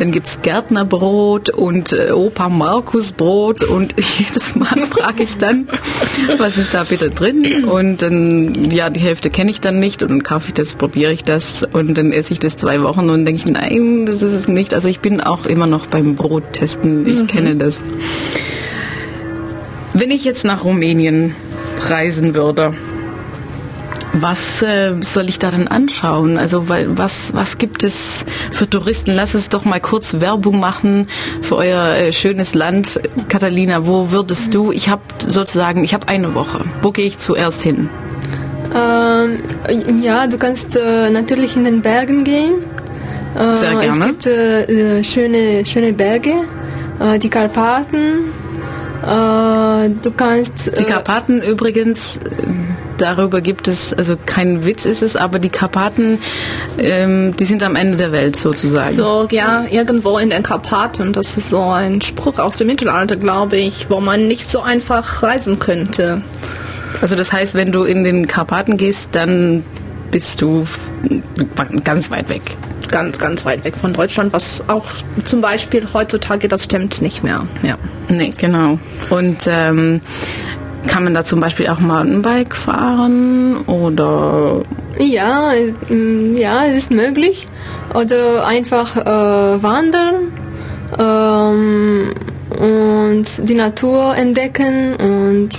Dann 0.00 0.10
gibt's 0.10 0.40
Gärtnerbrot 0.42 1.50
und 1.50 1.92
äh, 1.92 2.10
Opa 2.10 2.48
Markus 2.48 3.12
Brot 3.12 3.62
und 3.62 3.94
jedes 4.18 4.56
Mal 4.56 4.82
frage 4.90 5.22
ich 5.22 5.36
dann, 5.36 5.68
was 6.38 6.58
ist 6.58 6.74
da 6.74 6.82
bitte 6.82 7.10
drin? 7.10 7.66
Und 7.66 8.02
dann, 8.02 8.72
ja, 8.72 8.90
die 8.90 9.00
Hälfte 9.00 9.30
kenne 9.30 9.52
ich 9.52 9.60
dann 9.60 9.78
nicht 9.78 10.02
und 10.02 10.08
dann 10.08 10.22
kaufe 10.24 10.48
ich 10.48 10.54
das, 10.54 10.74
probiere 10.74 11.12
ich 11.12 11.22
das 11.22 11.62
und 11.72 11.96
dann 11.96 12.10
esse 12.10 12.32
ich 12.32 12.40
das 12.40 12.56
zwei 12.56 12.82
Wochen 12.82 13.10
und 13.10 13.24
denke 13.24 13.42
ich, 13.44 13.52
nein, 13.52 14.06
das 14.06 14.22
ist 14.22 14.32
es 14.32 14.48
nicht. 14.48 14.74
Also 14.74 14.88
ich 14.88 14.98
bin 14.98 15.20
auch 15.20 15.46
immer 15.46 15.68
noch 15.68 15.86
beim 15.86 16.16
Brot 16.16 16.52
testen, 16.52 17.06
ich 17.06 17.28
kenne 17.28 17.59
das. 17.60 17.82
Wenn 19.92 20.10
ich 20.10 20.24
jetzt 20.24 20.44
nach 20.44 20.64
Rumänien 20.64 21.34
reisen 21.88 22.34
würde, 22.34 22.74
was 24.12 24.62
äh, 24.62 24.94
soll 25.02 25.28
ich 25.28 25.38
da 25.38 25.50
denn 25.50 25.68
anschauen? 25.68 26.36
Also 26.36 26.68
weil, 26.68 26.98
was, 26.98 27.32
was 27.34 27.58
gibt 27.58 27.84
es 27.84 28.24
für 28.50 28.68
Touristen? 28.68 29.12
Lass 29.12 29.34
uns 29.34 29.48
doch 29.48 29.64
mal 29.64 29.80
kurz 29.80 30.20
Werbung 30.20 30.58
machen 30.58 31.08
für 31.42 31.56
euer 31.56 31.94
äh, 31.94 32.12
schönes 32.12 32.54
Land. 32.54 33.00
Catalina, 33.28 33.86
wo 33.86 34.10
würdest 34.10 34.52
du, 34.54 34.72
ich 34.72 34.88
habe 34.88 35.02
sozusagen, 35.26 35.84
ich 35.84 35.94
habe 35.94 36.08
eine 36.08 36.34
Woche. 36.34 36.64
Wo 36.82 36.90
gehe 36.90 37.06
ich 37.06 37.18
zuerst 37.18 37.62
hin? 37.62 37.88
Ähm, 38.74 39.38
ja, 40.02 40.26
du 40.26 40.38
kannst 40.38 40.76
äh, 40.76 41.10
natürlich 41.10 41.56
in 41.56 41.64
den 41.64 41.82
Bergen 41.82 42.24
gehen. 42.24 42.64
Äh, 43.38 43.56
Sehr 43.56 43.74
gerne. 43.74 44.00
Es 44.00 44.06
gibt 44.06 44.26
äh, 44.26 44.98
äh, 44.98 45.04
schöne, 45.04 45.64
schöne 45.66 45.92
Berge, 45.92 46.32
die 47.18 47.28
Karpaten. 47.28 48.32
Äh, 49.02 49.90
du 50.02 50.10
kannst 50.14 50.66
Die 50.66 50.82
äh, 50.82 50.84
Karpaten 50.84 51.40
übrigens, 51.40 52.18
äh, 52.18 52.20
darüber 52.98 53.40
gibt 53.40 53.66
es, 53.66 53.94
also 53.94 54.16
kein 54.26 54.64
Witz 54.66 54.84
ist 54.84 55.02
es, 55.02 55.16
aber 55.16 55.38
die 55.38 55.48
Karpaten, 55.48 56.18
ähm, 56.78 57.34
die 57.36 57.46
sind 57.46 57.62
am 57.62 57.76
Ende 57.76 57.96
der 57.96 58.12
Welt 58.12 58.36
sozusagen. 58.36 58.94
So, 58.94 59.26
ja, 59.30 59.64
irgendwo 59.70 60.18
in 60.18 60.30
den 60.30 60.42
Karpaten. 60.42 61.14
Das 61.14 61.36
ist 61.38 61.50
so 61.50 61.62
ein 61.62 62.02
Spruch 62.02 62.38
aus 62.38 62.56
dem 62.56 62.66
Mittelalter, 62.66 63.16
glaube 63.16 63.56
ich, 63.56 63.88
wo 63.88 64.00
man 64.00 64.28
nicht 64.28 64.50
so 64.50 64.60
einfach 64.60 65.22
reisen 65.22 65.58
könnte. 65.58 66.22
Also 67.00 67.16
das 67.16 67.32
heißt, 67.32 67.54
wenn 67.54 67.72
du 67.72 67.84
in 67.84 68.04
den 68.04 68.28
Karpaten 68.28 68.76
gehst, 68.76 69.10
dann 69.12 69.64
bist 70.10 70.42
du 70.42 70.66
ganz 71.84 72.10
weit 72.10 72.28
weg. 72.28 72.42
Ganz, 72.90 73.18
ganz 73.18 73.44
weit 73.44 73.64
weg 73.64 73.76
von 73.76 73.92
Deutschland, 73.92 74.32
was 74.32 74.64
auch 74.68 74.86
zum 75.24 75.40
Beispiel 75.40 75.86
heutzutage, 75.92 76.48
das 76.48 76.64
stimmt 76.64 77.00
nicht 77.02 77.22
mehr. 77.22 77.46
Ja. 77.62 77.76
Nee, 78.08 78.30
genau. 78.36 78.78
Und 79.10 79.46
ähm, 79.46 80.00
kann 80.88 81.04
man 81.04 81.14
da 81.14 81.24
zum 81.24 81.40
Beispiel 81.40 81.68
auch 81.68 81.78
Mountainbike 81.78 82.56
fahren 82.56 83.58
oder 83.66 84.62
Ja, 84.98 85.52
mm, 85.88 86.36
ja, 86.36 86.64
es 86.66 86.78
ist 86.78 86.90
möglich. 86.90 87.46
Oder 87.94 88.46
einfach 88.46 88.96
äh, 88.96 89.62
wandern 89.62 90.32
ähm, 90.98 92.14
und 92.58 93.48
die 93.48 93.54
Natur 93.54 94.16
entdecken 94.16 94.94
und 94.96 95.50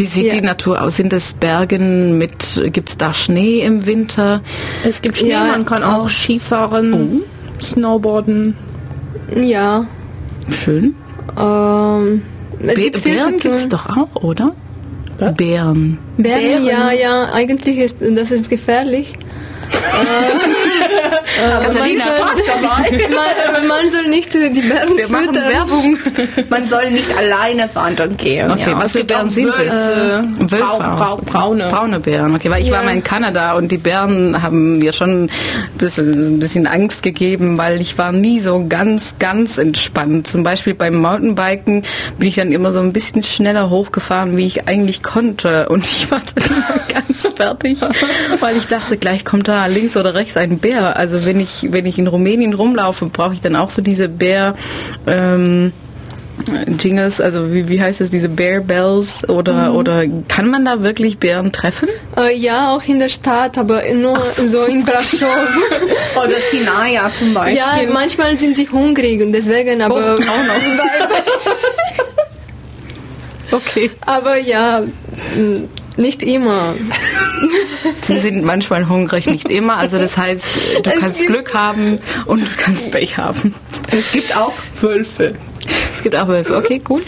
wie 0.00 0.06
sieht 0.06 0.32
Ja. 0.32 0.40
die 0.40 0.40
Natur 0.40 0.80
aus? 0.80 0.96
Sind 0.96 1.12
es 1.12 1.34
Bergen 1.34 2.16
mit, 2.16 2.58
gibt's 2.72 2.96
da 2.96 3.12
Schnee 3.12 3.60
im 3.60 3.84
Winter? 3.84 4.40
Es 4.82 5.02
gibt 5.02 5.18
Schnee, 5.18 5.32
Ja, 5.32 5.44
man 5.44 5.66
kann 5.66 5.82
auch 5.84 6.04
auch. 6.04 6.08
Skifahren, 6.08 7.20
Snowboarden. 7.60 8.56
ja, 9.36 9.84
Schön. 10.48 10.94
ähm, 11.38 12.22
es 12.60 12.74
Be 12.76 12.80
gibt 12.80 12.96
viel 12.96 13.14
Bären 13.16 13.30
tun. 13.32 13.38
gibt's 13.42 13.68
doch 13.68 13.94
auch, 13.94 14.22
oder? 14.22 14.52
Bären. 15.36 15.98
Bären, 16.16 16.64
ja, 16.64 16.92
ja, 16.92 17.30
eigentlich 17.34 17.76
ist 17.76 17.96
das 18.00 18.30
ist 18.30 18.48
gefährlich. 18.48 19.18
äh, 21.12 21.64
Katharina, 21.64 22.04
man, 22.04 22.36
soll, 22.36 22.44
dabei. 22.46 23.08
man, 23.52 23.68
man 23.68 23.90
soll 23.90 24.06
nicht 24.08 24.34
äh, 24.34 24.50
die 24.50 24.62
Bären 24.62 24.96
Wir 24.96 25.08
machen 25.08 25.26
füttern. 25.26 25.48
Werbung. 25.48 25.98
Man 26.48 26.68
soll 26.68 26.90
nicht 26.90 27.16
alleine 27.16 27.68
wandern 27.74 28.16
gehen. 28.16 28.50
Okay, 28.50 28.70
ja. 28.70 28.78
was 28.78 28.92
für 28.92 29.04
Bären 29.04 29.30
sind 29.30 29.48
es? 29.50 29.96
Wölfe 30.38 30.64
Brau, 30.64 31.16
braune. 31.24 31.68
Braune 31.70 32.00
Bären, 32.00 32.34
okay, 32.34 32.50
weil 32.50 32.62
ich 32.62 32.70
war 32.70 32.80
Ja. 32.80 32.84
mal 32.86 32.94
in 32.94 33.04
Kanada 33.04 33.54
und 33.54 33.70
die 33.72 33.78
Bären 33.78 34.42
haben 34.42 34.78
mir 34.78 34.92
schon 34.92 35.24
ein 35.24 35.30
bisschen, 35.78 36.36
ein 36.36 36.38
bisschen 36.38 36.66
Angst 36.66 37.02
gegeben, 37.02 37.58
weil 37.58 37.80
ich 37.80 37.98
war 37.98 38.12
nie 38.12 38.40
so 38.40 38.66
ganz, 38.68 39.14
ganz 39.18 39.58
entspannt. 39.58 40.26
Zum 40.26 40.42
Beispiel 40.42 40.74
beim 40.74 40.96
Mountainbiken 40.96 41.84
bin 42.18 42.28
ich 42.28 42.36
dann 42.36 42.52
immer 42.52 42.72
so 42.72 42.80
ein 42.80 42.92
bisschen 42.92 43.22
schneller 43.22 43.70
hochgefahren, 43.70 44.36
wie 44.36 44.46
ich 44.46 44.68
eigentlich 44.68 45.02
konnte 45.02 45.68
und 45.68 45.84
ich 45.84 46.10
war 46.10 46.20
dann 46.34 46.44
immer 46.44 46.80
ganz 46.92 47.28
fertig, 47.36 47.78
weil 48.40 48.56
ich 48.56 48.66
dachte, 48.66 48.96
gleich 48.96 49.24
kommt 49.24 49.48
da 49.48 49.66
links 49.66 49.96
oder 49.96 50.14
rechts 50.14 50.36
ein 50.36 50.58
Bär. 50.58 50.96
Also 51.00 51.24
wenn 51.24 51.40
ich, 51.40 51.68
wenn 51.70 51.86
ich 51.86 51.98
in 51.98 52.08
Rumänien 52.08 52.52
rumlaufe, 52.52 53.06
brauche 53.06 53.32
ich 53.32 53.40
dann 53.40 53.56
auch 53.56 53.70
so 53.70 53.80
diese 53.80 54.10
Bär, 54.10 54.54
ähm, 55.06 55.72
Jingles, 56.78 57.22
also 57.22 57.54
wie, 57.54 57.70
wie 57.70 57.80
heißt 57.80 58.02
es, 58.02 58.10
diese 58.10 58.28
Bear 58.28 58.60
Bells 58.60 59.26
oder, 59.26 59.72
oder 59.72 60.04
kann 60.28 60.50
man 60.50 60.66
da 60.66 60.82
wirklich 60.82 61.16
Bären 61.16 61.52
treffen? 61.52 61.88
Äh, 62.18 62.36
ja, 62.36 62.74
auch 62.74 62.86
in 62.86 62.98
der 62.98 63.08
Stadt, 63.08 63.56
aber 63.56 63.82
nur 63.94 64.20
so. 64.20 64.64
in 64.64 64.84
Brasov. 64.84 65.26
Oder 66.16 66.34
Sinaya 66.50 67.10
zum 67.16 67.32
Beispiel. 67.32 67.56
ja, 67.56 67.78
manchmal 67.90 68.38
sind 68.38 68.58
sie 68.58 68.68
hungrig 68.68 69.22
und 69.22 69.32
deswegen, 69.32 69.80
aber 69.80 70.14
auch 70.14 70.18
noch. 70.18 70.22
Okay. 73.52 73.90
aber 74.06 74.36
ja, 74.36 74.82
nicht 75.96 76.22
immer. 76.22 76.74
Sie 78.02 78.18
sind 78.18 78.44
manchmal 78.44 78.88
hungrig, 78.88 79.26
nicht 79.26 79.48
immer. 79.48 79.76
Also 79.76 79.98
das 79.98 80.16
heißt, 80.16 80.44
du 80.82 80.90
kannst 80.90 81.18
gibt- 81.18 81.28
Glück 81.30 81.54
haben 81.54 81.96
und 82.26 82.40
du 82.42 82.46
kannst 82.56 82.90
Pech 82.92 83.16
haben. 83.18 83.54
Es 83.90 84.10
gibt 84.12 84.36
auch 84.36 84.52
Wölfe. 84.80 85.34
Es 85.94 86.02
gibt 86.02 86.16
auch 86.16 86.28
Wölfe. 86.28 86.56
Okay, 86.56 86.80
cool. 86.88 87.02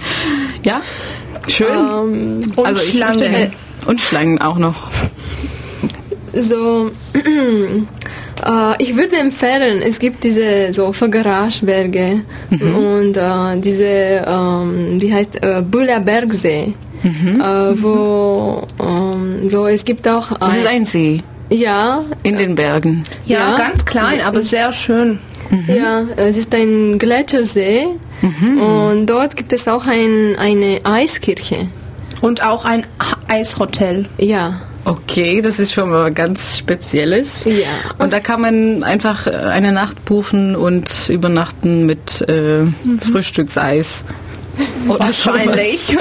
Ja, 0.65 0.81
schön. 1.49 1.67
Ähm, 1.69 2.41
Und 2.57 2.67
also 2.67 2.83
Schlangen. 2.83 3.19
möchte- 3.33 3.51
Und 3.87 4.01
Schlangen 4.01 4.41
auch 4.41 4.59
noch. 4.59 4.91
so, 6.35 6.91
äh, 7.15 8.83
ich 8.83 8.97
würde 8.97 9.17
empfehlen, 9.17 9.83
es 9.83 9.99
gibt 9.99 10.25
diese 10.25 10.73
so 10.73 10.93
Vergaraschberge 10.93 12.23
und 12.51 13.17
äh, 13.17 13.61
diese, 13.61 14.25
ähm, 14.27 15.01
wie 15.01 15.13
heißt, 15.13 15.43
äh, 15.43 15.63
Bühler 15.63 16.01
Bergsee, 17.03 17.41
äh, 17.41 17.83
wo 17.83 18.67
ähm, 18.81 19.49
so, 19.49 19.67
es 19.67 19.85
gibt 19.85 20.07
auch 20.09 20.37
Das 20.39 20.57
ist 20.57 20.67
ein 20.67 20.85
See 20.87 21.23
ja, 21.51 22.05
in 22.23 22.39
den 22.39 22.55
Bergen. 22.55 23.03
Ja, 23.27 23.51
Ja. 23.51 23.59
ganz 23.59 23.85
klein, 23.85 24.21
aber 24.25 24.41
sehr 24.43 24.73
schön. 24.73 25.19
ja, 25.67 26.03
es 26.17 26.39
ist 26.39 26.55
ein 26.55 26.99
Gletschersee 26.99 27.89
und 28.23 29.07
dort 29.07 29.37
gibt 29.37 29.53
es 29.53 29.69
auch 29.69 29.85
ein, 29.87 30.37
eine 30.39 30.81
Eiskirche. 30.85 31.69
Und 32.23 32.43
auch 32.43 32.65
ein 32.65 32.87
Eishotel. 33.29 34.07
Ja, 34.19 34.61
Okay, 34.85 35.41
das 35.41 35.61
ist 35.61 35.73
schon 35.73 35.91
mal 35.91 36.11
ganz 36.11 36.59
Spezielles. 36.59 37.45
Ja. 37.45 37.69
Und 37.99 38.13
da 38.13 38.19
kann 38.19 38.41
man 38.41 38.83
einfach 38.83 39.29
äh, 39.29 39.31
eine 39.31 39.71
Nacht 39.71 40.05
buchen 40.05 40.57
und 40.57 40.91
übernachten 41.09 41.87
mit 41.87 42.21
äh, 42.29 42.65
Frühstückseis. 42.99 44.05
Wahrscheinlich. 44.87 45.97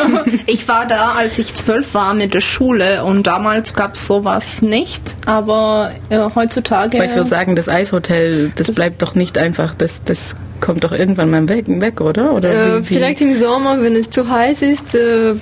Ich 0.47 0.67
war 0.67 0.85
da, 0.87 1.13
als 1.17 1.39
ich 1.39 1.53
zwölf 1.53 1.93
war 1.93 2.13
mit 2.13 2.33
der 2.33 2.41
Schule 2.41 3.03
und 3.03 3.27
damals 3.27 3.73
gab 3.73 3.95
es 3.95 4.07
sowas 4.07 4.61
nicht, 4.61 5.15
aber 5.25 5.91
äh, 6.09 6.19
heutzutage. 6.35 6.97
Aber 6.97 7.05
ich 7.05 7.15
würde 7.15 7.29
sagen, 7.29 7.55
das 7.55 7.69
Eishotel, 7.69 8.51
das 8.55 8.73
bleibt 8.73 9.01
doch 9.01 9.15
nicht 9.15 9.37
einfach, 9.37 9.73
das, 9.75 10.01
das 10.03 10.35
kommt 10.61 10.83
doch 10.83 10.91
irgendwann 10.91 11.31
mal 11.31 11.49
weg, 11.49 11.65
weg 11.67 11.99
oder? 12.01 12.33
oder 12.33 12.77
äh, 12.77 12.83
vielleicht 12.83 13.21
im 13.21 13.35
Sommer, 13.35 13.81
wenn 13.81 13.95
es 13.95 14.09
zu 14.09 14.29
heiß 14.29 14.61
ist, 14.61 14.95
äh, 14.95 15.33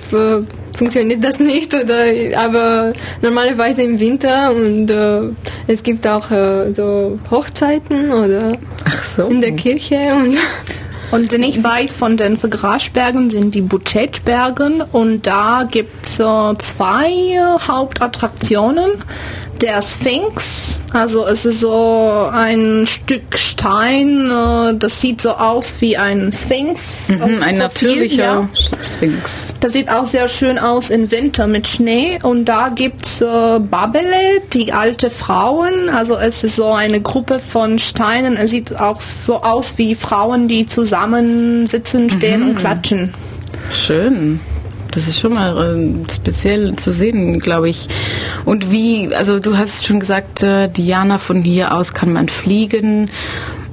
funktioniert 0.76 1.22
das 1.22 1.38
nicht, 1.38 1.72
oder, 1.74 2.04
aber 2.36 2.92
normalerweise 3.22 3.82
im 3.82 4.00
Winter 4.00 4.52
und 4.52 4.90
äh, 4.90 5.20
es 5.66 5.82
gibt 5.82 6.06
auch 6.06 6.30
äh, 6.30 6.72
so 6.74 7.18
Hochzeiten 7.30 8.10
oder 8.10 8.52
Ach 8.84 9.04
so. 9.04 9.26
in 9.26 9.40
der 9.40 9.52
Kirche 9.52 10.14
und 10.16 10.36
Und 11.10 11.32
nicht 11.32 11.64
weit 11.64 11.92
von 11.92 12.16
den 12.16 12.36
Vergrasbergen 12.36 13.30
sind 13.30 13.54
die 13.54 13.62
Bucetbergen 13.62 14.80
und 14.80 15.26
da 15.26 15.66
gibt 15.68 16.06
es 16.06 16.20
äh, 16.20 16.58
zwei 16.58 17.10
Hauptattraktionen. 17.66 18.92
Der 19.60 19.82
Sphinx, 19.82 20.80
also 20.94 21.26
es 21.26 21.44
ist 21.44 21.60
so 21.60 22.30
ein 22.32 22.86
Stück 22.86 23.36
Stein, 23.36 24.30
äh, 24.30 24.74
das 24.74 25.02
sieht 25.02 25.20
so 25.20 25.32
aus 25.32 25.76
wie 25.80 25.98
ein 25.98 26.32
Sphinx. 26.32 27.08
Mhm, 27.08 27.22
ein 27.22 27.28
Profil, 27.30 27.58
natürlicher 27.58 28.22
ja. 28.22 28.48
Sphinx. 28.82 29.52
Das 29.60 29.74
sieht 29.74 29.90
auch 29.90 30.06
sehr 30.06 30.28
schön 30.28 30.58
aus 30.58 30.88
im 30.88 31.10
Winter 31.10 31.46
mit 31.46 31.68
Schnee 31.68 32.18
und 32.22 32.46
da 32.46 32.70
gibt's 32.70 33.20
äh, 33.20 33.58
Babele, 33.58 34.40
die 34.54 34.72
alte 34.72 35.10
Frauen. 35.10 35.90
Also 35.90 36.16
es 36.16 36.42
ist 36.42 36.56
so 36.56 36.72
eine 36.72 37.02
Gruppe 37.02 37.38
von 37.38 37.78
Steinen. 37.78 38.38
Es 38.38 38.52
sieht 38.52 38.80
auch 38.80 39.02
so 39.02 39.42
aus 39.42 39.74
wie 39.76 39.94
Frauen, 39.94 40.48
die 40.48 40.64
zusammen 40.64 41.66
sitzen, 41.66 42.08
stehen 42.08 42.42
und 42.42 42.56
klatschen. 42.56 43.12
Schön. 43.70 44.40
Das 44.92 45.06
ist 45.06 45.20
schon 45.20 45.34
mal 45.34 45.56
äh, 45.76 46.12
speziell 46.12 46.74
zu 46.76 46.90
sehen, 46.92 47.38
glaube 47.38 47.68
ich. 47.68 47.88
Und 48.44 48.72
wie, 48.72 49.14
also 49.14 49.38
du 49.38 49.56
hast 49.56 49.86
schon 49.86 50.00
gesagt, 50.00 50.42
äh, 50.42 50.68
Diana, 50.68 51.18
von 51.18 51.42
hier 51.42 51.74
aus 51.74 51.94
kann 51.94 52.12
man 52.12 52.28
fliegen. 52.28 53.10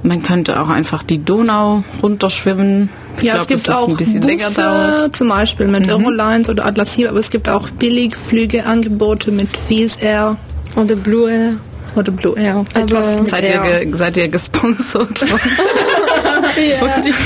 Man 0.04 0.22
könnte 0.22 0.60
auch 0.60 0.68
einfach 0.68 1.02
die 1.02 1.24
Donau 1.24 1.82
runterschwimmen. 2.02 2.88
Ich 3.16 3.24
Ja, 3.24 3.32
glaub, 3.34 3.42
es 3.42 3.48
gibt 3.48 3.70
auch 3.70 3.88
ein 3.88 3.96
bisschen 3.96 4.22
länger 4.22 4.46
Busse, 4.46 4.60
dauert. 4.62 5.08
Mhm. 5.08 5.12
zum 5.12 5.28
Beispiel 5.28 5.66
mit 5.66 5.90
Eurolines 5.90 6.48
oder 6.48 6.66
Atlassier, 6.66 7.08
aber 7.10 7.18
es 7.18 7.30
gibt 7.30 7.48
auch 7.48 7.68
Billigflügeangebote 7.70 9.32
mit 9.32 9.48
Wizz 9.68 9.98
Air 10.00 10.36
oder 10.76 10.94
Blue 10.94 11.28
Air. 11.28 11.54
oder 11.96 12.12
Blue 12.12 12.38
Air. 12.38 12.64
Aber 12.74 12.80
Etwas 12.80 13.18
Seid 13.28 13.48
ihr, 13.48 13.96
seid 13.96 14.16
ihr 14.16 14.28
gesponsert 14.28 15.18
von, 15.18 15.40
die 16.58 17.12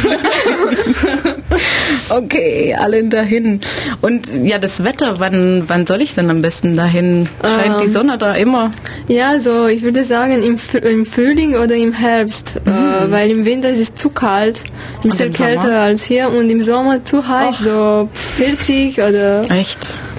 Okay, 2.08 2.74
alle 2.78 3.04
dahin. 3.04 3.60
Und 4.00 4.30
ja, 4.44 4.58
das 4.58 4.84
Wetter, 4.84 5.18
wann, 5.18 5.64
wann 5.66 5.86
soll 5.86 6.02
ich 6.02 6.14
denn 6.14 6.30
am 6.30 6.40
besten 6.42 6.76
dahin? 6.76 7.28
Scheint 7.42 7.80
Ähm. 7.80 7.86
die 7.86 7.92
Sonne 7.92 8.18
da 8.18 8.34
immer? 8.34 8.70
Ja, 9.08 9.40
so 9.40 9.66
ich 9.66 9.82
würde 9.82 10.04
sagen 10.04 10.42
im, 10.42 10.58
im 10.82 11.06
Frühling 11.06 11.54
oder 11.54 11.74
im 11.74 11.92
Herbst, 11.92 12.60
äh, 12.64 12.70
weil 13.10 13.30
im 13.30 13.44
Winter 13.44 13.70
ist 13.70 13.80
es 13.80 13.94
zu 13.94 14.10
kalt, 14.10 14.60
ein 15.04 15.10
bisschen 15.10 15.26
im 15.28 15.34
Sommer? 15.34 15.48
kälter 15.50 15.80
als 15.80 16.04
hier 16.04 16.28
und 16.30 16.50
im 16.50 16.62
Sommer 16.62 17.04
zu 17.04 17.26
heiß, 17.26 17.58
so 17.58 18.08
40 18.36 18.98
oder 18.98 19.50
Echt? 19.50 19.78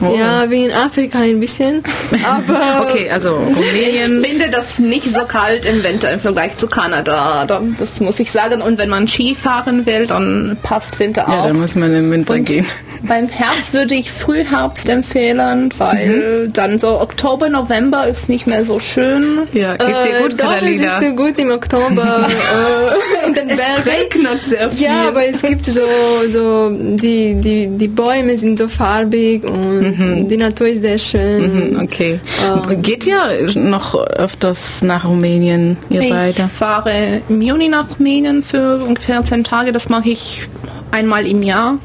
Oh. 0.10 0.16
ja, 0.18 0.50
wie 0.50 0.66
in 0.66 0.72
Afrika 0.72 1.20
ein 1.20 1.40
bisschen. 1.40 1.84
Aber 2.26 2.88
Okay, 2.90 3.10
also 3.10 3.36
Rumänien. 3.36 4.22
Ich 4.24 4.28
finde 4.30 4.50
das 4.50 4.80
nicht 4.80 5.10
so 5.10 5.26
kalt 5.26 5.66
im 5.66 5.84
Winter 5.84 6.12
im 6.12 6.20
Vergleich 6.20 6.58
zu 6.58 6.68
Kanada. 6.68 7.46
Da- 7.46 7.62
Das 7.80 8.00
muss 8.00 8.20
ich 8.20 8.32
sagen. 8.32 8.62
Und 8.62 8.78
wenn 8.78 8.90
man 8.90 9.08
Ski 9.08 9.36
fahren 9.36 9.86
will, 9.86 10.08
dann 10.08 10.58
passt 10.64 11.00
Winter 11.00 11.26
Ja, 11.28 11.42
auch. 11.42 11.48
dann 11.48 11.60
muss 11.60 11.76
man 11.76 11.94
im 11.96 12.12
Winter 12.12 12.34
Und 12.36 12.46
gehen. 12.46 12.66
beim 13.04 13.28
Herbst 13.28 13.74
würde 13.74 13.96
ich 13.96 14.12
Frühherbst 14.12 14.88
empfehlen, 14.90 15.70
weil 15.78 16.50
dann 16.54 16.80
so 16.80 17.00
Oktober, 17.02 17.50
November 17.50 18.08
ist 18.08 18.30
nicht 18.30 18.48
mehr 18.48 18.64
so 18.64 18.80
schön. 18.80 19.40
Ja, 19.54 19.76
geht's 19.78 20.04
dir 20.04 20.18
äh, 20.20 20.24
gut, 20.24 20.40
doch, 20.40 20.54
es 20.62 20.80
ist 20.82 21.16
gut 21.16 21.38
im 21.38 21.52
Oktober 21.52 22.28
äh, 23.24 23.28
in 23.28 23.34
den 23.34 23.50
Es 23.50 23.60
regnet 23.86 24.44
sehr 24.44 24.70
viel. 24.72 24.86
Ja, 24.88 25.08
aber 25.08 25.26
es 25.28 25.42
gibt 25.42 25.66
so, 25.66 25.82
so 26.32 26.70
die, 26.72 27.36
die, 27.36 27.68
die 27.68 27.88
Bäume 27.88 28.38
sind 28.38 28.58
so 28.60 28.68
farbig 28.68 29.44
und 29.44 29.93
die 30.30 30.38
Natur 30.38 30.68
ist 30.68 30.82
sehr 30.82 30.98
schön. 31.00 31.72
Mhm, 31.74 31.80
Okay. 31.82 32.20
Geht 32.82 33.06
ihr 33.08 33.20
noch 33.56 33.96
öfters 33.96 34.82
nach 34.82 35.06
Rumänien, 35.06 35.78
ihr 35.90 36.02
ich 36.02 36.10
beide? 36.10 36.48
fahre 36.48 37.22
im 37.30 37.42
Juni 37.42 37.70
nach 37.70 37.86
Rumänien 37.98 38.44
für 38.44 38.78
ungefähr 38.84 39.24
zehn 39.24 39.44
Tage. 39.44 39.72
Das 39.72 39.90
mache 39.90 40.10
ich 40.10 40.42
einmal 40.92 41.26
im 41.28 41.42
Jahr. 41.44 41.78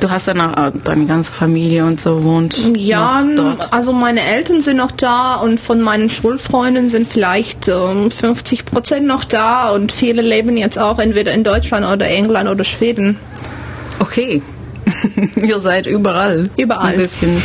Du 0.00 0.10
hast 0.10 0.26
dann 0.26 0.40
auch 0.40 0.56
äh, 0.56 0.72
deine 0.84 1.06
ganze 1.06 1.30
Familie 1.30 1.84
und 1.84 2.00
so 2.00 2.24
wohnt 2.24 2.56
Ja, 2.76 3.20
noch 3.20 3.36
dort. 3.56 3.72
also 3.72 3.92
meine 3.92 4.20
Eltern 4.22 4.60
sind 4.60 4.78
noch 4.78 4.90
da 4.90 5.36
und 5.36 5.60
von 5.60 5.80
meinen 5.80 6.08
Schulfreunden 6.08 6.88
sind 6.88 7.06
vielleicht 7.06 7.68
ähm, 7.68 8.10
50 8.10 8.64
Prozent 8.64 9.06
noch 9.06 9.22
da 9.24 9.68
und 9.70 9.92
viele 9.92 10.22
leben 10.22 10.56
jetzt 10.56 10.78
auch 10.78 10.98
entweder 10.98 11.32
in 11.32 11.44
Deutschland 11.44 11.86
oder 11.86 12.08
England 12.08 12.48
oder 12.50 12.64
Schweden. 12.64 13.16
Okay. 14.00 14.42
Ihr 15.36 15.60
seid 15.60 15.86
überall. 15.86 16.50
Überall. 16.56 16.92
Ein 16.92 16.96
bisschen. 16.98 17.42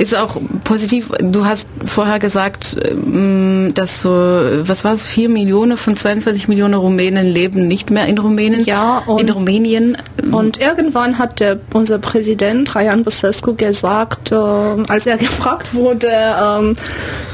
Ist 0.00 0.16
auch 0.16 0.40
positiv. 0.64 1.10
Du 1.20 1.44
hast 1.44 1.68
vorher 1.84 2.18
gesagt, 2.18 2.74
ähm, 2.90 3.72
dass 3.74 4.00
so, 4.00 4.08
was 4.08 4.82
war 4.82 4.94
es, 4.94 5.04
vier 5.04 5.28
Millionen 5.28 5.76
von 5.76 5.94
22 5.94 6.48
Millionen 6.48 6.72
Rumänen 6.72 7.26
leben 7.26 7.68
nicht 7.68 7.90
mehr 7.90 8.06
in 8.06 8.16
Rumänien. 8.16 8.64
Ja, 8.64 9.02
und- 9.06 9.20
in 9.20 9.28
Rumänien. 9.28 9.98
Und 10.32 10.58
irgendwann 10.58 11.18
hat 11.18 11.40
der, 11.40 11.60
unser 11.74 11.98
Präsident 11.98 12.68
Traian 12.68 13.02
Basescu 13.02 13.54
gesagt, 13.54 14.32
äh, 14.32 14.36
als 14.36 15.04
er 15.04 15.16
gefragt 15.18 15.74
wurde, 15.74 16.08
ähm, 16.08 16.76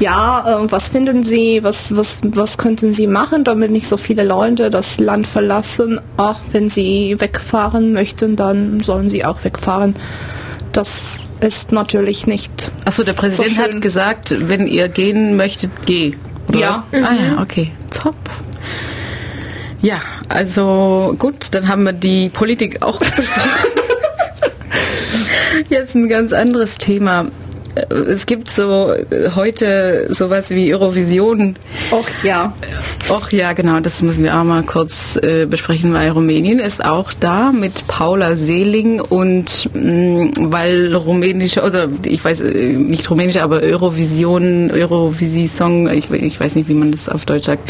ja, 0.01 0.59
äh, 0.65 0.69
was 0.69 0.89
finden 0.89 1.23
Sie, 1.23 1.63
was, 1.63 1.95
was, 1.95 2.19
was 2.21 2.57
könnten 2.57 2.91
Sie 2.91 3.07
machen, 3.07 3.45
damit 3.45 3.71
nicht 3.71 3.87
so 3.87 3.95
viele 3.95 4.25
Leute 4.25 4.69
das 4.69 4.99
Land 4.99 5.25
verlassen? 5.25 6.01
Ach, 6.17 6.39
wenn 6.51 6.67
Sie 6.67 7.15
wegfahren 7.17 7.93
möchten, 7.93 8.35
dann 8.35 8.81
sollen 8.81 9.09
Sie 9.09 9.23
auch 9.23 9.45
wegfahren. 9.45 9.95
Das 10.71 11.29
ist 11.39 11.71
natürlich 11.71 12.27
nicht. 12.27 12.71
Achso, 12.85 13.03
der 13.03 13.13
Präsident 13.13 13.55
So 13.55 13.61
hat 13.63 13.81
gesagt, 13.81 14.33
wenn 14.49 14.67
ihr 14.67 14.89
gehen 14.89 15.35
möchtet, 15.35 15.71
geh. 15.85 16.11
Oder 16.49 16.59
Ja. 16.59 16.83
was? 16.91 17.03
Ah 17.03 17.13
ja, 17.13 17.41
okay. 17.41 17.71
Top. 17.89 18.15
Ja, 19.81 20.01
also 20.29 21.15
gut, 21.19 21.47
dann 21.51 21.67
haben 21.67 21.83
wir 21.83 21.93
die 21.93 22.29
Politik 22.29 22.81
auch 22.81 22.99
besprochen. 22.99 23.71
Jetzt 25.69 25.95
ein 25.95 26.09
ganz 26.09 26.33
anderes 26.33 26.75
Thema. 26.75 27.25
Äh, 27.89 27.95
Es 28.17 28.25
gibt 28.25 28.49
so 28.49 28.91
äh, 28.91 29.29
heute 29.35 30.07
sowas 30.09 30.49
wie 30.49 30.73
Eurovision. 30.73 31.55
Och 31.91 32.07
ja. 32.23 32.53
Och 33.09 33.31
ja, 33.31 33.53
genau, 33.53 33.79
das 33.79 34.01
müssen 34.01 34.23
wir 34.23 34.35
auch 34.37 34.43
mal 34.43 34.63
kurz 34.63 35.15
äh, 35.17 35.45
besprechen, 35.45 35.93
weil 35.93 36.09
Rumänien 36.11 36.59
ist 36.59 36.83
auch 36.83 37.13
da 37.13 37.51
mit 37.51 37.87
Paula 37.87 38.35
Seeling 38.35 38.99
und 39.01 39.69
mh, 39.73 40.31
weil 40.51 40.93
rumänische, 40.95 41.63
also 41.63 41.79
ich 42.05 42.23
weiß 42.23 42.41
äh, 42.41 42.73
nicht 42.73 43.09
rumänische, 43.09 43.41
aber 43.43 43.61
Eurovision, 43.61 44.71
Eurovisi-Song, 44.71 45.89
ich, 45.91 46.09
ich 46.11 46.39
weiß 46.39 46.55
nicht, 46.55 46.67
wie 46.69 46.73
man 46.73 46.91
das 46.91 47.07
auf 47.09 47.25
Deutsch 47.25 47.45
sagt, 47.45 47.69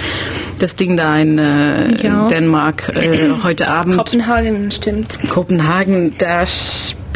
das 0.60 0.76
Ding 0.76 0.98
da 0.98 1.18
in 1.18 1.38
äh, 1.38 1.96
Ja. 2.02 2.28
Dänemark 2.28 2.90
äh, 2.96 3.30
heute 3.44 3.68
Abend. 3.68 3.98
Kopenhagen 3.98 4.72
stimmt. 4.72 5.20
Kopenhagen, 5.30 6.14
da 6.18 6.44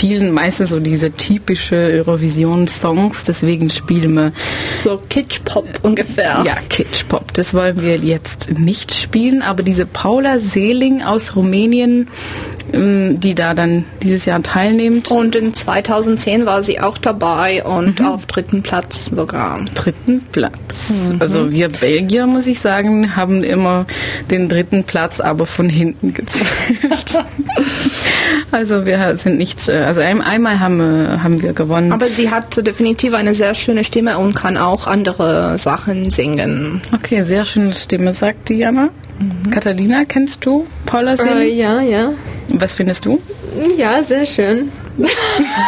spielen 0.01 0.31
meistens 0.31 0.71
so 0.71 0.79
diese 0.79 1.11
typische 1.11 1.75
Eurovision-Songs, 1.75 3.23
deswegen 3.23 3.69
spielen 3.69 4.15
wir 4.15 4.31
So 4.79 4.99
Kitsch-Pop 5.09 5.67
ungefähr. 5.83 6.41
ja, 6.43 6.55
Kitsch-Pop. 6.69 7.31
Das 7.33 7.53
wollen 7.53 7.79
wir 7.83 7.97
jetzt 7.97 8.49
nicht 8.57 8.91
spielen, 8.95 9.43
aber 9.43 9.61
diese 9.61 9.85
Paula 9.85 10.39
Seeling 10.39 11.03
aus 11.03 11.35
Rumänien, 11.35 12.07
die 12.73 13.33
da 13.35 13.53
dann 13.53 13.85
dieses 14.03 14.25
Jahr 14.25 14.41
teilnimmt, 14.43 15.11
Und 15.11 15.35
in 15.35 15.53
2010 15.53 16.45
war 16.45 16.63
sie 16.63 16.79
auch 16.79 16.97
dabei 16.97 17.63
und 17.63 17.99
Mhm. 17.99 18.05
auf 18.05 18.25
dritten 18.25 18.61
Platz 18.63 19.11
sogar. 19.13 19.59
dritten 19.73 20.21
Platz. 20.31 21.11
Also 21.19 21.51
wir 21.51 21.67
Belgier, 21.69 22.27
muss 22.27 22.47
ich 22.47 22.59
sagen, 22.59 23.15
haben 23.15 23.43
immer 23.43 23.85
den 24.29 24.47
dritten 24.49 24.83
Platz, 24.83 25.19
aber 25.19 25.45
von 25.45 25.69
hinten 25.69 26.13
gezählt. 26.13 26.47
also 28.51 28.85
wir 28.85 29.15
sind 29.17 29.37
nicht, 29.37 29.67
äh, 29.69 29.77
also 29.77 30.01
ein, 30.01 30.21
einmal 30.21 30.59
haben, 30.59 30.77
wir- 30.77 31.23
haben 31.23 31.41
wir 31.41 31.53
gewonnen. 31.53 31.91
Aber 31.91 32.05
sie 32.07 32.29
hat 32.31 32.55
definitiv 32.65 33.13
eine 33.13 33.35
sehr 33.35 33.55
schöne 33.55 33.83
Stimme 33.83 34.17
und 34.17 34.35
kann 34.35 34.57
auch 34.57 34.87
andere 34.87 35.57
Sachen 35.57 36.09
singen. 36.09 36.81
okay, 36.93 37.23
sehr 37.23 37.45
schöne 37.45 37.73
Stimme, 37.73 38.13
sagt 38.13 38.49
Diana. 38.49 38.89
Catalina, 39.51 40.03
kennst 40.07 40.45
du 40.45 40.65
Paula 40.85 41.13
Äh, 41.13 41.17
Seeling? 41.17 41.57
ja, 41.57 41.81
ja. 41.81 42.11
Was 42.53 42.73
findest 42.73 43.05
du? 43.05 43.21
Ja, 43.77 44.03
sehr 44.03 44.25
schön. 44.25 44.71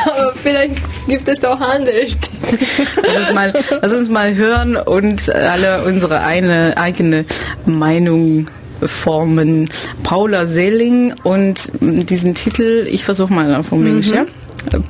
Aber 0.05 0.33
vielleicht 0.35 0.77
gibt 1.07 1.27
es 1.27 1.43
auch 1.43 1.59
andere 1.59 2.07
Stimmen. 2.07 2.59
Lass 3.03 3.17
uns 3.17 3.33
mal, 3.33 3.53
lass 3.81 3.93
uns 3.93 4.09
mal 4.09 4.35
hören 4.35 4.77
und 4.77 5.33
alle 5.33 5.83
unsere 5.85 6.19
eine, 6.21 6.77
eigene 6.77 7.25
Meinung 7.65 8.47
formen. 8.83 9.69
Paula 10.03 10.47
Seeling 10.47 11.13
und 11.23 11.71
diesen 11.81 12.33
Titel, 12.33 12.85
ich 12.89 13.03
versuche 13.03 13.33
mal 13.33 13.55
auf 13.55 13.71
Rumänisch, 13.71 14.09
ja? 14.09 14.25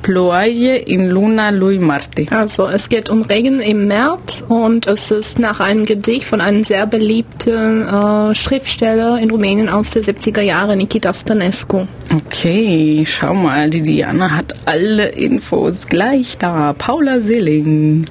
Ploaie 0.02 0.76
in 0.76 1.10
Luna 1.10 1.50
lui 1.50 1.78
Marte. 1.78 2.26
Also 2.30 2.66
es 2.66 2.88
geht 2.88 3.10
um 3.10 3.22
Regen 3.22 3.60
im 3.60 3.86
März 3.86 4.44
und 4.48 4.86
es 4.86 5.10
ist 5.10 5.38
nach 5.38 5.60
einem 5.60 5.84
Gedicht 5.84 6.26
von 6.26 6.40
einem 6.40 6.64
sehr 6.64 6.86
beliebten 6.86 7.82
äh, 7.86 8.34
Schriftsteller 8.34 9.18
in 9.18 9.30
Rumänien 9.30 9.68
aus 9.68 9.90
der 9.90 10.02
70er 10.02 10.40
Jahre, 10.42 10.76
Nikita 10.76 11.12
Stănescu. 11.12 11.86
Okay, 12.14 13.04
schau 13.06 13.34
mal, 13.34 13.70
die 13.70 13.82
Diana 13.82 14.30
hat 14.30 14.54
alle 14.64 15.08
Infos 15.08 15.86
gleich 15.88 16.38
da. 16.38 16.74
Paula 16.76 17.20
Seeling. 17.20 18.06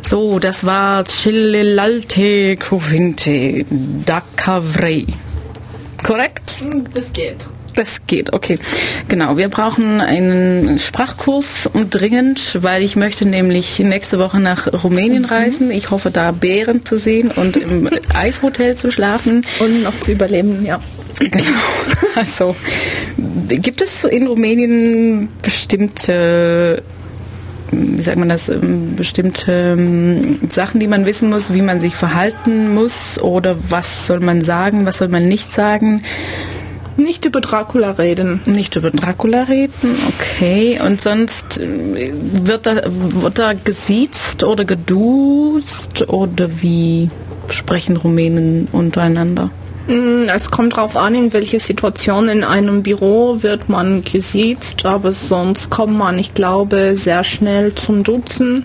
So, 0.00 0.38
das 0.38 0.64
war 0.64 1.04
Celelalte 1.04 2.56
Cuvinte 2.56 3.66
da 4.06 4.22
Cavrei. 4.36 5.04
Korrekt? 6.02 6.62
Das 6.94 7.12
geht. 7.12 7.36
Das 7.74 8.06
geht, 8.08 8.32
okay. 8.32 8.58
Genau, 9.08 9.36
wir 9.36 9.48
brauchen 9.48 10.00
einen 10.00 10.80
Sprachkurs 10.80 11.70
dringend, 11.90 12.58
weil 12.62 12.82
ich 12.82 12.96
möchte 12.96 13.24
nämlich 13.24 13.78
nächste 13.78 14.18
Woche 14.18 14.40
nach 14.40 14.82
Rumänien 14.82 15.24
reisen. 15.24 15.70
Ich 15.70 15.90
hoffe, 15.90 16.10
da 16.10 16.32
Bären 16.32 16.84
zu 16.84 16.98
sehen 16.98 17.30
und 17.30 17.56
im 17.56 17.88
Eishotel 18.14 18.76
zu 18.76 18.90
schlafen. 18.90 19.46
Und 19.60 19.84
noch 19.84 19.98
zu 20.00 20.10
überleben, 20.10 20.64
ja. 20.64 20.80
Genau. 21.20 21.44
Also, 22.14 22.56
gibt 23.48 23.80
es 23.80 24.02
in 24.02 24.26
Rumänien 24.26 25.28
bestimmte, 25.40 26.82
wie 27.70 28.02
sagt 28.02 28.18
man 28.18 28.28
das, 28.28 28.48
ähm, 28.48 28.96
bestimmte 28.96 29.74
ähm, 29.76 30.40
Sachen, 30.48 30.80
die 30.80 30.88
man 30.88 31.06
wissen 31.06 31.30
muss, 31.30 31.52
wie 31.52 31.62
man 31.62 31.80
sich 31.80 31.94
verhalten 31.94 32.74
muss 32.74 33.20
oder 33.20 33.56
was 33.68 34.06
soll 34.06 34.20
man 34.20 34.42
sagen, 34.42 34.86
was 34.86 34.98
soll 34.98 35.08
man 35.08 35.26
nicht 35.26 35.52
sagen? 35.52 36.02
Nicht 36.96 37.24
über 37.24 37.40
Dracula 37.40 37.92
reden. 37.92 38.40
Nicht 38.46 38.74
über 38.74 38.90
Dracula 38.90 39.44
reden, 39.44 39.96
okay. 40.08 40.80
Und 40.84 41.00
sonst 41.00 41.60
äh, 41.60 42.12
wird 42.12 42.66
da, 42.66 42.82
wird 42.86 43.38
da 43.38 43.52
gesiezt 43.52 44.42
oder 44.42 44.64
geduzt 44.64 46.08
oder 46.08 46.48
wie 46.60 47.08
sprechen 47.50 47.96
Rumänen 47.96 48.66
untereinander? 48.72 49.50
Mm, 49.88 50.28
Es 50.28 50.50
kommt 50.50 50.76
darauf 50.76 50.96
an, 50.96 51.14
in 51.14 51.32
welcher 51.32 51.58
Situation 51.60 52.28
in 52.28 52.44
einem 52.44 52.82
Büro 52.82 53.42
wird 53.42 53.68
man 53.68 54.04
gesiezt, 54.04 54.84
aber 54.84 55.12
sonst 55.12 55.70
kommt 55.70 55.96
man, 55.96 56.18
ich 56.18 56.34
glaube, 56.34 56.92
sehr 56.96 57.24
schnell 57.24 57.74
zum 57.74 58.04
Duzen. 58.04 58.64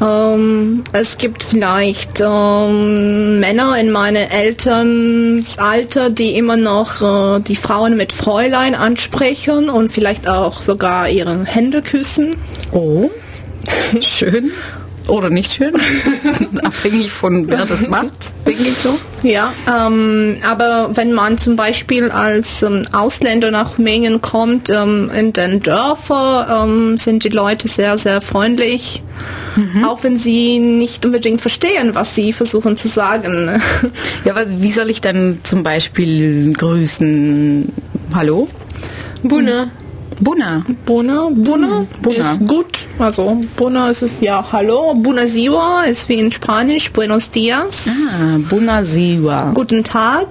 Ähm, 0.00 0.84
es 0.92 1.18
gibt 1.18 1.42
vielleicht 1.42 2.20
ähm, 2.24 3.40
Männer 3.40 3.76
in 3.78 3.90
meinem 3.90 4.28
Elternsalter, 4.30 6.08
die 6.10 6.36
immer 6.36 6.56
noch 6.56 7.02
äh, 7.36 7.40
die 7.40 7.56
Frauen 7.56 7.96
mit 7.96 8.12
Fräulein 8.12 8.74
ansprechen 8.76 9.68
und 9.68 9.90
vielleicht 9.90 10.28
auch 10.28 10.60
sogar 10.60 11.08
ihre 11.08 11.44
Hände 11.44 11.82
küssen. 11.82 12.36
Oh, 12.72 13.10
schön. 14.00 14.52
Oder 15.08 15.30
nicht 15.30 15.54
schön. 15.54 15.72
Abhängig 16.62 17.10
von 17.10 17.50
wer 17.50 17.64
das 17.64 17.88
macht. 17.88 18.34
Denke 18.46 18.62
ich 18.64 18.76
so. 18.76 18.98
Ja, 19.22 19.54
ähm, 19.66 20.36
aber 20.46 20.90
wenn 20.96 21.12
man 21.12 21.38
zum 21.38 21.56
Beispiel 21.56 22.10
als 22.10 22.62
ähm, 22.62 22.84
Ausländer 22.92 23.50
nach 23.50 23.78
Rumänien 23.78 24.20
kommt, 24.20 24.68
ähm, 24.68 25.10
in 25.18 25.32
den 25.32 25.60
Dörfern 25.60 26.68
ähm, 26.68 26.98
sind 26.98 27.24
die 27.24 27.30
Leute 27.30 27.68
sehr, 27.68 27.96
sehr 27.96 28.20
freundlich, 28.20 29.02
auch 29.84 30.04
wenn 30.04 30.16
sie 30.16 30.58
nicht 30.60 31.04
unbedingt 31.04 31.40
verstehen, 31.40 31.94
was 31.94 32.14
sie 32.14 32.32
versuchen 32.32 32.76
zu 32.76 32.88
sagen. 32.88 33.60
Ja, 34.24 34.34
aber 34.34 34.44
wie 34.48 34.70
soll 34.70 34.90
ich 34.90 35.00
dann 35.00 35.40
zum 35.42 35.62
Beispiel 35.62 36.52
grüßen? 36.52 37.72
Hallo? 38.14 38.48
Buna. 39.22 39.70
Bunna. 40.20 40.62
Bună, 40.84 41.30
bună, 41.32 41.86
bună. 42.00 42.16
ist 42.16 42.40
gut. 42.46 42.88
Also 42.96 43.38
bună 43.56 43.88
ist 43.90 44.00
es 44.02 44.12
ja 44.20 44.46
hallo, 44.50 44.92
bună 44.96 45.24
ziua 45.24 45.84
ist 45.90 46.08
wie 46.08 46.18
in 46.18 46.30
Spanisch 46.30 46.90
buenos 46.92 47.28
dias. 47.28 47.86
Ah, 47.86 48.40
Bunna 48.48 48.82
Siwa. 48.82 49.50
Guten 49.52 49.82
Tag. 49.82 50.26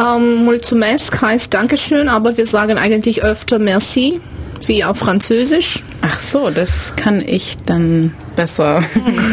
Ähm, 0.00 0.44
mulțumesc 0.44 1.20
heißt 1.20 1.52
Dankeschön, 1.54 2.08
aber 2.08 2.36
wir 2.36 2.46
sagen 2.46 2.78
eigentlich 2.78 3.22
öfter 3.22 3.58
merci, 3.58 4.20
wie 4.66 4.84
auf 4.84 4.98
Französisch. 4.98 5.82
Ach 6.00 6.20
so, 6.20 6.50
das 6.50 6.94
kann 6.96 7.20
ich 7.26 7.58
dann 7.66 8.12
besser. 8.36 8.82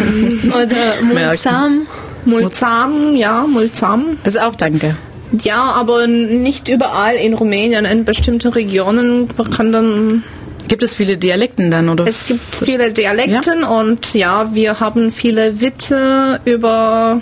Oder 0.47 1.01
Mulzam. 1.01 1.87
Mulțam, 2.25 3.15
ja, 3.15 3.45
mulțam. 3.47 4.17
Das 4.23 4.35
ist 4.35 4.41
auch 4.41 4.55
Danke. 4.55 4.95
Ja, 5.32 5.73
aber 5.73 6.07
nicht 6.07 6.69
überall 6.69 7.15
in 7.15 7.34
Rumänien. 7.34 7.86
In 7.86 8.05
bestimmten 8.05 8.49
Regionen 8.49 9.27
kann 9.55 9.71
dann 9.71 10.23
Gibt 10.67 10.84
es 10.84 10.93
viele 10.93 11.17
Dialekten 11.17 11.71
dann 11.71 11.89
oder? 11.89 12.05
Es 12.07 12.27
gibt 12.27 12.39
viele 12.39 12.93
Dialekten 12.93 13.63
und 13.63 14.13
ja, 14.13 14.53
wir 14.53 14.80
haben 14.80 15.11
viele 15.11 15.61
Witze 15.61 16.39
über 16.45 17.21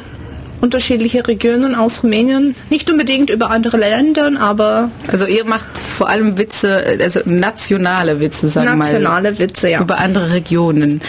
unterschiedliche 0.62 1.28
Regionen 1.28 1.76
aus 1.76 2.04
Rumänien. 2.04 2.56
Nicht 2.70 2.90
unbedingt 2.92 3.30
über 3.30 3.52
andere 3.52 3.78
Länder, 3.78 4.32
aber 4.40 4.90
Also 5.08 5.26
ihr 5.26 5.46
macht 5.46 5.78
vor 5.78 6.10
allem 6.10 6.38
Witze, 6.38 6.84
also 7.02 7.22
nationale 7.26 8.20
Witze, 8.20 8.48
sagen 8.50 8.68
wir 8.68 8.76
mal. 8.76 8.84
nationale 8.86 9.40
Witze, 9.40 9.70
ja. 9.70 9.82
Über 9.82 9.98
andere 10.00 10.34
Regionen. 10.34 11.02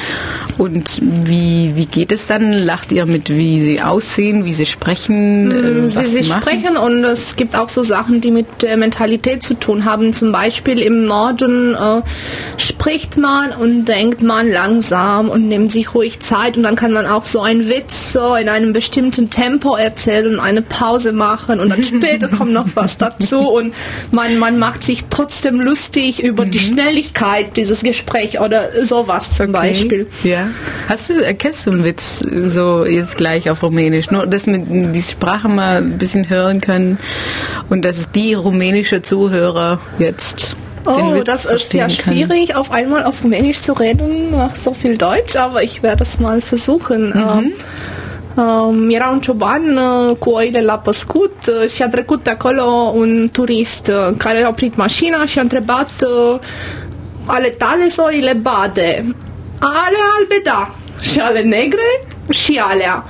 Und 0.59 1.01
wie, 1.03 1.73
wie 1.77 1.87
geht 1.87 2.11
es 2.11 2.27
dann? 2.27 2.53
Lacht 2.53 2.91
ihr 2.91 3.07
mit, 3.07 3.31
wie 3.31 3.61
sie 3.61 3.81
aussehen, 3.81 4.45
wie 4.45 4.53
sie 4.53 4.67
sprechen, 4.67 5.51
äh, 5.51 5.95
wie 5.95 6.05
sie 6.07 6.29
machen? 6.29 6.43
sprechen 6.43 6.77
und 6.77 7.05
es 7.05 7.37
gibt 7.37 7.55
auch 7.57 7.69
so 7.69 7.83
Sachen, 7.83 8.21
die 8.21 8.31
mit 8.33 8.63
der 8.63 8.77
Mentalität 8.77 9.43
zu 9.43 9.55
tun 9.55 9.85
haben. 9.85 10.13
Zum 10.13 10.33
Beispiel 10.33 10.81
im 10.81 11.05
Norden 11.05 11.75
äh, 11.75 12.03
spricht 12.57 13.17
man 13.19 13.53
und 13.53 13.85
denkt 13.85 14.23
man 14.23 14.51
langsam 14.51 15.29
und 15.29 15.49
nimmt 15.49 15.71
sich 15.71 15.95
ruhig 15.95 16.21
Zeit 16.21 16.57
und 16.57 16.65
dann 16.65 16.75
kann 16.75 16.93
man 16.93 17.07
auch 17.07 17.25
so 17.25 17.41
einen 17.41 17.69
Witz 17.69 18.13
so 18.13 18.35
in 18.35 18.49
einem 18.49 18.73
bestimmten 18.73 19.31
Tempo 19.39 19.77
erzählen 19.77 20.35
und 20.35 20.41
eine 20.41 20.63
Pause 20.63 21.13
machen 21.13 21.61
und 21.61 21.69
dann 21.69 21.85
später 21.85 22.29
kommt 22.29 22.53
noch 22.53 22.67
was 22.75 22.97
dazu 22.97 23.39
und 23.49 23.73
man, 24.11 24.39
man 24.39 24.59
macht 24.59 24.83
sich 24.83 25.05
trotzdem 25.11 25.61
lustig 25.61 26.23
über 26.23 26.45
die 26.45 26.59
Schnelligkeit 26.59 27.57
dieses 27.57 27.83
Gesprächs 27.85 28.41
oder 28.41 28.85
sowas 28.85 29.37
zum 29.37 29.53
Beispiel. 29.53 30.09
Ja. 30.25 30.49
Hast 30.89 31.11
du, 31.11 31.25
erkennst 31.25 31.67
du 31.67 31.71
einen 31.71 31.85
Witz 31.85 32.19
so 32.19 32.85
jetzt 32.85 33.17
gleich 33.17 33.49
auf 33.49 33.63
Rumänisch? 33.63 34.11
Nur, 34.11 34.27
dass 34.27 34.47
wir 34.47 34.59
die 34.59 35.03
Sprache 35.03 35.49
mal 35.49 35.77
ein 35.77 35.99
bisschen 35.99 36.29
hören 36.29 36.61
können 36.61 36.99
und 37.71 37.85
dass 37.85 38.11
die 38.11 38.35
rumänische 38.35 39.03
Zuhörer 39.03 39.81
jetzt 40.01 40.57
den 40.87 41.19
Oh, 41.19 41.23
das 41.23 41.45
ist 41.45 41.75
ja 41.75 41.89
schwierig, 41.91 42.55
auf 42.55 42.71
einmal 42.71 43.05
auf 43.05 43.23
Rumänisch 43.23 43.61
zu 43.61 43.73
reden 43.75 44.31
nach 44.31 44.57
so 44.57 44.73
viel 44.73 44.97
Deutsch, 44.97 45.37
aber 45.37 45.63
ich 45.63 45.83
werde 45.83 46.03
es 46.03 46.19
mal 46.19 46.41
versuchen. 46.41 47.11
Mhm. 47.11 47.53
Um, 48.39 48.91
era 48.91 49.09
un 49.09 49.21
cioban 49.21 49.77
uh, 49.77 50.17
cu 50.17 50.31
oile 50.31 50.63
la 50.63 50.79
păscut 50.79 51.35
uh, 51.47 51.71
și 51.71 51.83
a 51.83 51.89
trecut 51.89 52.23
pe 52.23 52.31
acolo 52.31 52.63
un 52.95 53.29
turist 53.33 53.89
uh, 53.89 54.15
care 54.17 54.43
a 54.43 54.49
oprit 54.49 54.77
mașina 54.77 55.27
și 55.27 55.39
a 55.39 55.43
întrebat 55.43 55.91
uh, 56.03 56.39
ale 57.25 57.49
tale 57.49 57.89
sau 57.89 58.07
oile 58.07 58.33
bade? 58.33 59.05
Ale 59.61 59.97
albe 60.19 60.41
da 60.45 60.71
și 61.01 61.21
ale 61.21 61.41
negre 61.41 62.07
și 62.29 62.61
alea. 62.71 63.05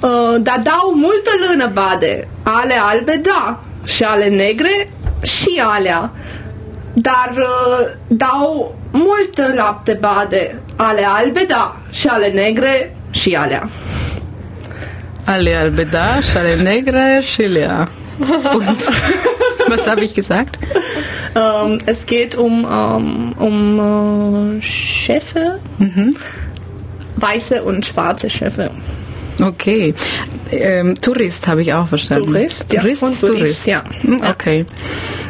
Uh, 0.00 0.36
dar 0.40 0.60
dau 0.62 0.92
multă 0.94 1.30
lână 1.48 1.70
bade. 1.72 2.28
Ale 2.42 2.74
albe 2.80 3.20
da 3.22 3.60
și 3.84 4.02
ale 4.02 4.28
negre 4.28 4.92
și 5.22 5.62
alea. 5.64 6.10
Dar 6.92 7.32
uh, 7.36 7.86
dau 8.06 8.74
mult 8.90 9.54
lapte 9.54 9.98
bade. 10.00 10.62
Ale 10.76 11.06
albe 11.08 11.44
da 11.48 11.76
și 11.90 12.06
ale 12.06 12.28
negre 12.28 12.96
și 13.10 13.34
alea. 13.34 13.68
Alle 15.26 15.58
albeda, 15.58 16.20
alle 16.34 16.56
negre, 16.56 17.20
Chilia. 17.20 17.88
Und 18.18 18.88
was 19.68 19.86
habe 19.88 20.04
ich 20.04 20.14
gesagt? 20.14 20.58
Ähm, 21.34 21.80
es 21.86 22.06
geht 22.06 22.36
um, 22.36 22.66
ähm, 22.70 23.32
um 23.38 24.58
äh, 24.58 24.62
Schiffe, 24.62 25.58
weiße 27.16 27.62
und 27.62 27.84
schwarze 27.84 28.30
Schiffe. 28.30 28.70
Okay. 29.42 29.94
Ähm, 30.50 30.94
Tourist 31.00 31.46
habe 31.48 31.62
ich 31.62 31.72
auch 31.74 31.88
verstanden. 31.88 32.26
Tourist, 32.32 32.72
ja. 32.72 32.80
Tourist, 32.80 33.20
Tourist, 33.20 33.66
ja. 33.66 33.82
Hm, 34.02 34.20
Okay. 34.30 34.64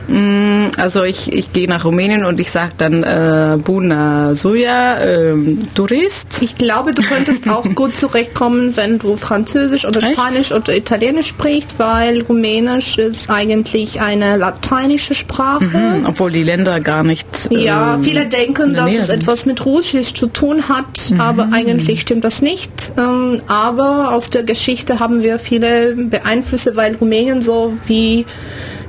Mm, 0.08 0.70
Also 0.76 1.02
ich, 1.04 1.32
ich 1.32 1.52
gehe 1.52 1.68
nach 1.68 1.84
Rumänien 1.84 2.24
und 2.24 2.38
ich 2.38 2.50
sage 2.50 2.72
dann 2.78 3.02
äh, 3.02 3.56
Buna 3.58 4.34
Soja, 4.34 5.00
ähm, 5.00 5.58
Tourist. 5.74 6.28
Ich 6.42 6.54
glaube, 6.56 6.92
du 6.92 7.02
könntest 7.02 7.48
auch 7.48 7.64
gut 7.74 7.96
zurechtkommen, 7.96 8.76
wenn 8.76 8.98
du 8.98 9.16
Französisch 9.16 9.84
oder 9.84 10.00
Echt? 10.02 10.12
Spanisch 10.12 10.52
oder 10.52 10.76
Italienisch 10.76 11.28
sprichst, 11.28 11.74
weil 11.78 12.22
Rumänisch 12.22 12.98
ist 12.98 13.30
eigentlich 13.30 14.00
eine 14.00 14.36
lateinische 14.36 15.14
Sprache. 15.14 15.72
Hm, 15.72 16.06
Obwohl 16.06 16.30
die 16.30 16.44
Länder 16.44 16.78
gar 16.80 17.02
nicht. 17.02 17.26
Ja, 17.50 17.94
ähm, 17.94 18.02
viele 18.04 18.26
denken, 18.26 18.74
dass 18.74 18.92
es 18.92 19.08
etwas 19.08 19.46
mit 19.46 19.64
Russisch 19.64 20.14
zu 20.14 20.26
tun 20.28 20.68
hat, 20.68 21.12
aber 21.18 21.48
eigentlich 21.52 22.00
stimmt 22.02 22.24
das 22.24 22.42
nicht. 22.42 22.92
Ähm, 22.96 23.40
aber 23.46 24.12
aus 24.12 24.30
der 24.30 24.42
Geschichte 24.42 25.00
haben 25.00 25.05
wir 25.10 25.38
viele 25.38 25.94
Beeinflüsse, 25.94 26.76
weil 26.76 26.96
Rumänien 26.96 27.42
so 27.42 27.74
wie, 27.86 28.26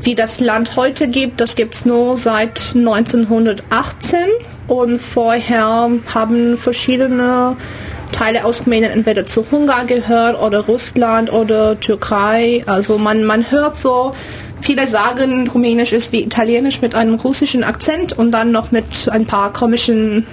wie 0.01 0.15
das 0.15 0.39
Land 0.39 0.75
heute 0.75 1.07
gibt, 1.07 1.41
das 1.41 1.55
gibt 1.55 1.75
es 1.75 1.85
nur 1.85 2.17
seit 2.17 2.73
1918 2.75 4.19
und 4.67 4.99
vorher 4.99 5.89
haben 6.13 6.57
verschiedene 6.57 7.55
Teile 8.11 8.45
aus 8.45 8.65
Rumänien 8.65 8.91
entweder 8.91 9.23
zu 9.23 9.45
Ungarn 9.51 9.87
gehört 9.87 10.41
oder 10.41 10.65
Russland 10.65 11.31
oder 11.31 11.79
Türkei. 11.79 12.63
Also 12.65 12.97
man, 12.97 13.23
man 13.25 13.51
hört 13.51 13.77
so, 13.77 14.13
viele 14.61 14.87
sagen, 14.87 15.47
Rumänisch 15.47 15.93
ist 15.93 16.11
wie 16.11 16.23
Italienisch 16.23 16.81
mit 16.81 16.95
einem 16.95 17.15
russischen 17.15 17.63
Akzent 17.63 18.17
und 18.17 18.31
dann 18.31 18.51
noch 18.51 18.71
mit 18.71 19.09
ein 19.11 19.25
paar 19.25 19.53
komischen 19.53 20.25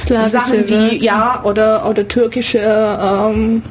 Slawische 0.00 0.30
Sachen 0.30 0.68
wie, 0.68 0.72
Wörter. 0.72 0.94
ja, 0.94 1.40
oder, 1.44 1.88
oder 1.88 2.06
türkische 2.06 2.58
ähm, 2.58 3.62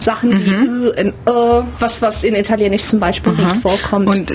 Sachen 0.00 0.32
wie 0.44 0.50
Ö, 0.50 0.90
in, 0.96 1.08
Ö, 1.28 1.62
was, 1.78 2.00
was 2.02 2.24
in 2.24 2.34
Italienisch 2.34 2.82
zum 2.84 3.00
Beispiel 3.00 3.32
nicht 3.32 3.56
vorkommt. 3.56 4.08
Und 4.08 4.30
äh, 4.30 4.34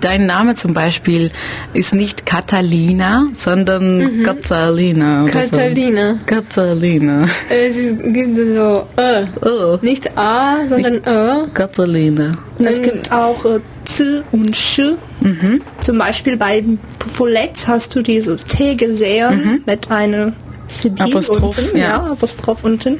dein 0.00 0.26
Name 0.26 0.54
zum 0.54 0.74
Beispiel 0.74 1.30
ist 1.74 1.94
nicht 1.94 2.26
Catalina, 2.26 3.26
sondern 3.34 4.22
Catalina. 4.24 5.24
oder 5.24 5.32
so. 5.32 5.50
Catalina. 5.50 6.18
Catalina. 6.26 7.28
Es 7.48 7.74
gibt 8.12 8.36
so 8.36 8.86
Ö. 8.98 9.26
Oh, 9.42 9.78
Nicht 9.82 10.16
A, 10.16 10.66
sondern 10.68 10.96
Ö. 11.06 11.46
Catalina. 11.54 12.32
Und 12.58 12.66
es 12.66 12.82
gibt 12.82 13.10
auch 13.12 13.44
äh, 13.44 13.60
Z 13.84 14.24
und 14.32 14.56
Sch. 14.56 14.80
Zum 15.80 15.98
Beispiel 15.98 16.36
bei 16.36 16.62
Foletz 17.06 17.66
hast 17.66 17.94
du 17.94 18.02
dieses 18.02 18.44
T 18.44 18.74
gesehen 18.76 19.62
mit 19.66 19.90
einem 19.90 20.32
Sedil 20.68 21.04
Apostroph, 21.06 21.58
unten. 21.58 21.76
ja. 21.76 21.88
Ja. 21.88 21.96
Apostroph 22.12 22.62
unten. 22.64 22.98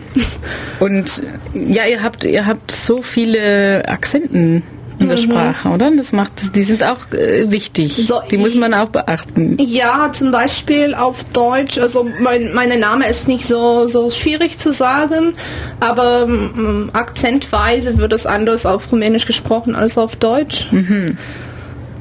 Und 0.81 1.23
ja, 1.55 1.85
ihr 1.87 2.03
habt, 2.03 2.25
ihr 2.25 2.47
habt 2.47 2.71
so 2.73 3.03
viele 3.03 3.87
Akzenten 3.89 4.63
in 4.99 5.07
Mhm. 5.07 5.11
der 5.11 5.17
Sprache, 5.19 5.69
oder? 5.69 5.93
Das 5.97 6.11
macht, 6.13 6.57
die 6.57 6.63
sind 6.65 6.83
auch 6.83 7.13
äh, 7.13 7.51
wichtig. 7.53 8.03
So, 8.09 8.21
die 8.31 8.37
muss 8.37 8.57
man 8.57 8.75
auch 8.75 8.89
beachten. 8.89 9.57
Ja, 9.61 10.11
zum 10.13 10.33
Beispiel 10.33 10.93
auf 10.95 11.23
Deutsch, 11.27 11.79
also 11.79 12.05
mein, 12.21 12.53
mein 12.53 12.77
Name 12.81 13.07
ist 13.09 13.29
nicht 13.29 13.47
so, 13.47 13.87
so 13.87 14.11
schwierig 14.11 14.59
zu 14.59 14.73
sagen, 14.73 15.35
aber 15.79 16.25
ähm, 16.27 16.91
akzentweise 16.95 17.97
wird 17.99 18.13
es 18.13 18.27
anders 18.27 18.67
auf 18.67 18.91
Rumänisch 18.91 19.27
gesprochen 19.27 19.77
als 19.77 19.97
auf 19.99 20.17
Deutsch. 20.17 20.67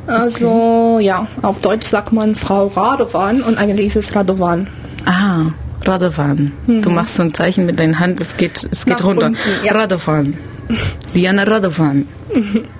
Also 0.07 0.99
ja, 1.01 1.27
auf 1.41 1.59
Deutsch 1.59 1.85
sagt 1.85 2.13
man 2.13 2.35
Frau 2.35 2.67
Radovan 2.67 3.41
und 3.41 3.57
eigentlich 3.57 3.87
ist 3.87 3.97
es 3.97 4.15
Radovan. 4.15 4.67
Ah, 5.07 5.45
Radovan. 5.85 6.51
Du 6.67 6.89
machst 6.89 7.15
so 7.15 7.23
ein 7.23 7.33
Zeichen 7.33 7.65
mit 7.65 7.79
deiner 7.79 7.97
Hand, 7.99 8.19
es 8.19 8.35
geht, 8.35 8.67
es 8.69 8.85
geht 8.85 8.99
Nach 8.99 9.05
runter. 9.05 9.27
unten, 9.27 9.49
ja. 9.63 9.71
Radovan. 9.73 10.33
Diana 11.15 11.43
Radovan. 11.43 12.05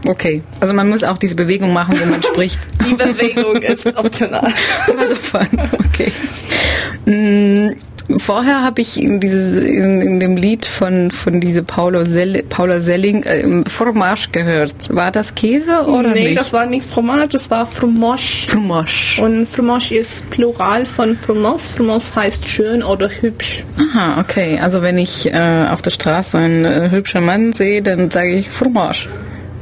Okay, 0.06 0.44
also 0.60 0.74
man 0.74 0.90
muss 0.90 1.06
auch 1.06 1.18
diese 1.18 1.36
Bewegung 1.36 1.72
machen, 1.72 1.98
wenn 1.98 2.10
man 2.10 2.22
spricht. 2.22 2.60
Die 2.86 2.94
Bewegung 2.96 3.62
ist 3.62 3.98
optional. 3.98 4.52
Radovan, 4.88 5.48
okay. 5.88 6.12
Vorher 8.16 8.64
habe 8.64 8.82
ich 8.82 9.02
in, 9.02 9.20
dieses, 9.20 9.58
in, 9.58 10.02
in 10.02 10.20
dem 10.20 10.38
Lied 10.38 10.66
von, 10.66 11.12
von 11.12 11.42
diese 11.42 11.62
Paula, 11.62 12.06
Sell, 12.06 12.42
Paula 12.44 12.80
Selling 12.82 13.24
äh, 13.24 13.70
Fromage 13.70 14.30
gehört. 14.32 14.74
War 14.90 15.12
das 15.12 15.36
Käse 15.36 15.86
oder 15.88 16.10
nee, 16.10 16.30
nicht? 16.30 16.40
das 16.40 16.54
war 16.54 16.66
nicht 16.66 16.86
Fromage, 16.86 17.28
das 17.34 17.52
war 17.52 17.66
Fromage. 17.66 18.48
Fromage. 18.48 19.20
Und 19.22 19.46
Fromage 19.46 19.96
ist 19.96 20.30
Plural 20.30 20.86
von 20.86 21.18
Fromos. 21.18 21.74
Fromos 21.76 22.16
heißt 22.16 22.48
schön 22.48 22.82
oder 22.82 23.10
hübsch. 23.10 23.66
Aha, 23.78 24.22
okay. 24.22 24.58
Also 24.62 24.82
wenn 24.82 24.98
ich 24.98 25.34
äh, 25.34 25.66
auf 25.70 25.82
der 25.82 25.92
Straße 25.92 26.38
einen 26.38 26.64
äh, 26.64 26.90
hübschen 26.90 27.26
Mann 27.26 27.52
sehe, 27.52 27.82
dann 27.82 28.10
sage 28.10 28.34
ich 28.34 28.50
Fromage. 28.50 29.08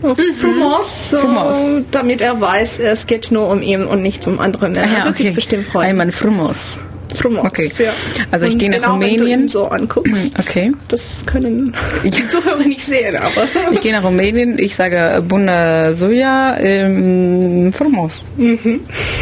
Fromos, 0.02 1.10
so, 1.10 1.18
Fromos. 1.18 1.58
damit 1.90 2.22
er 2.22 2.40
weiß, 2.40 2.78
es 2.80 3.08
geht 3.08 3.32
nur 3.32 3.50
um 3.50 3.64
ihn 3.64 3.86
und 3.86 4.04
nicht 4.04 4.28
um 4.28 4.40
andere 4.40 4.70
Männer. 4.70 4.86
Ah 4.86 5.00
Er 5.00 5.06
wird 5.06 5.18
sich 5.18 5.34
bestimmt 5.34 5.66
freuen. 5.66 5.90
Einmal 5.90 6.12
Fromos. 6.12 6.80
Fromos, 7.16 7.46
Okay. 7.46 7.72
ja. 7.80 7.92
Also 8.32 8.46
ich 8.46 8.54
Und 8.54 8.60
gehe 8.60 8.70
nach 8.70 8.78
genau, 8.78 9.00
Wenn 9.00 9.10
du 9.10 9.16
Rumänien. 9.22 9.42
ihn 9.42 9.48
so 9.48 9.68
anguckst. 9.68 10.34
Okay. 10.40 10.72
Das 10.88 11.26
können 11.26 11.74
die 12.04 12.28
Zuhörer 12.28 12.64
nicht 12.66 12.82
sehen, 12.86 13.16
aber 13.18 13.48
Ich 13.72 13.82
gehe 13.82 13.92
nach 13.94 14.04
Rumänien, 14.04 14.58
ich 14.60 14.76
sage 14.76 15.22
Bună 15.28 15.94
Soja, 15.94 16.58
ähm, 16.60 17.72
Frumos. 17.74 18.30
Mhm. 18.38 18.82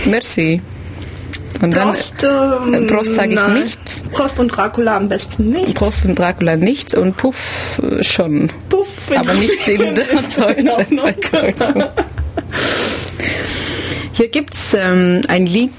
Merci. 0.10 0.62
Und 1.62 1.76
dann 1.78 1.90
Prost, 1.90 2.16
ähm, 2.24 2.74
äh, 2.74 2.82
Prost 2.88 3.16
sage 3.16 3.34
ich 3.36 3.48
nicht. 3.54 4.12
Prost 4.12 4.40
und 4.40 4.50
Dracula 4.50 4.98
am 4.98 5.08
besten 5.08 5.50
nicht. 5.52 5.76
Prost 5.76 6.04
und 6.06 6.20
Dracula 6.20 6.58
nicht 6.58 6.94
und 6.94 7.16
Puff 7.16 7.80
äh, 7.82 8.04
schon. 8.04 8.52
Puff, 8.70 9.12
Aber 9.16 9.34
nicht 9.36 9.66
in. 9.70 9.94
Bedeutung. 9.94 11.84
Hier 14.14 14.28
gibt 14.28 14.54
es 14.54 14.74
ähm, 14.76 15.22
ein 15.28 15.46
Lied 15.46 15.72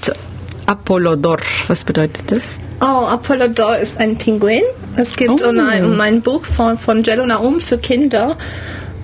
Apollodor. 0.67 1.37
Was 1.67 1.83
bedeutet 1.83 2.31
das? 2.31 2.57
Oh, 2.81 3.05
Apollodor 3.07 3.77
ist 3.77 3.99
ein 3.99 4.17
Pinguin. 4.17 4.61
Es 4.95 5.11
geht 5.13 5.29
Oh. 5.29 5.49
um, 5.49 5.59
ein, 5.59 5.85
um 5.85 5.99
ein 6.01 6.21
Buch 6.21 6.43
von, 6.43 6.77
von 6.77 7.03
Jello 7.03 7.25
Naum 7.25 7.59
für 7.59 7.77
Kinder. 7.77 8.35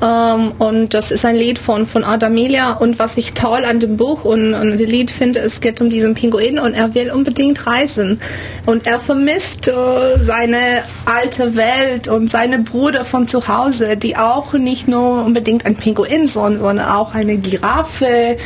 Ähm, 0.01 0.53
und 0.57 0.93
das 0.93 1.11
ist 1.11 1.25
ein 1.25 1.35
Lied 1.35 1.59
von, 1.59 1.85
von 1.85 2.03
Adamelia. 2.03 2.73
Und 2.73 2.99
was 2.99 3.17
ich 3.17 3.33
toll 3.33 3.65
an 3.65 3.79
dem 3.79 3.97
Buch 3.97 4.25
und, 4.25 4.53
und 4.53 4.77
dem 4.77 4.89
Lied 4.89 5.11
finde, 5.11 5.39
es 5.39 5.61
geht 5.61 5.79
um 5.81 5.89
diesen 5.89 6.15
Pinguin 6.15 6.59
und 6.59 6.73
er 6.73 6.95
will 6.95 7.11
unbedingt 7.11 7.67
reisen. 7.67 8.19
Und 8.65 8.87
er 8.87 8.99
vermisst 8.99 9.67
äh, 9.67 9.73
seine 10.21 10.83
alte 11.05 11.55
Welt 11.55 12.07
und 12.07 12.29
seine 12.29 12.59
Brüder 12.59 13.05
von 13.05 13.27
zu 13.27 13.47
Hause, 13.47 13.97
die 13.97 14.17
auch 14.17 14.53
nicht 14.53 14.87
nur 14.87 15.23
unbedingt 15.23 15.65
ein 15.65 15.75
Pinguin 15.75 16.27
sind, 16.27 16.59
sondern 16.59 16.79
auch 16.79 17.13
eine 17.13 17.37
Giraffe 17.37 18.37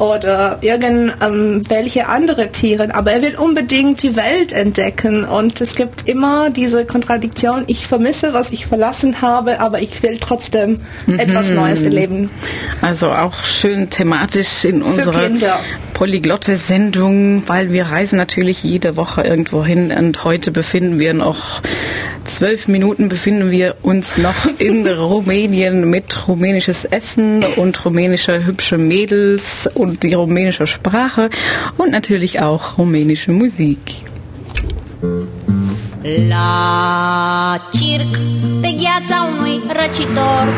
oder 0.00 0.58
irgendwelche 0.62 2.08
andere 2.08 2.50
Tiere, 2.50 2.94
aber 2.94 3.12
er 3.12 3.22
will 3.22 3.36
unbedingt 3.36 4.02
die 4.02 4.16
Welt 4.16 4.50
entdecken 4.50 5.24
und 5.24 5.60
es 5.60 5.74
gibt 5.74 6.08
immer 6.08 6.48
diese 6.48 6.86
Kontradiktion, 6.86 7.64
ich 7.66 7.86
vermisse, 7.86 8.32
was 8.32 8.50
ich 8.50 8.64
verlassen 8.64 9.20
habe, 9.20 9.60
aber 9.60 9.82
ich 9.82 10.02
will 10.02 10.16
trotzdem 10.18 10.80
mhm. 11.06 11.18
etwas 11.18 11.50
Neues 11.50 11.82
erleben. 11.82 12.30
Also 12.80 13.10
auch 13.10 13.44
schön 13.44 13.90
thematisch 13.90 14.64
in 14.64 14.82
unserer 14.82 15.30
polyglotte 15.94 16.56
Sendung, 16.56 17.42
weil 17.46 17.72
wir 17.72 17.84
reisen 17.84 18.16
natürlich 18.16 18.64
jede 18.64 18.96
Woche 18.96 19.22
irgendwo 19.22 19.64
hin 19.64 19.92
und 19.92 20.24
heute 20.24 20.50
befinden 20.50 20.98
wir 20.98 21.14
noch 21.14 21.60
zwölf 22.24 22.68
Minuten 22.68 23.08
befinden 23.08 23.50
wir 23.50 23.76
uns 23.82 24.16
noch 24.16 24.34
in 24.58 24.86
Rumänien 24.86 25.90
mit 25.90 26.28
rumänisches 26.28 26.84
Essen 26.84 27.44
und 27.56 27.84
rumänische 27.84 28.46
hübsche 28.46 28.78
Mädels 28.78 29.68
und 29.72 30.02
die 30.02 30.14
rumänische 30.14 30.66
Sprache 30.66 31.28
und 31.76 31.90
natürlich 31.90 32.40
auch 32.40 32.78
rumänische 32.78 33.32
Musik. 33.32 33.78
La 36.02 37.60
circ 37.72 38.18
pe 38.60 38.70
gheața 38.70 39.28
unui 39.36 39.60
răcitor 39.68 40.48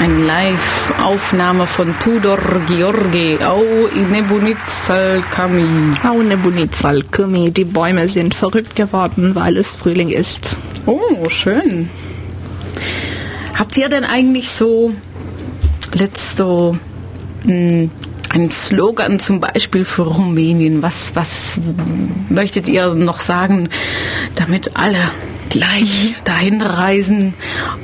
eine 0.00 0.24
Live-Aufnahme 0.24 1.64
von 1.64 1.94
Tudor 1.98 2.62
Georgi. 2.66 3.38
Au 3.40 3.62
Nebunitzalkami. 4.10 5.66
Au 6.02 6.20
Nebunitzalkami. 6.20 7.50
Die 7.52 7.64
Bäume 7.64 8.06
sind 8.08 8.34
verrückt 8.34 8.74
geworden, 8.74 9.34
weil 9.34 9.56
es 9.56 9.74
Frühling 9.74 10.10
ist. 10.10 10.58
Oh, 10.84 11.28
schön. 11.28 11.88
Habt 13.58 13.76
ihr 13.76 13.88
denn 13.88 14.04
eigentlich 14.04 14.50
so 14.50 14.92
letzte 15.92 16.78
hm, 17.44 17.90
einen 18.34 18.50
Slogan 18.50 19.20
zum 19.20 19.40
Beispiel 19.40 19.84
für 19.84 20.02
Rumänien? 20.02 20.82
Was, 20.82 21.14
was 21.14 21.60
möchtet 22.28 22.68
ihr 22.68 22.94
noch 22.94 23.20
sagen, 23.20 23.68
damit 24.34 24.72
alle 24.74 24.98
gleich 25.50 26.14
dahin 26.24 26.60
reisen 26.60 27.34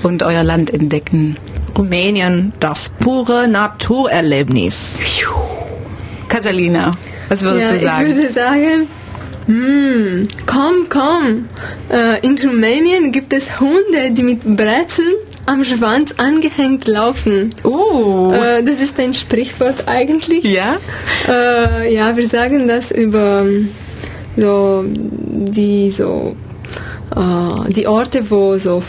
und 0.02 0.22
euer 0.22 0.42
Land 0.42 0.72
entdecken? 0.72 1.36
Rumänien 1.78 2.52
das 2.60 2.90
pure 2.98 3.48
Naturerlebnis. 3.48 4.98
Catalina, 6.28 6.92
was 7.28 7.42
würdest 7.42 7.70
ja, 7.70 7.76
du 7.76 7.84
sagen? 7.84 8.10
Ich 8.10 8.16
würde 8.16 8.32
sagen, 8.32 8.88
hm, 9.46 10.28
komm, 10.46 10.88
komm. 10.88 11.48
Äh, 11.90 12.24
in 12.26 12.36
Rumänien 12.38 13.12
gibt 13.12 13.32
es 13.32 13.58
Hunde, 13.58 14.10
die 14.10 14.22
mit 14.22 14.42
Brezeln 14.44 15.14
am 15.50 15.64
Schwanz 15.64 16.14
angehängt 16.16 16.86
laufen. 16.86 17.50
Oh. 17.64 18.32
Äh, 18.32 18.62
das 18.62 18.80
ist 18.80 18.98
ein 19.00 19.14
Sprichwort 19.14 19.88
eigentlich. 19.88 20.44
Ja? 20.44 20.76
Äh, 21.28 21.92
ja, 21.92 22.16
wir 22.16 22.28
sagen 22.28 22.68
das 22.68 22.92
über 22.92 23.44
so 24.36 24.84
die 24.86 25.90
so 25.90 26.36
äh, 27.16 27.72
die 27.72 27.88
Orte, 27.88 28.30
wo 28.30 28.56
so 28.58 28.80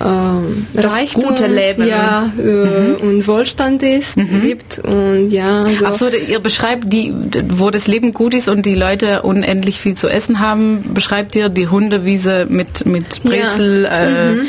ähm, 0.00 0.66
das 0.72 0.92
Reichtum, 0.92 1.22
gute 1.22 1.46
Leben 1.46 1.86
ja, 1.86 2.32
äh, 2.38 2.42
mhm. 2.42 2.96
und 3.00 3.28
Wohlstand 3.28 3.82
ist, 3.82 4.16
mhm. 4.16 4.40
gibt 4.40 4.78
und 4.80 5.30
ja. 5.30 5.64
So. 5.78 5.86
Ach 5.86 5.94
so, 5.94 6.08
ihr 6.08 6.40
beschreibt 6.40 6.92
die, 6.92 7.14
wo 7.50 7.70
das 7.70 7.86
Leben 7.86 8.12
gut 8.12 8.34
ist 8.34 8.48
und 8.48 8.66
die 8.66 8.74
Leute 8.74 9.22
unendlich 9.22 9.78
viel 9.78 9.94
zu 9.94 10.08
essen 10.08 10.40
haben, 10.40 10.94
beschreibt 10.94 11.36
ihr 11.36 11.48
die 11.48 11.68
Hundewiese 11.68 12.46
mit 12.48 12.86
mit 12.86 13.22
Brezel 13.22 13.84
ja. 13.84 13.90
äh, 13.90 14.32
mhm. 14.32 14.46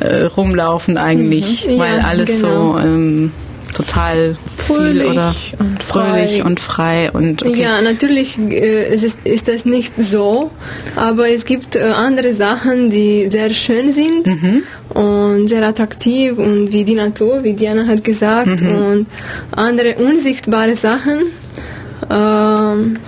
Äh, 0.00 0.24
rumlaufen 0.24 0.98
eigentlich, 0.98 1.66
mhm. 1.66 1.78
weil 1.78 2.00
alles 2.00 2.40
genau. 2.40 2.74
so 2.74 2.78
ähm, 2.78 3.32
total 3.76 4.36
fröhlich 4.56 5.02
viel 5.02 5.10
oder 5.12 5.34
und 5.58 5.82
fröhlich 5.82 6.42
und 6.42 6.60
frei 6.60 7.10
und 7.12 7.44
okay. 7.44 7.60
ja 7.60 7.82
natürlich 7.82 8.38
äh, 8.38 8.94
ist, 8.94 9.18
ist 9.24 9.48
das 9.48 9.66
nicht 9.66 9.92
so 9.98 10.50
aber 10.94 11.28
es 11.28 11.44
gibt 11.44 11.76
äh, 11.76 11.82
andere 11.82 12.32
Sachen 12.32 12.88
die 12.88 13.28
sehr 13.30 13.52
schön 13.52 13.92
sind 13.92 14.26
mhm. 14.26 14.62
und 14.94 15.48
sehr 15.48 15.62
attraktiv 15.62 16.38
und 16.38 16.72
wie 16.72 16.84
die 16.84 16.94
Natur 16.94 17.44
wie 17.44 17.52
Diana 17.52 17.86
hat 17.86 18.02
gesagt 18.02 18.62
mhm. 18.62 18.68
und 18.68 19.06
andere 19.50 19.96
unsichtbare 19.96 20.74
Sachen 20.74 21.18
ähm, 22.10 22.98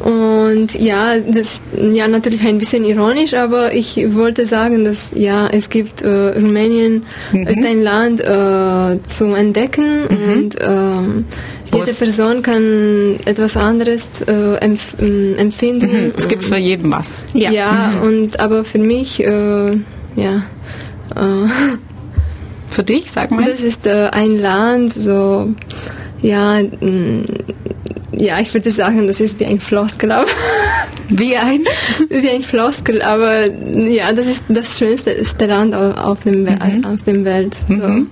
und 0.00 0.74
ja, 0.74 1.14
das 1.18 1.60
ja 1.76 2.06
natürlich 2.06 2.46
ein 2.46 2.58
bisschen 2.58 2.84
ironisch, 2.84 3.34
aber 3.34 3.74
ich 3.74 4.14
wollte 4.14 4.46
sagen, 4.46 4.84
dass 4.84 5.10
ja 5.14 5.48
es 5.48 5.68
gibt 5.70 6.02
äh, 6.02 6.08
Rumänien 6.08 7.04
mhm. 7.32 7.46
ist 7.46 7.64
ein 7.64 7.82
Land 7.82 8.20
äh, 8.20 9.02
zu 9.06 9.34
entdecken 9.34 10.02
mhm. 10.08 10.32
und 10.32 10.56
ähm, 10.60 11.24
jede 11.74 11.92
Person 11.92 12.42
kann 12.42 13.18
etwas 13.24 13.56
anderes 13.56 14.08
äh, 14.26 14.54
empf 14.60 14.94
empfinden. 14.98 16.04
Mhm. 16.06 16.12
Es 16.16 16.28
gibt 16.28 16.44
für 16.44 16.56
jeden 16.56 16.92
was. 16.92 17.24
Ja, 17.34 17.50
ja 17.50 17.92
mhm. 17.96 18.08
und 18.08 18.40
aber 18.40 18.64
für 18.64 18.78
mich 18.78 19.22
äh, 19.22 19.72
ja. 20.16 20.42
Äh, 21.16 21.48
für 22.70 22.82
dich, 22.84 23.10
sag 23.10 23.30
mal. 23.30 23.44
Das 23.44 23.62
ist 23.62 23.86
äh, 23.86 24.08
ein 24.12 24.38
Land 24.38 24.94
so 24.94 25.52
ja 26.22 26.60
ja, 28.18 28.40
ich 28.40 28.52
würde 28.52 28.70
sagen, 28.70 29.06
das 29.06 29.20
ist 29.20 29.40
wie 29.40 29.46
ein 29.46 29.60
Floskel. 29.60 30.12
Aber 30.12 30.26
wie 31.08 31.36
ein? 31.36 31.60
wie 32.08 32.30
ein 32.30 32.42
Floskel, 32.42 33.02
aber 33.02 33.46
ja, 33.46 34.12
das 34.12 34.26
ist 34.26 34.44
das 34.48 34.78
schönste 34.78 35.46
Land 35.46 35.74
auf 35.74 36.20
dem, 36.20 36.42
mhm. 36.42 36.84
auf 36.84 37.02
dem 37.02 37.24
Welt. 37.24 37.56
So. 37.68 37.74
Mhm. 37.74 38.10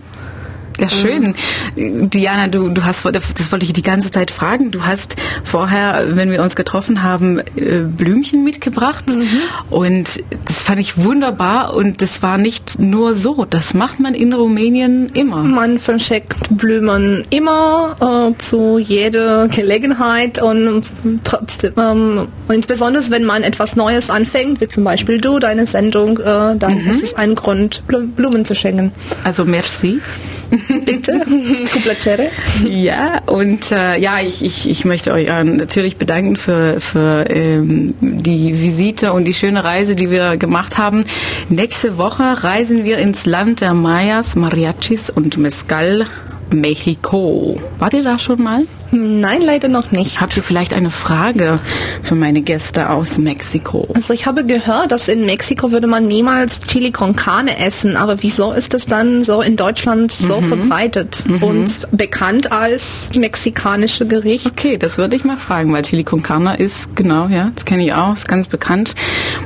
Ja, 0.79 0.91
schön. 0.91 1.35
Diana, 1.77 2.49
du, 2.49 2.69
du 2.69 2.85
hast, 2.85 3.05
das 3.05 3.53
wollte 3.53 3.65
ich 3.65 3.73
die 3.73 3.83
ganze 3.83 4.11
Zeit 4.11 4.31
fragen. 4.31 4.71
Du 4.71 4.85
hast 4.85 5.17
vorher, 5.45 6.05
wenn 6.17 6.31
wir 6.31 6.43
uns 6.43 6.57
getroffen 6.57 7.03
haben, 7.03 7.39
äh, 7.39 7.81
Blümchen 7.85 8.45
mitgebracht. 8.45 9.05
Mhm. 9.09 9.27
Und 9.71 10.23
das 10.45 10.63
fand 10.63 10.81
ich 10.81 10.99
wunderbar. 10.99 11.75
Und 11.75 12.03
das 12.03 12.23
war 12.23 12.39
nicht 12.39 12.79
nur 12.79 13.15
so. 13.15 13.47
Das 13.49 13.75
macht 13.75 14.01
man 14.01 14.15
in 14.15 14.33
Rumänien 14.33 15.07
immer. 15.15 15.43
Man 15.43 15.79
verschickt 15.79 16.37
Blumen 16.51 17.25
immer 17.31 18.33
äh, 18.33 18.39
zu 18.39 18.79
jeder 18.79 19.49
Gelegenheit. 19.49 20.43
Und 20.43 20.83
trotzdem, 21.25 21.73
ähm, 21.79 22.29
insbesondere 22.49 22.97
wenn 23.11 23.25
man 23.25 23.43
etwas 23.43 23.77
Neues 23.77 24.11
anfängt, 24.11 24.61
wie 24.61 24.69
zum 24.69 24.85
Beispiel 24.85 25.21
du, 25.21 25.39
deine 25.39 25.67
Sendung, 25.67 26.19
äh, 26.19 26.57
dann 26.57 26.83
mhm. 26.83 26.89
ist 26.89 27.03
es 27.03 27.15
ein 27.15 27.35
Grund, 27.35 27.83
Blumen 27.87 28.45
zu 28.45 28.55
schenken. 28.55 28.93
Also 29.25 29.45
merci. 29.45 30.01
Bitte, 30.85 31.25
Piacere. 31.83 32.31
Ja, 32.69 33.21
und 33.27 33.73
äh, 33.73 33.99
ja, 33.99 34.21
ich, 34.21 34.45
ich, 34.45 34.69
ich 34.69 34.85
möchte 34.85 35.13
euch 35.13 35.27
äh, 35.27 35.45
natürlich 35.45 35.97
bedanken 35.97 36.37
für, 36.37 36.81
für 36.81 37.25
ähm, 37.29 37.95
die 38.01 38.61
Visite 38.61 39.13
und 39.13 39.25
die 39.25 39.35
schöne 39.35 39.65
Reise, 39.65 39.97
die 39.97 40.11
wir 40.11 40.37
gemacht 40.37 40.79
haben. 40.79 41.05
Nächste 41.49 41.99
Woche 41.99 42.45
reisen 42.45 42.85
wir 42.85 42.99
ins 42.99 43.27
Land 43.27 43.61
der 43.61 43.75
Mayas, 43.75 44.37
Mariachis 44.37 45.11
und 45.11 45.37
Mezcal, 45.37 46.07
Mexiko. 46.51 47.61
Wart 47.79 47.95
ihr 47.95 48.05
da 48.05 48.19
schon 48.19 48.43
mal? 48.43 48.67
Nein, 48.91 49.43
leider 49.43 49.69
noch 49.69 49.91
nicht. 49.91 50.21
Habt 50.21 50.37
ihr 50.37 50.43
vielleicht 50.43 50.73
eine 50.73 50.91
Frage 50.91 51.57
für 52.03 52.15
meine 52.15 52.43
Gäste 52.43 52.91
aus 52.91 53.19
Mexiko? 53.19 53.89
Also 53.95 54.13
ich 54.15 54.27
habe 54.27 54.45
gehört, 54.45 54.93
dass 54.93 55.09
in 55.09 55.27
Mexiko 55.27 55.73
würde 55.73 55.87
man 55.87 56.07
niemals 56.07 56.61
Chili 56.61 56.93
con 56.93 57.17
Carne 57.17 57.59
essen, 57.59 57.97
aber 57.97 58.23
wieso 58.23 58.53
ist 58.53 58.75
das 58.75 58.87
dann 58.87 59.25
so 59.25 59.43
in 59.43 59.57
Deutschland 59.57 60.13
so 60.13 60.41
mhm. 60.41 60.49
verbreitet 60.49 61.25
mhm. 61.27 61.43
und 61.43 61.89
bekannt 61.91 62.53
als 62.53 63.11
mexikanische 63.15 64.07
Gericht? 64.07 64.47
Okay, 64.47 64.79
das 64.79 64.99
würde 64.99 65.17
ich 65.17 65.25
mal 65.25 65.37
fragen, 65.37 65.73
weil 65.73 65.83
Chili 65.83 66.05
con 66.05 66.23
Carne 66.23 66.57
ist, 66.57 66.95
genau, 66.95 67.29
ja, 67.29 67.51
das 67.55 67.65
kenne 67.65 67.85
ich 67.85 67.93
auch, 67.93 68.15
ist 68.15 68.29
ganz 68.29 68.49
bekannt. 68.49 68.95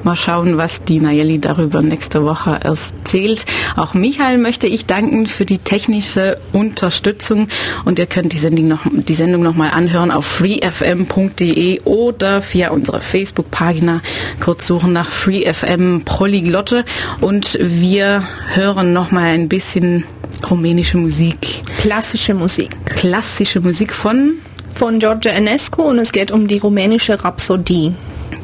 Mal 0.02 0.16
schauen, 0.16 0.56
was 0.56 0.84
die 0.84 1.00
Nayeli 1.00 1.38
darüber 1.38 1.82
nächste 1.82 2.24
Woche 2.24 2.60
erzählt. 2.62 3.46
Auch 3.76 3.94
Michael 3.94 4.38
möchte 4.38 4.66
ich 4.66 4.86
danken 4.86 5.26
für 5.26 5.44
die 5.44 5.58
technische 5.58 6.38
Unterstützung 6.52 7.48
und 7.84 7.98
ihr 7.98 8.06
könnt 8.06 8.32
die 8.32 8.38
Sendung 8.38 8.68
noch, 8.68 8.80
die 8.90 9.14
Sendung 9.14 9.29
Sendung 9.30 9.44
nochmal 9.44 9.70
anhören 9.70 10.10
auf 10.10 10.26
freefm.de 10.26 11.82
oder 11.82 12.42
via 12.42 12.70
unsere 12.70 13.00
Facebook-Pagina 13.00 14.00
kurz 14.40 14.66
suchen 14.66 14.92
nach 14.92 15.08
freefm 15.08 16.00
Polyglotte 16.04 16.84
und 17.20 17.56
wir 17.62 18.24
hören 18.54 18.92
nochmal 18.92 19.26
ein 19.26 19.48
bisschen 19.48 20.02
rumänische 20.50 20.96
Musik. 20.96 21.62
Klassische 21.78 22.34
Musik. 22.34 22.70
Klassische 22.86 23.60
Musik 23.60 23.92
von? 23.92 24.32
Von 24.74 24.98
Georgia 24.98 25.30
Enescu 25.30 25.82
und 25.82 26.00
es 26.00 26.10
geht 26.10 26.32
um 26.32 26.48
die 26.48 26.58
rumänische 26.58 27.22
Rhapsodie. 27.22 27.94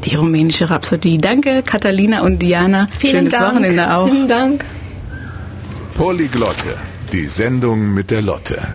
Die 0.04 0.14
rumänische 0.14 0.70
Rhapsodie. 0.70 1.18
Danke, 1.18 1.64
Catalina 1.64 2.20
und 2.20 2.38
Diana. 2.38 2.86
Vielen 2.96 3.16
Schönes 3.16 3.32
Dank. 3.32 3.54
Wochenende 3.54 3.92
auch. 3.92 4.08
Vielen 4.08 4.28
Dank. 4.28 4.64
Polyglotte, 5.94 6.76
die 7.12 7.26
Sendung 7.26 7.92
mit 7.92 8.12
der 8.12 8.22
Lotte. 8.22 8.74